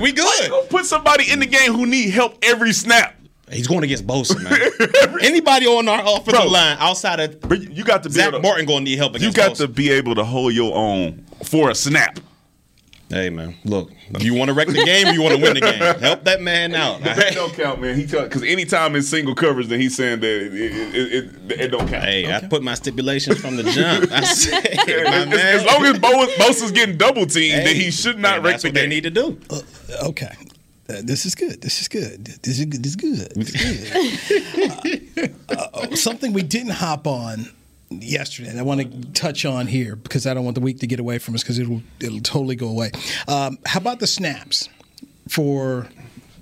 we 0.00 0.12
good. 0.12 0.68
Put 0.68 0.84
somebody 0.86 1.30
in 1.30 1.40
the 1.40 1.46
game 1.46 1.72
who 1.72 1.86
need 1.86 2.10
help 2.10 2.38
every 2.42 2.72
snap. 2.72 3.16
He's 3.50 3.66
going 3.66 3.82
against 3.82 4.06
Bosa, 4.06 4.40
man. 4.40 5.18
Anybody 5.22 5.66
on 5.66 5.88
our 5.88 6.00
offensive 6.02 6.34
Bro. 6.42 6.46
line 6.50 6.76
outside 6.78 7.18
of 7.18 7.40
But 7.40 7.60
you 7.60 7.82
got 7.82 8.04
to 8.04 8.08
be 8.08 8.14
Zack 8.14 8.28
able 8.28 8.38
to, 8.38 8.42
Martin 8.42 8.64
going 8.64 8.84
to 8.84 8.90
need 8.90 8.96
help 8.98 9.18
You 9.20 9.32
got 9.32 9.52
Bosa. 9.52 9.56
to 9.58 9.68
be 9.68 9.90
able 9.90 10.14
to 10.14 10.24
hold 10.24 10.54
your 10.54 10.72
own 10.76 11.24
for 11.44 11.68
a 11.70 11.74
snap. 11.74 12.20
Hey 13.10 13.28
man, 13.28 13.56
look, 13.64 13.90
you 14.20 14.34
want 14.34 14.50
to 14.50 14.54
wreck 14.54 14.68
the 14.68 14.84
game 14.84 15.08
or 15.08 15.10
you 15.10 15.20
want 15.20 15.34
to 15.34 15.42
win 15.42 15.54
the 15.54 15.60
game? 15.60 15.80
Help 16.00 16.22
that 16.24 16.40
man 16.40 16.76
out. 16.76 17.02
But 17.02 17.16
that 17.16 17.34
don't 17.34 17.52
count, 17.52 17.80
man. 17.80 17.96
He 17.96 18.06
because 18.06 18.44
anytime 18.44 18.94
it's 18.94 19.08
single 19.08 19.34
coverage, 19.34 19.66
then 19.66 19.80
he's 19.80 19.96
saying 19.96 20.20
that 20.20 20.28
it, 20.28 20.54
it, 20.54 20.94
it, 20.94 21.24
it, 21.50 21.60
it 21.60 21.68
don't 21.72 21.88
count. 21.88 22.04
Hey, 22.04 22.32
I 22.32 22.46
put 22.46 22.62
my 22.62 22.74
stipulations 22.74 23.40
from 23.40 23.56
the 23.56 23.64
jump. 23.64 24.12
I 24.12 24.20
said, 24.24 24.62
my 24.86 24.92
as, 24.92 25.28
man. 25.28 25.38
as 25.38 25.64
long 25.64 25.84
as 25.86 25.98
Bo, 25.98 26.08
Bosa's 26.36 26.70
getting 26.70 26.96
double 26.96 27.26
teamed, 27.26 27.66
then 27.66 27.74
he 27.74 27.90
should 27.90 28.20
not 28.20 28.34
Hey, 28.34 28.40
wreck 28.42 28.52
that's 28.52 28.62
the 28.62 28.68
what 28.68 28.74
they 28.74 28.86
need 28.86 29.02
to 29.02 29.10
do. 29.10 29.40
Okay. 30.04 30.32
Uh, 30.88 31.02
this 31.02 31.26
is 31.26 31.34
good. 31.34 31.60
This 31.62 31.80
is 31.80 31.88
good. 31.88 32.24
This 32.24 32.60
is 32.60 32.64
good. 32.64 32.82
This 32.82 32.92
is 32.92 32.96
good. 32.96 33.32
This 33.34 33.54
is 33.54 33.90
good. 33.90 35.36
Uh, 35.50 35.66
uh, 35.74 35.96
something 35.96 36.32
we 36.32 36.44
didn't 36.44 36.70
hop 36.70 37.08
on 37.08 37.50
yesterday, 37.90 38.50
and 38.50 38.58
I 38.58 38.62
want 38.62 38.80
to 38.80 39.12
touch 39.12 39.44
on 39.44 39.66
here 39.66 39.96
because 39.96 40.26
I 40.26 40.34
don't 40.34 40.44
want 40.44 40.54
the 40.54 40.60
week 40.60 40.78
to 40.80 40.86
get 40.86 41.00
away 41.00 41.18
from 41.18 41.34
us 41.34 41.42
because 41.42 41.58
it'll 41.58 41.82
it'll 42.00 42.20
totally 42.20 42.56
go 42.56 42.68
away. 42.68 42.92
Um, 43.28 43.58
how 43.66 43.80
about 43.80 43.98
the 44.00 44.06
snaps 44.06 44.68
for 45.28 45.88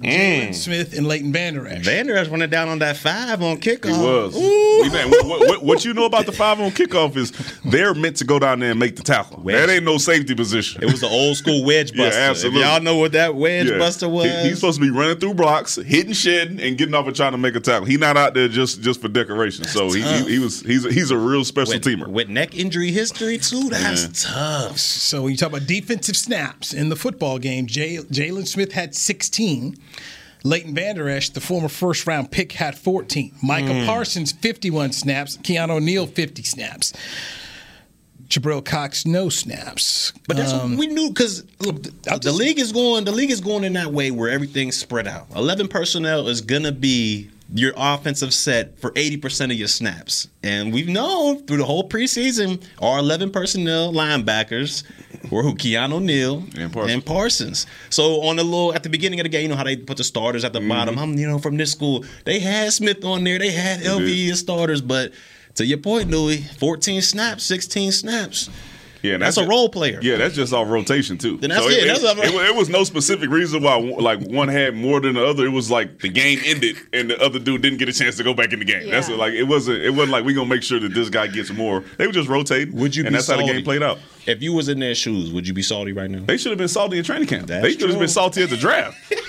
Jaylon 0.03 0.49
mm. 0.49 0.55
Smith 0.55 0.97
and 0.97 1.07
Leighton 1.09 1.33
Vander 1.33 1.67
Esch. 1.67 1.85
Vander 1.85 2.17
Esch 2.17 2.29
running 2.29 2.49
down 2.51 2.69
on 2.69 2.79
that 2.79 2.97
five 2.97 3.43
on 3.43 3.59
kickoff. 3.59 3.87
He 3.87 3.93
was. 3.93 4.35
We- 4.35 4.89
man, 4.91 5.11
what, 5.11 5.41
what- 5.49 5.63
what 5.65 5.85
you 5.85 5.93
know 5.93 6.05
about 6.05 6.25
the 6.27 6.33
five 6.33 6.61
on 6.61 6.71
kickoff 6.71 7.17
is 7.17 7.33
they're 7.65 7.95
meant 7.95 8.17
to 8.19 8.25
go 8.25 8.39
down 8.39 8.61
there 8.61 8.71
and 8.71 8.79
make 8.81 8.97
the 8.97 9.03
tackle. 9.03 9.43
That 9.43 9.69
ain't 9.69 9.85
no 9.85 9.99
safety 9.99 10.35
position. 10.35 10.83
It 10.83 10.87
was 10.87 11.01
the 11.01 11.09
old 11.09 11.37
school 11.37 11.65
wedge 11.65 11.93
Yeah, 11.93 12.05
buster. 12.07 12.21
If 12.21 12.31
absolutely. 12.31 12.61
y'all 12.61 12.81
know 12.81 12.97
what 12.97 13.13
that 13.13 13.35
wedge 13.35 13.69
Yeah. 13.71 13.79
buster 13.79 14.09
was. 14.09 14.27
He- 14.31 14.49
he's 14.51 14.57
supposed 14.57 14.81
to 14.81 14.85
be 14.87 14.91
running 14.91 15.19
through 15.19 15.35
blocks, 15.35 15.77
hitting, 15.77 16.13
shedding, 16.13 16.61
and 16.61 16.79
getting 16.79 16.95
off 16.95 17.07
and 17.07 17.17
trying 17.17 17.33
to 17.33 17.39
make 17.39 17.57
a 17.57 17.61
tackle. 17.61 17.87
He's 17.87 17.99
not 17.99 18.17
out 18.17 18.35
there 18.35 18.49
just 18.49 18.81
just 18.83 19.01
for 19.01 19.09
decoration. 19.09 19.65
so 19.65 19.91
he, 19.91 20.01
he, 20.03 20.25
he 20.35 20.39
was 20.39 20.61
he's 20.61 20.85
a, 20.85 20.93
he's 20.93 21.11
a 21.11 21.17
real 21.19 21.45
special 21.45 21.75
with, 21.75 21.83
teamer. 21.85 22.07
with 22.07 22.29
neck 22.29 22.57
injury 22.57 22.93
history 22.93 23.39
too. 23.39 23.69
That's 23.69 24.25
tough. 24.25 24.79
So 24.79 25.23
when 25.23 25.33
you 25.33 25.37
talk 25.37 25.49
about 25.51 25.67
defensive 25.67 26.17
snaps 26.17 26.73
in 26.73 26.89
the 26.89 26.97
football 26.97 27.39
game, 27.39 27.67
Jay- 27.67 27.97
Jaylon 27.99 28.47
Smith 28.47 28.73
had 28.73 28.95
16. 28.95 29.77
Leighton 30.45 30.75
Vander 30.75 31.09
Esch, 31.09 31.31
the 31.31 31.41
former 31.41 31.69
first 31.69 32.07
round 32.07 32.31
pick, 32.31 32.53
had 32.53 32.77
14. 32.79 33.33
Micah 33.43 33.67
Mm. 33.69 33.87
Parsons, 33.87 34.33
51 34.33 34.93
snaps. 34.93 35.37
Keanu 35.39 35.71
O'Neal, 35.71 36.07
50 36.07 36.43
snaps. 36.43 36.93
Jabril 38.29 38.63
Cox, 38.65 39.07
no 39.07 39.31
snaps. 39.31 40.13
But 40.27 40.37
that's 40.37 40.53
Um, 40.53 40.73
what 40.73 40.79
we 40.81 40.87
knew 40.89 41.09
because 41.09 41.45
the, 41.61 42.19
the 42.23 42.33
league 42.33 42.59
is 42.59 42.73
going. 42.73 43.05
The 43.05 43.13
league 43.13 43.31
is 43.31 43.41
going 43.41 43.65
in 43.65 43.73
that 43.73 43.93
way 43.93 44.11
where 44.11 44.29
everything's 44.29 44.77
spread 44.77 45.09
out. 45.09 45.27
Eleven 45.35 45.67
personnel 45.67 46.29
is 46.29 46.43
gonna 46.43 46.73
be 46.73 47.31
your 47.53 47.73
offensive 47.77 48.35
set 48.35 48.79
for 48.79 48.93
eighty 48.97 49.17
percent 49.17 49.51
of 49.53 49.59
your 49.59 49.69
snaps, 49.69 50.29
and 50.43 50.73
we've 50.73 50.89
known 50.89 51.45
through 51.47 51.57
the 51.57 51.65
whole 51.65 51.89
preseason 51.89 52.63
our 52.81 52.99
eleven 52.99 53.31
personnel 53.31 53.93
linebackers 53.93 54.85
were 55.31 55.43
who 55.43 55.55
Keanu 55.55 56.03
Neal 56.03 56.45
and 56.91 57.05
Parsons. 57.05 57.67
So 57.91 58.23
on 58.23 58.37
the 58.37 58.45
little 58.45 58.75
at 58.75 58.83
the 58.83 58.91
beginning 58.91 59.21
of 59.21 59.25
the 59.25 59.31
game, 59.31 59.43
you 59.43 59.49
know 59.49 59.57
how 59.57 59.65
they 59.65 59.77
put 59.77 59.97
the 59.97 60.05
starters 60.05 60.45
at 60.45 60.53
the 60.53 60.61
bottom. 60.61 60.99
I'm 60.99 61.15
you 61.17 61.27
know 61.27 61.39
from 61.39 61.57
this 61.57 61.73
school, 61.73 62.05
they 62.25 62.39
had 62.39 62.73
Smith 62.73 63.05
on 63.05 63.25
there, 63.25 63.39
they 63.39 63.51
had 63.53 63.81
LV 63.81 64.31
as 64.31 64.41
starters, 64.41 64.81
but. 64.81 65.13
To 65.55 65.67
your 65.67 65.79
point, 65.79 66.09
Newy, 66.09 66.37
14 66.37 67.03
snaps, 67.03 67.43
16 67.43 67.91
snaps. 67.91 68.49
Yeah, 69.03 69.15
and 69.15 69.23
That's 69.23 69.37
a 69.37 69.47
role 69.47 69.69
player. 69.69 69.99
Yeah, 70.03 70.17
that's 70.17 70.35
just 70.35 70.53
off 70.53 70.69
rotation 70.69 71.19
too. 71.19 71.37
Then 71.39 71.51
that's 71.51 71.63
So 71.63 71.69
it, 71.71 71.85
It, 71.85 71.87
that's 71.87 72.03
it, 72.03 72.07
off- 72.07 72.19
it, 72.19 72.35
it 72.35 72.55
was 72.57 72.69
no 72.69 72.85
specific 72.85 73.31
reason 73.31 73.63
why 73.63 73.77
like 73.77 74.21
one 74.21 74.49
had 74.49 74.75
more 74.75 75.01
than 75.01 75.15
the 75.15 75.25
other. 75.25 75.45
It 75.47 75.51
was 75.51 75.71
like 75.71 76.01
the 76.01 76.09
game 76.09 76.41
ended 76.45 76.77
and 76.93 77.11
the 77.11 77.21
other 77.23 77.39
dude 77.39 77.63
didn't 77.63 77.79
get 77.79 77.89
a 77.89 77.93
chance 77.93 78.17
to 78.17 78.25
go 78.25 78.35
back 78.35 78.53
in 78.53 78.59
the 78.59 78.65
game. 78.65 78.91
That's 78.91 79.09
what, 79.09 79.19
like 79.19 79.35
it 79.35 79.45
wasn't. 79.45 79.83
It 79.83 79.91
wasn't 79.91 80.11
like 80.11 80.25
we 80.25 80.35
gonna 80.35 80.49
make 80.49 80.63
sure 80.63 80.81
that 80.81 80.95
this 80.95 81.11
guy 81.11 81.27
gets 81.29 81.51
more. 81.51 81.85
They 81.97 82.07
were 82.07 82.13
just 82.13 82.29
rotating. 82.29 82.75
Would 82.77 82.97
you 82.97 83.05
And 83.05 83.13
be 83.13 83.17
that's 83.17 83.29
how 83.29 83.37
the 83.37 83.45
game 83.45 83.63
played 83.65 83.83
out. 83.83 83.99
If 84.27 84.43
you 84.43 84.53
was 84.53 84.69
in 84.69 84.79
their 84.79 84.95
shoes, 84.95 85.33
would 85.33 85.47
you 85.49 85.55
be 85.55 85.63
salty 85.63 85.93
right 85.93 86.11
now? 86.11 86.23
They 86.27 86.37
should 86.37 86.51
have 86.51 86.59
been 86.59 86.69
salty 86.69 86.99
in 86.99 87.05
training 87.05 87.29
camp. 87.29 87.47
That's 87.47 87.63
they 87.63 87.73
should 87.73 87.89
have 87.89 87.99
been 87.99 88.09
salty 88.09 88.43
at 88.43 88.51
the 88.51 88.57
draft. 88.57 88.97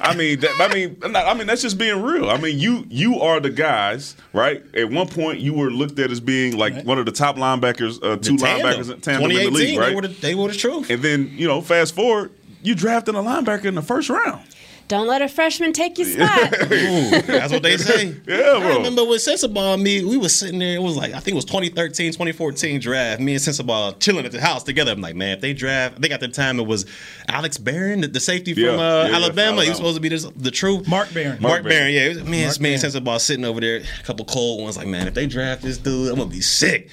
I 0.00 0.14
mean, 0.14 0.40
that, 0.40 0.50
I 0.60 0.72
mean, 0.74 0.96
I 1.14 1.34
mean, 1.34 1.46
that's 1.46 1.62
just 1.62 1.78
being 1.78 2.02
real. 2.02 2.28
I 2.30 2.36
mean, 2.38 2.58
you 2.58 2.84
you 2.88 3.20
are 3.20 3.40
the 3.40 3.50
guys, 3.50 4.16
right? 4.32 4.62
At 4.74 4.90
one 4.90 5.08
point, 5.08 5.40
you 5.40 5.54
were 5.54 5.70
looked 5.70 5.98
at 5.98 6.10
as 6.10 6.20
being 6.20 6.56
like 6.56 6.84
one 6.84 6.98
of 6.98 7.06
the 7.06 7.12
top 7.12 7.36
linebackers, 7.36 7.98
uh, 8.02 8.16
two 8.16 8.36
tandem. 8.36 8.66
linebackers 8.70 8.92
in 8.92 9.00
tandem 9.00 9.30
in 9.30 9.36
the 9.36 9.42
2018, 9.44 9.52
league, 9.54 9.68
they 9.74 9.78
right? 9.78 9.94
were 9.96 10.02
the- 10.02 10.08
they 10.08 10.34
were 10.34 10.48
the 10.48 10.54
truth. 10.54 10.90
And 10.90 11.02
then 11.02 11.30
you 11.34 11.46
know, 11.46 11.60
fast 11.60 11.94
forward, 11.94 12.32
you 12.62 12.74
drafted 12.74 13.14
a 13.14 13.18
linebacker 13.18 13.64
in 13.66 13.74
the 13.74 13.82
first 13.82 14.08
round. 14.10 14.42
Don't 14.88 15.08
let 15.08 15.20
a 15.20 15.28
freshman 15.28 15.72
take 15.72 15.98
your 15.98 16.06
spot. 16.06 16.52
Ooh, 16.62 17.10
that's 17.22 17.52
what 17.52 17.62
they 17.62 17.76
say. 17.76 18.08
Yeah, 18.26 18.58
bro. 18.58 18.60
I 18.60 18.76
remember 18.76 19.04
when 19.04 19.18
Sensabaugh 19.18 19.74
and 19.74 19.82
me, 19.82 20.04
we 20.04 20.16
was 20.16 20.34
sitting 20.34 20.60
there. 20.60 20.76
It 20.76 20.82
was 20.82 20.96
like 20.96 21.12
I 21.12 21.18
think 21.18 21.32
it 21.32 21.34
was 21.34 21.44
2013, 21.44 22.12
2014 22.12 22.80
draft. 22.80 23.20
Me 23.20 23.32
and 23.32 23.40
Sensabaugh 23.42 23.98
chilling 23.98 24.24
at 24.24 24.32
the 24.32 24.40
house 24.40 24.62
together. 24.62 24.92
I'm 24.92 25.00
like, 25.00 25.16
man, 25.16 25.36
if 25.36 25.40
they 25.40 25.52
draft, 25.54 25.96
I 25.96 26.00
think 26.00 26.12
at 26.12 26.20
the 26.20 26.28
time 26.28 26.60
it 26.60 26.66
was 26.66 26.86
Alex 27.28 27.58
Barron, 27.58 28.02
the, 28.02 28.08
the 28.08 28.20
safety 28.20 28.54
from 28.54 28.64
uh, 28.64 29.04
yeah, 29.04 29.08
yeah, 29.08 29.14
Alabama. 29.16 29.62
He 29.62 29.68
Alabama. 29.68 29.68
was 29.68 29.76
supposed 29.76 29.96
to 29.96 30.00
be 30.00 30.08
this, 30.08 30.24
the 30.36 30.50
truth. 30.50 30.88
Mark 30.88 31.12
Barron. 31.12 31.40
Mark, 31.40 31.40
Mark 31.40 31.62
Barron. 31.64 31.78
Barron. 31.78 31.94
Yeah, 31.94 32.00
it 32.02 32.08
was, 32.08 32.24
me, 32.24 32.42
and, 32.42 32.46
Mark 32.46 32.60
me 32.60 32.74
and 32.74 32.82
Sensabaugh 32.82 33.20
sitting 33.20 33.44
over 33.44 33.60
there, 33.60 33.78
a 33.78 34.02
couple 34.04 34.24
cold 34.24 34.62
ones. 34.62 34.76
Like, 34.76 34.86
man, 34.86 35.08
if 35.08 35.14
they 35.14 35.26
draft 35.26 35.62
this 35.62 35.78
dude, 35.78 36.10
I'm 36.10 36.18
gonna 36.18 36.30
be 36.30 36.40
sick. 36.40 36.90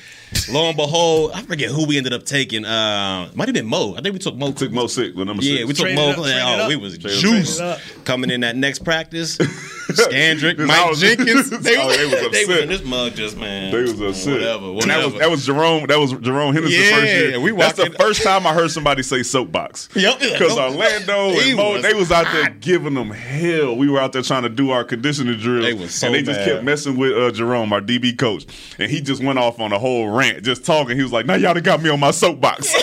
Lo 0.49 0.67
and 0.67 0.75
behold, 0.77 1.31
I 1.33 1.41
forget 1.43 1.69
who 1.69 1.85
we 1.87 1.97
ended 1.97 2.13
up 2.13 2.25
taking. 2.25 2.65
Uh, 2.65 3.29
might 3.33 3.47
have 3.47 3.53
been 3.55 3.65
Mo. 3.65 3.95
I 3.95 4.01
think 4.01 4.13
we 4.13 4.19
took 4.19 4.35
Mo. 4.35 4.51
Took 4.51 4.71
Mo 4.71 4.87
sick 4.87 5.15
with 5.15 5.27
number 5.27 5.43
Yeah, 5.43 5.57
six. 5.57 5.67
we 5.67 5.73
took 5.73 5.83
Traded 5.85 5.97
Mo. 5.97 6.09
up, 6.11 6.17
oh, 6.19 6.67
we 6.67 6.75
was 6.75 6.97
juice 6.97 7.61
coming 8.03 8.29
in 8.29 8.41
that 8.41 8.55
next 8.55 8.79
practice. 8.79 9.37
Scandrick, 9.89 10.57
This 10.57 10.67
Mike 10.67 10.89
was- 10.89 10.99
Jenkins. 11.01 11.49
They, 11.49 11.77
Oh, 11.83 11.89
they 11.89 12.03
was 12.05 12.11
they 12.11 12.25
upset. 12.25 12.47
was 12.47 12.59
in 12.59 12.69
this 12.69 12.83
mug 12.83 13.13
just 13.15 13.37
man. 13.37 13.71
They 13.71 13.81
was 13.81 13.99
upset. 13.99 14.33
Whatever, 14.33 14.65
And 14.67 14.81
that 14.83 14.97
was 14.97 15.05
whatever. 15.13 15.19
that 15.19 15.29
was 15.31 15.45
Jerome. 15.45 15.85
That 15.87 15.99
was 15.99 16.11
Jerome 16.13 16.53
Henderson 16.53 16.79
Yeah, 16.79 16.91
first 16.99 17.11
year. 17.13 17.39
we 17.39 17.51
That's 17.51 17.77
the 17.77 17.89
first 17.91 18.23
time 18.23 18.47
I 18.47 18.53
heard 18.53 18.71
somebody 18.71 19.03
say 19.03 19.23
soapbox. 19.23 19.89
Yep. 19.95 20.19
Because 20.19 20.57
Orlando 20.57 21.29
and 21.31 21.57
Mo, 21.57 21.73
was 21.73 21.81
they 21.81 21.93
was 21.93 22.11
out 22.11 22.31
there 22.31 22.49
giving 22.49 22.93
them 22.93 23.09
hell. 23.11 23.75
We 23.75 23.89
were 23.89 23.99
out 23.99 24.13
there 24.13 24.21
trying 24.21 24.43
to 24.43 24.49
do 24.49 24.71
our 24.71 24.83
conditioning 24.83 25.37
drills, 25.39 25.65
They 25.65 25.73
was 25.73 25.93
so 25.93 26.07
and 26.07 26.15
they 26.15 26.21
just 26.21 26.39
mad. 26.39 26.47
kept 26.47 26.63
messing 26.63 26.97
with 26.97 27.11
uh, 27.17 27.31
Jerome, 27.31 27.73
our 27.73 27.81
DB 27.81 28.17
coach, 28.17 28.45
and 28.79 28.89
he 28.89 29.01
just 29.01 29.23
went 29.23 29.39
off 29.39 29.59
on 29.59 29.71
a 29.73 29.79
whole 29.79 30.07
rant, 30.09 30.43
just 30.43 30.65
talking. 30.65 30.95
He 30.95 31.03
was 31.03 31.11
like, 31.11 31.25
"Now 31.25 31.35
y'all 31.35 31.53
done 31.53 31.63
got 31.63 31.81
me 31.81 31.89
on 31.89 31.99
my 31.99 32.11
soapbox." 32.11 32.73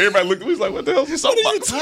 Everybody 0.00 0.28
looked 0.28 0.42
at 0.42 0.46
me, 0.46 0.52
was 0.52 0.60
like, 0.60 0.72
"What 0.72 0.84
the 0.86 0.92
hell? 0.92 1.04
hell's 1.04 1.10
a 1.10 1.18
soapbox?" 1.18 1.72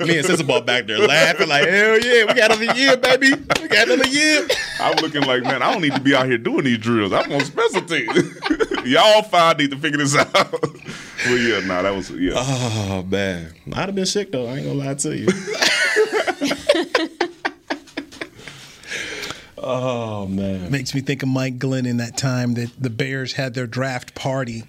Me 0.00 0.18
and 0.18 0.26
Sensabaugh 0.26 0.64
back 0.64 0.86
there 0.86 0.98
laughing 0.98 1.48
like, 1.48 1.68
hell 1.68 1.98
yeah, 1.98 2.24
we 2.24 2.34
got 2.34 2.50
another 2.52 2.74
year, 2.78 2.96
baby. 2.96 3.32
We 3.60 3.68
got 3.68 3.88
another 3.88 4.08
year. 4.08 4.48
I'm 4.80 4.96
looking 4.96 5.22
like, 5.22 5.42
man, 5.42 5.62
I 5.62 5.72
don't 5.72 5.82
need 5.82 5.94
to 5.94 6.00
be 6.00 6.14
out 6.14 6.26
here 6.26 6.38
doing 6.38 6.64
these 6.64 6.78
drills. 6.78 7.12
I'm 7.12 7.30
on 7.30 7.40
special 7.44 7.82
teams. 7.82 8.40
Y'all 8.86 9.22
five 9.22 9.58
need 9.58 9.70
to 9.70 9.76
figure 9.76 9.98
this 9.98 10.16
out. 10.16 10.34
well, 10.34 11.36
yeah, 11.36 11.60
nah, 11.60 11.82
that 11.82 11.94
was 11.94 12.10
yeah. 12.10 12.32
Oh 12.36 13.04
man, 13.08 13.52
I'd 13.72 13.86
have 13.86 13.94
been 13.94 14.06
sick 14.06 14.32
though. 14.32 14.46
I 14.46 14.56
ain't 14.56 14.66
gonna 14.66 14.78
lie 14.78 14.94
to 14.94 15.16
you. 15.16 15.28
oh 19.62 20.26
man. 20.26 20.70
Makes 20.70 20.94
me 20.94 21.00
think 21.00 21.22
of 21.22 21.28
Mike 21.28 21.58
Glennon 21.58 21.86
in 21.86 21.96
that 21.98 22.16
time 22.16 22.54
that 22.54 22.70
the 22.78 22.90
Bears 22.90 23.32
had 23.32 23.54
their 23.54 23.66
draft 23.66 24.14
party, 24.14 24.64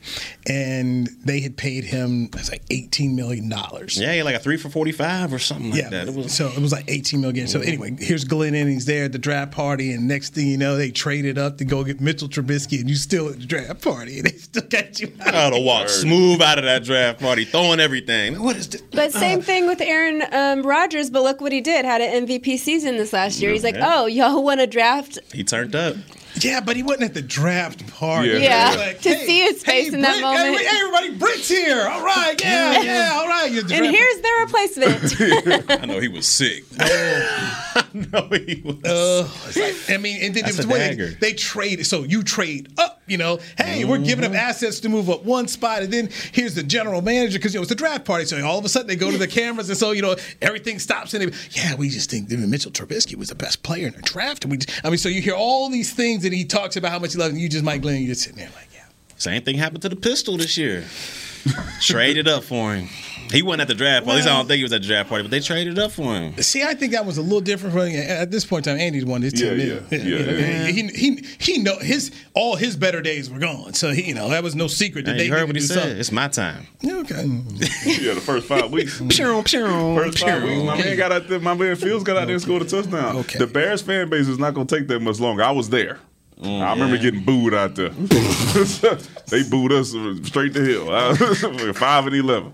and 0.48 1.08
they 1.24 1.42
had 1.42 1.58
paid 1.58 1.84
him 1.86 2.26
it 2.26 2.36
was 2.36 2.52
like 2.52 2.64
eighteen 2.70 3.16
million 3.16 3.50
dollars. 3.50 4.00
Yeah, 4.00 4.14
yeah, 4.14 4.24
like 4.24 4.36
a 4.36 4.40
three 4.40 4.58
for 4.58 4.70
forty-five 4.70 5.34
or 5.34 5.40
something 5.40 5.72
like 5.72 5.82
yeah, 5.82 5.90
that. 5.90 6.08
It 6.08 6.16
was 6.16 6.34
so 6.34 6.48
it 6.48 6.60
was 6.60 6.72
like 6.72 6.86
18 6.88 7.22
million. 7.22 7.48
So 7.48 7.60
anyway, 7.60 7.96
here's 8.00 8.24
Glenn 8.24 8.56
Innings 8.56 8.86
there 8.86 9.06
at 9.06 9.12
the 9.12 9.20
draft 9.20 9.52
party, 9.52 9.92
and 9.94 10.08
next 10.08 10.34
thing 10.34 10.48
you 10.48 10.58
know, 10.58 10.78
they 10.78 10.92
traded 10.92 11.38
up 11.38 11.58
to 11.58 11.66
go 11.66 11.84
get 11.84 12.02
Mitchell 12.02 12.28
Trubisky, 12.28 12.80
and 12.80 12.90
you 12.90 12.96
still 12.96 13.30
at 13.30 13.40
the 13.40 13.46
draft 13.46 13.82
party, 13.82 14.20
and 14.20 14.28
they 14.28 14.38
still 14.38 14.64
got 14.68 15.00
you. 15.00 15.12
Out. 15.22 15.36
I'd 15.36 15.54
have 15.54 15.64
walked 15.64 15.90
smooth 15.90 16.42
out 16.42 16.58
of 16.58 16.66
that 16.66 16.84
draft 16.84 17.20
party, 17.20 17.46
throwing 17.46 17.80
everything. 17.80 18.42
What 18.42 18.56
is 18.56 18.70
this? 18.70 18.82
But 18.82 19.12
same 19.12 19.42
thing 19.42 19.68
with 19.68 19.82
Aaron 19.82 20.24
um, 20.32 20.66
Rodgers. 20.66 21.10
But 21.10 21.24
look 21.24 21.42
what 21.42 21.52
he 21.52 21.62
did. 21.62 21.86
Had 21.86 22.02
an 22.02 22.26
MVP 22.28 22.58
season 22.58 22.98
this 22.98 23.14
last 23.14 23.42
year. 23.42 23.52
He's 23.52 23.64
like, 23.64 23.76
Yeah. 23.76 24.00
oh, 24.00 24.06
y'all 24.06 24.44
want 24.44 24.60
to 24.60 24.68
draft? 24.80 25.20
He 25.34 25.44
turned 25.44 25.76
up. 25.76 25.96
Yeah, 26.36 26.62
but 26.62 26.76
he 26.76 26.84
wasn't 26.84 27.04
at 27.06 27.14
the 27.14 27.22
draft 27.22 27.86
party. 27.88 28.30
Yeah. 28.30 28.72
Yeah, 28.72 28.76
like, 28.78 29.02
to 29.02 29.10
hey, 29.14 29.26
see 29.26 29.40
his 29.42 29.64
face 29.64 29.90
hey, 29.90 29.94
in 29.96 30.02
that 30.02 30.22
moment. 30.22 30.58
Hey, 30.60 30.78
everybody, 30.80 31.18
Britt's 31.18 31.48
here. 31.48 31.88
All 31.88 32.04
right, 32.04 32.36
yeah, 32.42 32.82
yeah, 32.82 33.12
all 33.16 33.28
right. 33.28 33.52
You're 33.52 33.64
the 33.64 33.76
And 33.76 33.86
here's 33.86 34.22
the 34.22 34.32
replacement. 34.42 35.72
I 35.82 35.86
know 35.86 36.00
he 36.00 36.08
was 36.08 36.26
sick. 36.28 36.64
I 36.80 37.86
know 37.94 38.28
he 38.30 38.62
was. 38.64 38.84
Uh, 38.84 39.30
like- 39.60 39.76
I 39.90 39.98
mean, 39.98 40.22
and 40.22 40.34
then 40.36 40.44
That's 40.44 40.60
it 40.60 40.66
was 40.68 40.76
a 40.76 40.80
dagger. 40.80 41.08
they, 41.12 41.32
they 41.32 41.34
trade. 41.34 41.86
So 41.86 42.04
you 42.04 42.24
trade 42.24 42.72
up, 42.78 43.02
you 43.08 43.18
know. 43.18 43.40
Hey, 43.58 43.86
we're 43.86 43.98
giving 43.98 44.20
Mm-hmm. 44.20 44.34
up 44.36 44.42
assets 44.42 44.82
to 44.82 44.90
move 44.90 45.10
up 45.10 45.24
one 45.24 45.48
spot, 45.48 45.82
and 45.82 45.92
then 45.94 46.10
here's 46.34 46.54
the 46.56 46.62
general 46.64 47.02
manager 47.02 47.40
because 47.40 47.54
you 47.54 47.60
know 47.60 47.62
it's 47.62 47.70
the 47.70 47.76
draft 47.76 48.04
party. 48.06 48.26
So 48.26 48.44
all 48.46 48.60
of 48.60 48.66
a 48.66 48.70
sudden 48.70 48.88
they 48.88 48.96
go 48.98 49.10
to 49.12 49.18
the 49.18 49.28
cameras, 49.28 49.70
and 49.70 49.78
so 49.78 49.92
you 49.92 50.02
know 50.02 50.16
everything 50.42 50.78
stops. 50.78 51.14
And 51.14 51.24
they, 51.32 51.38
yeah, 51.52 51.76
we 51.76 51.90
just 51.90 52.10
think 52.12 52.30
Mitchell 52.30 52.72
Trubisky 52.72 53.16
was 53.16 53.30
the 53.30 53.36
best 53.36 53.64
player 53.64 53.88
in 53.88 53.94
the 53.94 54.02
draft. 54.02 54.44
And 54.44 54.52
we, 54.52 54.58
just, 54.58 54.86
I 54.86 54.90
mean, 54.90 54.98
so 54.98 55.08
you 55.10 55.22
hear 55.22 55.36
all 55.36 55.70
these 55.70 55.94
things 55.94 56.19
that 56.24 56.34
he 56.34 56.46
talks 56.46 56.76
about 56.76 56.92
how 56.92 57.00
much 57.00 57.14
he 57.14 57.20
loves, 57.20 57.34
and 57.34 57.42
you 57.42 57.50
just 57.50 57.64
Mike 57.64 57.82
Glennon, 57.82 58.00
you're 58.00 58.10
just 58.10 58.22
sitting 58.22 58.38
there 58.40 58.50
like, 58.56 58.68
yeah. 58.74 58.86
Same 59.18 59.42
thing 59.44 59.58
happened 59.58 59.82
to 59.84 59.90
the 59.90 59.96
pistol 59.96 60.38
this 60.38 60.58
year. 60.58 60.84
traded 61.82 62.28
up 62.28 62.44
for 62.44 62.74
him. 62.76 62.88
He 63.32 63.44
wasn't 63.44 63.62
at 63.62 63.68
the 63.68 63.76
draft. 63.76 64.06
Well, 64.06 64.16
at 64.16 64.18
least 64.18 64.28
I 64.28 64.36
don't 64.36 64.48
think 64.48 64.58
he 64.58 64.64
was 64.64 64.74
at 64.74 64.82
the 64.82 64.88
draft 64.88 65.08
party, 65.08 65.22
but 65.24 65.30
they 65.32 65.40
traded 65.40 65.78
up 65.78 65.92
for 65.92 66.16
him. 66.16 66.36
See, 66.42 66.64
I 66.64 66.74
think 66.74 66.94
that 66.94 67.06
was 67.06 67.18
a 67.18 67.22
little 67.22 67.42
different 67.42 67.74
from 67.74 67.84
at 67.88 68.32
this 68.32 68.44
point 68.44 68.66
in 68.68 68.74
time. 68.76 68.82
Andy's 68.82 69.06
won 69.06 69.22
his 69.22 69.40
Yeah, 69.40 69.50
team. 69.52 69.60
yeah, 69.60 69.98
yeah, 69.98 70.04
you 70.04 70.26
know, 70.26 70.32
yeah. 70.34 70.68
He, 70.68 70.88
he 70.88 71.26
he 71.40 71.58
know 71.60 71.78
his 71.78 72.12
all 72.34 72.56
his 72.56 72.76
better 72.76 73.02
days 73.02 73.30
were 73.30 73.38
gone. 73.40 73.74
So 73.76 73.92
he, 73.92 74.08
you 74.10 74.16
know 74.16 74.30
that 74.30 74.44
was 74.44 74.56
no 74.56 74.66
secret 74.68 75.06
that 75.06 75.12
Hey, 75.12 75.18
they 75.20 75.26
you 75.28 75.32
heard 75.32 75.46
what 75.48 75.56
he 75.56 75.62
to 75.62 75.68
do 75.68 75.74
said. 75.74 75.80
something. 75.82 75.98
It's 76.00 76.12
my 76.12 76.28
time. 76.28 76.66
Yeah, 76.82 76.96
okay. 76.98 77.24
yeah, 77.86 78.16
the 78.16 78.22
first 78.22 78.48
five 78.48 78.72
weeks. 78.72 78.98
Pew, 79.10 79.44
pew, 79.44 79.68
First 79.96 80.20
five 80.20 80.42
pew. 80.42 80.50
weeks, 80.52 80.64
my 80.66 80.78
man 80.78 80.98
got 80.98 81.12
out 81.12 81.28
there. 81.28 81.40
My 81.40 81.54
man 81.54 81.76
Fields 81.76 82.04
got 82.04 82.18
out 82.18 82.26
there 82.26 82.34
and 82.36 82.42
scored 82.42 82.64
a 82.64 82.66
touchdown. 82.66 83.18
Okay. 83.18 83.38
The 83.38 83.48
Bears 83.48 83.82
fan 83.84 84.10
base 84.10 84.28
is 84.28 84.40
not 84.40 84.56
going 84.56 84.66
to 84.68 84.76
take 84.80 84.88
that 84.88 85.02
much 85.02 85.20
longer. 85.20 85.44
I 85.44 85.52
was 85.52 85.70
there. 85.70 86.00
Mm, 86.42 86.62
I 86.62 86.72
remember 86.72 86.98
getting 86.98 87.24
booed 87.24 87.54
out 87.54 87.76
there. 87.76 87.90
they 87.90 89.44
booed 89.50 89.74
us 89.74 89.90
straight 90.26 90.54
to 90.54 90.86
hell. 90.86 91.16
Five 91.74 92.08
and 92.08 92.16
eleven. 92.16 92.54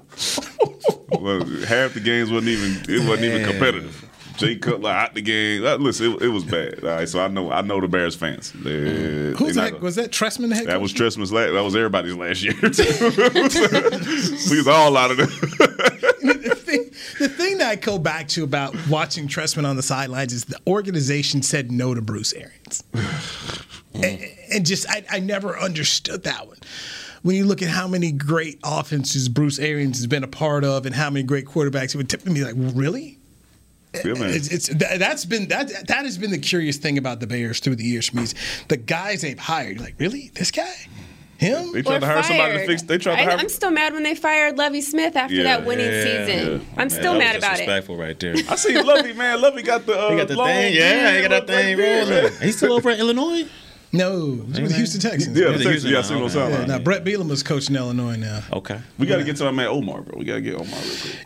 half 1.68 1.94
the 1.94 2.02
games 2.04 2.32
wasn't 2.32 2.50
even 2.50 2.84
it 2.90 3.08
wasn't 3.08 3.26
even 3.26 3.46
competitive. 3.46 4.02
Jay 4.38 4.56
Cutler 4.58 4.90
out 4.90 5.14
the 5.14 5.22
game. 5.22 5.66
Uh, 5.66 5.76
Listen, 5.76 6.14
it, 6.14 6.24
it 6.24 6.28
was 6.30 6.44
bad. 6.44 6.84
All 6.84 6.90
right, 6.90 7.08
so 7.08 7.24
I 7.24 7.28
know 7.28 7.52
I 7.52 7.62
know 7.62 7.80
the 7.80 7.88
Bears 7.88 8.16
fans. 8.16 8.52
They, 8.52 9.34
Who's 9.38 9.56
they 9.56 9.62
that? 9.62 9.74
not- 9.74 9.82
Was 9.82 9.96
that 9.96 10.12
Trestman? 10.12 10.50
The 10.50 10.56
head 10.56 10.66
that 10.68 10.74
coach? 10.74 10.82
was 10.82 10.94
Trestman's 10.94 11.32
last. 11.32 11.54
That 11.54 11.62
was 11.64 11.76
everybody's 11.76 12.16
last 12.16 12.44
year. 12.44 12.54
we 14.50 14.58
was 14.58 14.68
all 14.68 14.98
out 14.98 15.12
of 15.12 15.18
there. 15.18 15.28
the, 15.28 16.56
thing, 17.30 17.58
that 17.60 17.68
I 17.70 17.76
go 17.76 17.98
back 17.98 18.28
to 18.30 18.44
about 18.44 18.76
watching 18.90 19.28
Trestman 19.28 19.66
on 19.66 19.76
the 19.76 19.84
sidelines 19.84 20.34
is 20.34 20.46
the 20.46 20.60
organization 20.68 21.42
said 21.42 21.72
no 21.72 21.94
to 21.94 22.02
Bruce 22.02 22.34
Arians. 22.34 22.84
And, 24.04 24.28
and, 24.52 24.66
just, 24.66 24.90
I, 24.90 25.04
I 25.10 25.20
never 25.20 25.58
understood 25.58 26.24
that 26.24 26.48
one 26.48 26.58
when 27.26 27.36
you 27.36 27.44
look 27.44 27.64
at 27.64 27.70
how 27.70 27.88
many 27.88 28.12
great 28.12 28.60
offenses 28.64 29.30
Bruce 29.30 29.58
Arians 29.58 29.98
has 29.98 30.06
been 30.06 30.24
a 30.24 30.28
part 30.28 30.64
of 30.64 30.86
and 30.86 30.94
how 30.94 31.10
many 31.10 31.24
great 31.24 31.48
quarterbacks, 31.48 31.96
it 31.96 31.96
would 31.96 32.08
tip 32.08 32.24
me 32.24 32.44
like, 32.44 32.54
really? 32.56 33.18
Yeah, 33.96 34.14
it's, 34.18 34.50
it's 34.50 34.68
that's 34.68 35.26
been 35.26 35.48
that 35.48 35.88
that 35.88 36.06
has 36.06 36.18
been 36.18 36.30
the 36.30 36.38
curious 36.38 36.78
thing 36.78 36.98
about 36.98 37.22
the 37.22 37.28
Bears 37.28 37.60
through 37.62 37.78
the 37.78 37.84
years 37.84 38.10
for 38.10 38.18
me. 38.18 38.28
the 38.68 38.78
guys 38.78 39.22
they've 39.22 39.40
hired, 39.40 39.80
like 39.80 39.96
really, 39.98 40.30
this 40.36 40.52
guy, 40.52 40.72
him? 41.38 41.72
They 41.72 41.82
tried 41.82 42.00
to 42.00 42.06
hire 42.06 42.22
fired. 42.22 42.26
somebody 42.26 42.58
to 42.60 42.68
fix. 42.68 42.82
They 42.84 42.98
tried 42.98 43.16
to 43.16 43.24
hire. 43.24 43.38
I, 43.38 43.42
am 43.42 43.50
still 43.50 43.72
mad 43.72 43.94
when 43.94 44.04
they 44.04 44.14
fired 44.14 44.58
Lovie 44.58 44.82
Smith 44.82 45.16
after 45.16 45.36
yeah, 45.36 45.44
that 45.44 45.66
winning 45.66 45.90
yeah, 45.90 46.04
season. 46.04 46.52
Yeah. 46.52 46.82
I'm 46.82 46.90
still 46.90 47.18
mad 47.18 47.38
about 47.38 47.54
it. 47.54 47.66
Disrespectful 47.66 47.96
right 47.96 48.20
there. 48.20 48.36
I 48.50 48.56
see 48.56 48.80
Lovie, 48.80 49.14
man. 49.14 49.42
Lovie 49.42 49.64
got 49.64 49.86
the 49.86 49.98
uh, 49.98 50.12
he 50.12 50.18
got 50.18 50.28
the 50.28 50.36
thing. 50.36 50.74
Yeah, 50.76 51.16
he 51.16 51.28
got 51.28 51.30
that 51.30 51.48
thing 51.48 51.78
rolling. 51.78 52.34
He's 52.42 52.58
still 52.58 52.74
over 52.74 52.92
in 52.92 53.00
Illinois. 53.00 53.48
No, 53.96 54.36
he's 54.48 54.60
with 54.62 54.72
the 54.72 54.78
Houston 54.78 55.02
Texans. 55.02 55.38
Yeah, 55.38 55.52
the 55.52 55.64
Texans. 55.64 55.86
Yeah, 55.86 56.00
I 56.00 56.02
see 56.02 56.16
what 56.16 56.36
I'm 56.36 56.68
Now 56.68 56.80
Bret 56.80 57.04
Bielema's 57.04 57.44
coaching 57.44 57.76
Illinois 57.76 58.16
now. 58.16 58.42
Okay, 58.52 58.80
we 58.98 59.06
got 59.08 59.18
to 59.18 59.24
get 59.24 59.38
to 59.38 59.46
our 59.46 59.52
man 59.52 59.68
Omar, 59.68 60.02
bro. 60.02 60.18
We 60.18 60.26
got 60.26 60.36
to 60.36 60.42
get 60.42 60.56
Omar 60.56 60.80
real 60.80 60.96
quick. 61.02 61.26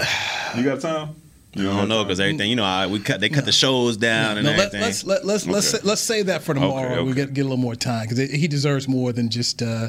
You 0.56 0.64
got 0.64 0.80
time? 0.80 1.14
You 1.54 1.64
don't 1.64 1.88
know 1.88 2.04
because 2.04 2.20
everything 2.20 2.48
you 2.48 2.56
know 2.56 2.88
we 2.88 3.00
cut 3.00 3.20
they 3.20 3.28
cut 3.28 3.40
no. 3.40 3.46
the 3.46 3.52
shows 3.52 3.96
down 3.96 4.34
no, 4.34 4.38
and 4.38 4.46
no, 4.46 4.52
everything. 4.52 4.80
Let, 4.80 4.90
us 4.90 5.04
let, 5.04 5.24
let's 5.24 5.44
okay. 5.44 5.52
let's 5.52 5.66
say, 5.68 5.78
let's 5.82 6.00
say 6.00 6.22
that 6.22 6.42
for 6.42 6.54
tomorrow. 6.54 6.92
Okay, 6.92 6.94
okay. 6.94 7.02
We 7.02 7.14
get 7.14 7.34
get 7.34 7.40
a 7.42 7.44
little 7.44 7.56
more 7.56 7.74
time 7.74 8.08
because 8.08 8.30
he 8.30 8.46
deserves 8.46 8.86
more 8.88 9.12
than 9.12 9.30
just 9.30 9.60
uh, 9.62 9.88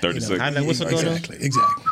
thirty 0.00 0.20
you 0.20 0.38
know, 0.38 0.38
seconds. 0.38 0.80
Exactly, 0.80 1.36
exactly. 1.40 1.84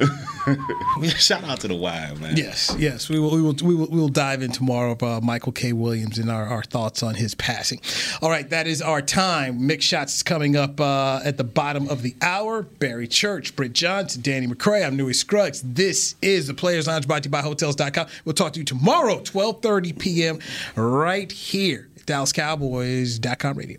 Shout 1.16 1.44
out 1.44 1.60
to 1.60 1.68
the 1.68 1.74
Wild 1.74 2.20
man. 2.20 2.36
Yes, 2.36 2.74
yes. 2.78 3.08
We 3.08 3.18
will, 3.18 3.30
we 3.30 3.42
will, 3.42 3.54
we 3.62 3.74
will, 3.74 3.86
we 3.86 4.00
will 4.00 4.08
dive 4.08 4.42
in 4.42 4.52
tomorrow 4.52 4.92
of 4.92 5.02
uh, 5.02 5.20
Michael 5.20 5.52
K. 5.52 5.72
Williams 5.72 6.18
and 6.18 6.30
our, 6.30 6.46
our 6.46 6.62
thoughts 6.62 7.02
on 7.02 7.14
his 7.14 7.34
passing. 7.34 7.80
All 8.22 8.30
right, 8.30 8.48
that 8.50 8.66
is 8.66 8.80
our 8.80 9.02
time. 9.02 9.66
Mix 9.66 9.84
shots 9.84 10.16
is 10.16 10.22
coming 10.22 10.56
up 10.56 10.80
uh, 10.80 11.20
at 11.24 11.36
the 11.36 11.44
bottom 11.44 11.88
of 11.88 12.02
the 12.02 12.14
hour. 12.22 12.62
Barry 12.62 13.06
Church, 13.06 13.54
Britt 13.54 13.72
Johnson, 13.72 14.22
Danny 14.22 14.46
McCray. 14.46 14.86
I'm 14.86 14.96
Newy 14.96 15.14
Scruggs. 15.14 15.62
This 15.62 16.14
is 16.22 16.46
the 16.46 16.54
Players 16.54 16.86
Lounge 16.86 17.06
brought 17.06 17.22
to 17.24 17.28
you 17.28 17.32
by 17.32 17.42
Hotels.com. 17.42 18.06
We'll 18.24 18.34
talk 18.34 18.52
to 18.54 18.60
you 18.60 18.64
tomorrow, 18.64 19.20
12:30 19.20 19.98
p.m. 19.98 20.38
right 20.76 21.30
here 21.30 21.88
at 21.96 22.06
DallasCowboys.com 22.06 23.58
radio. 23.58 23.78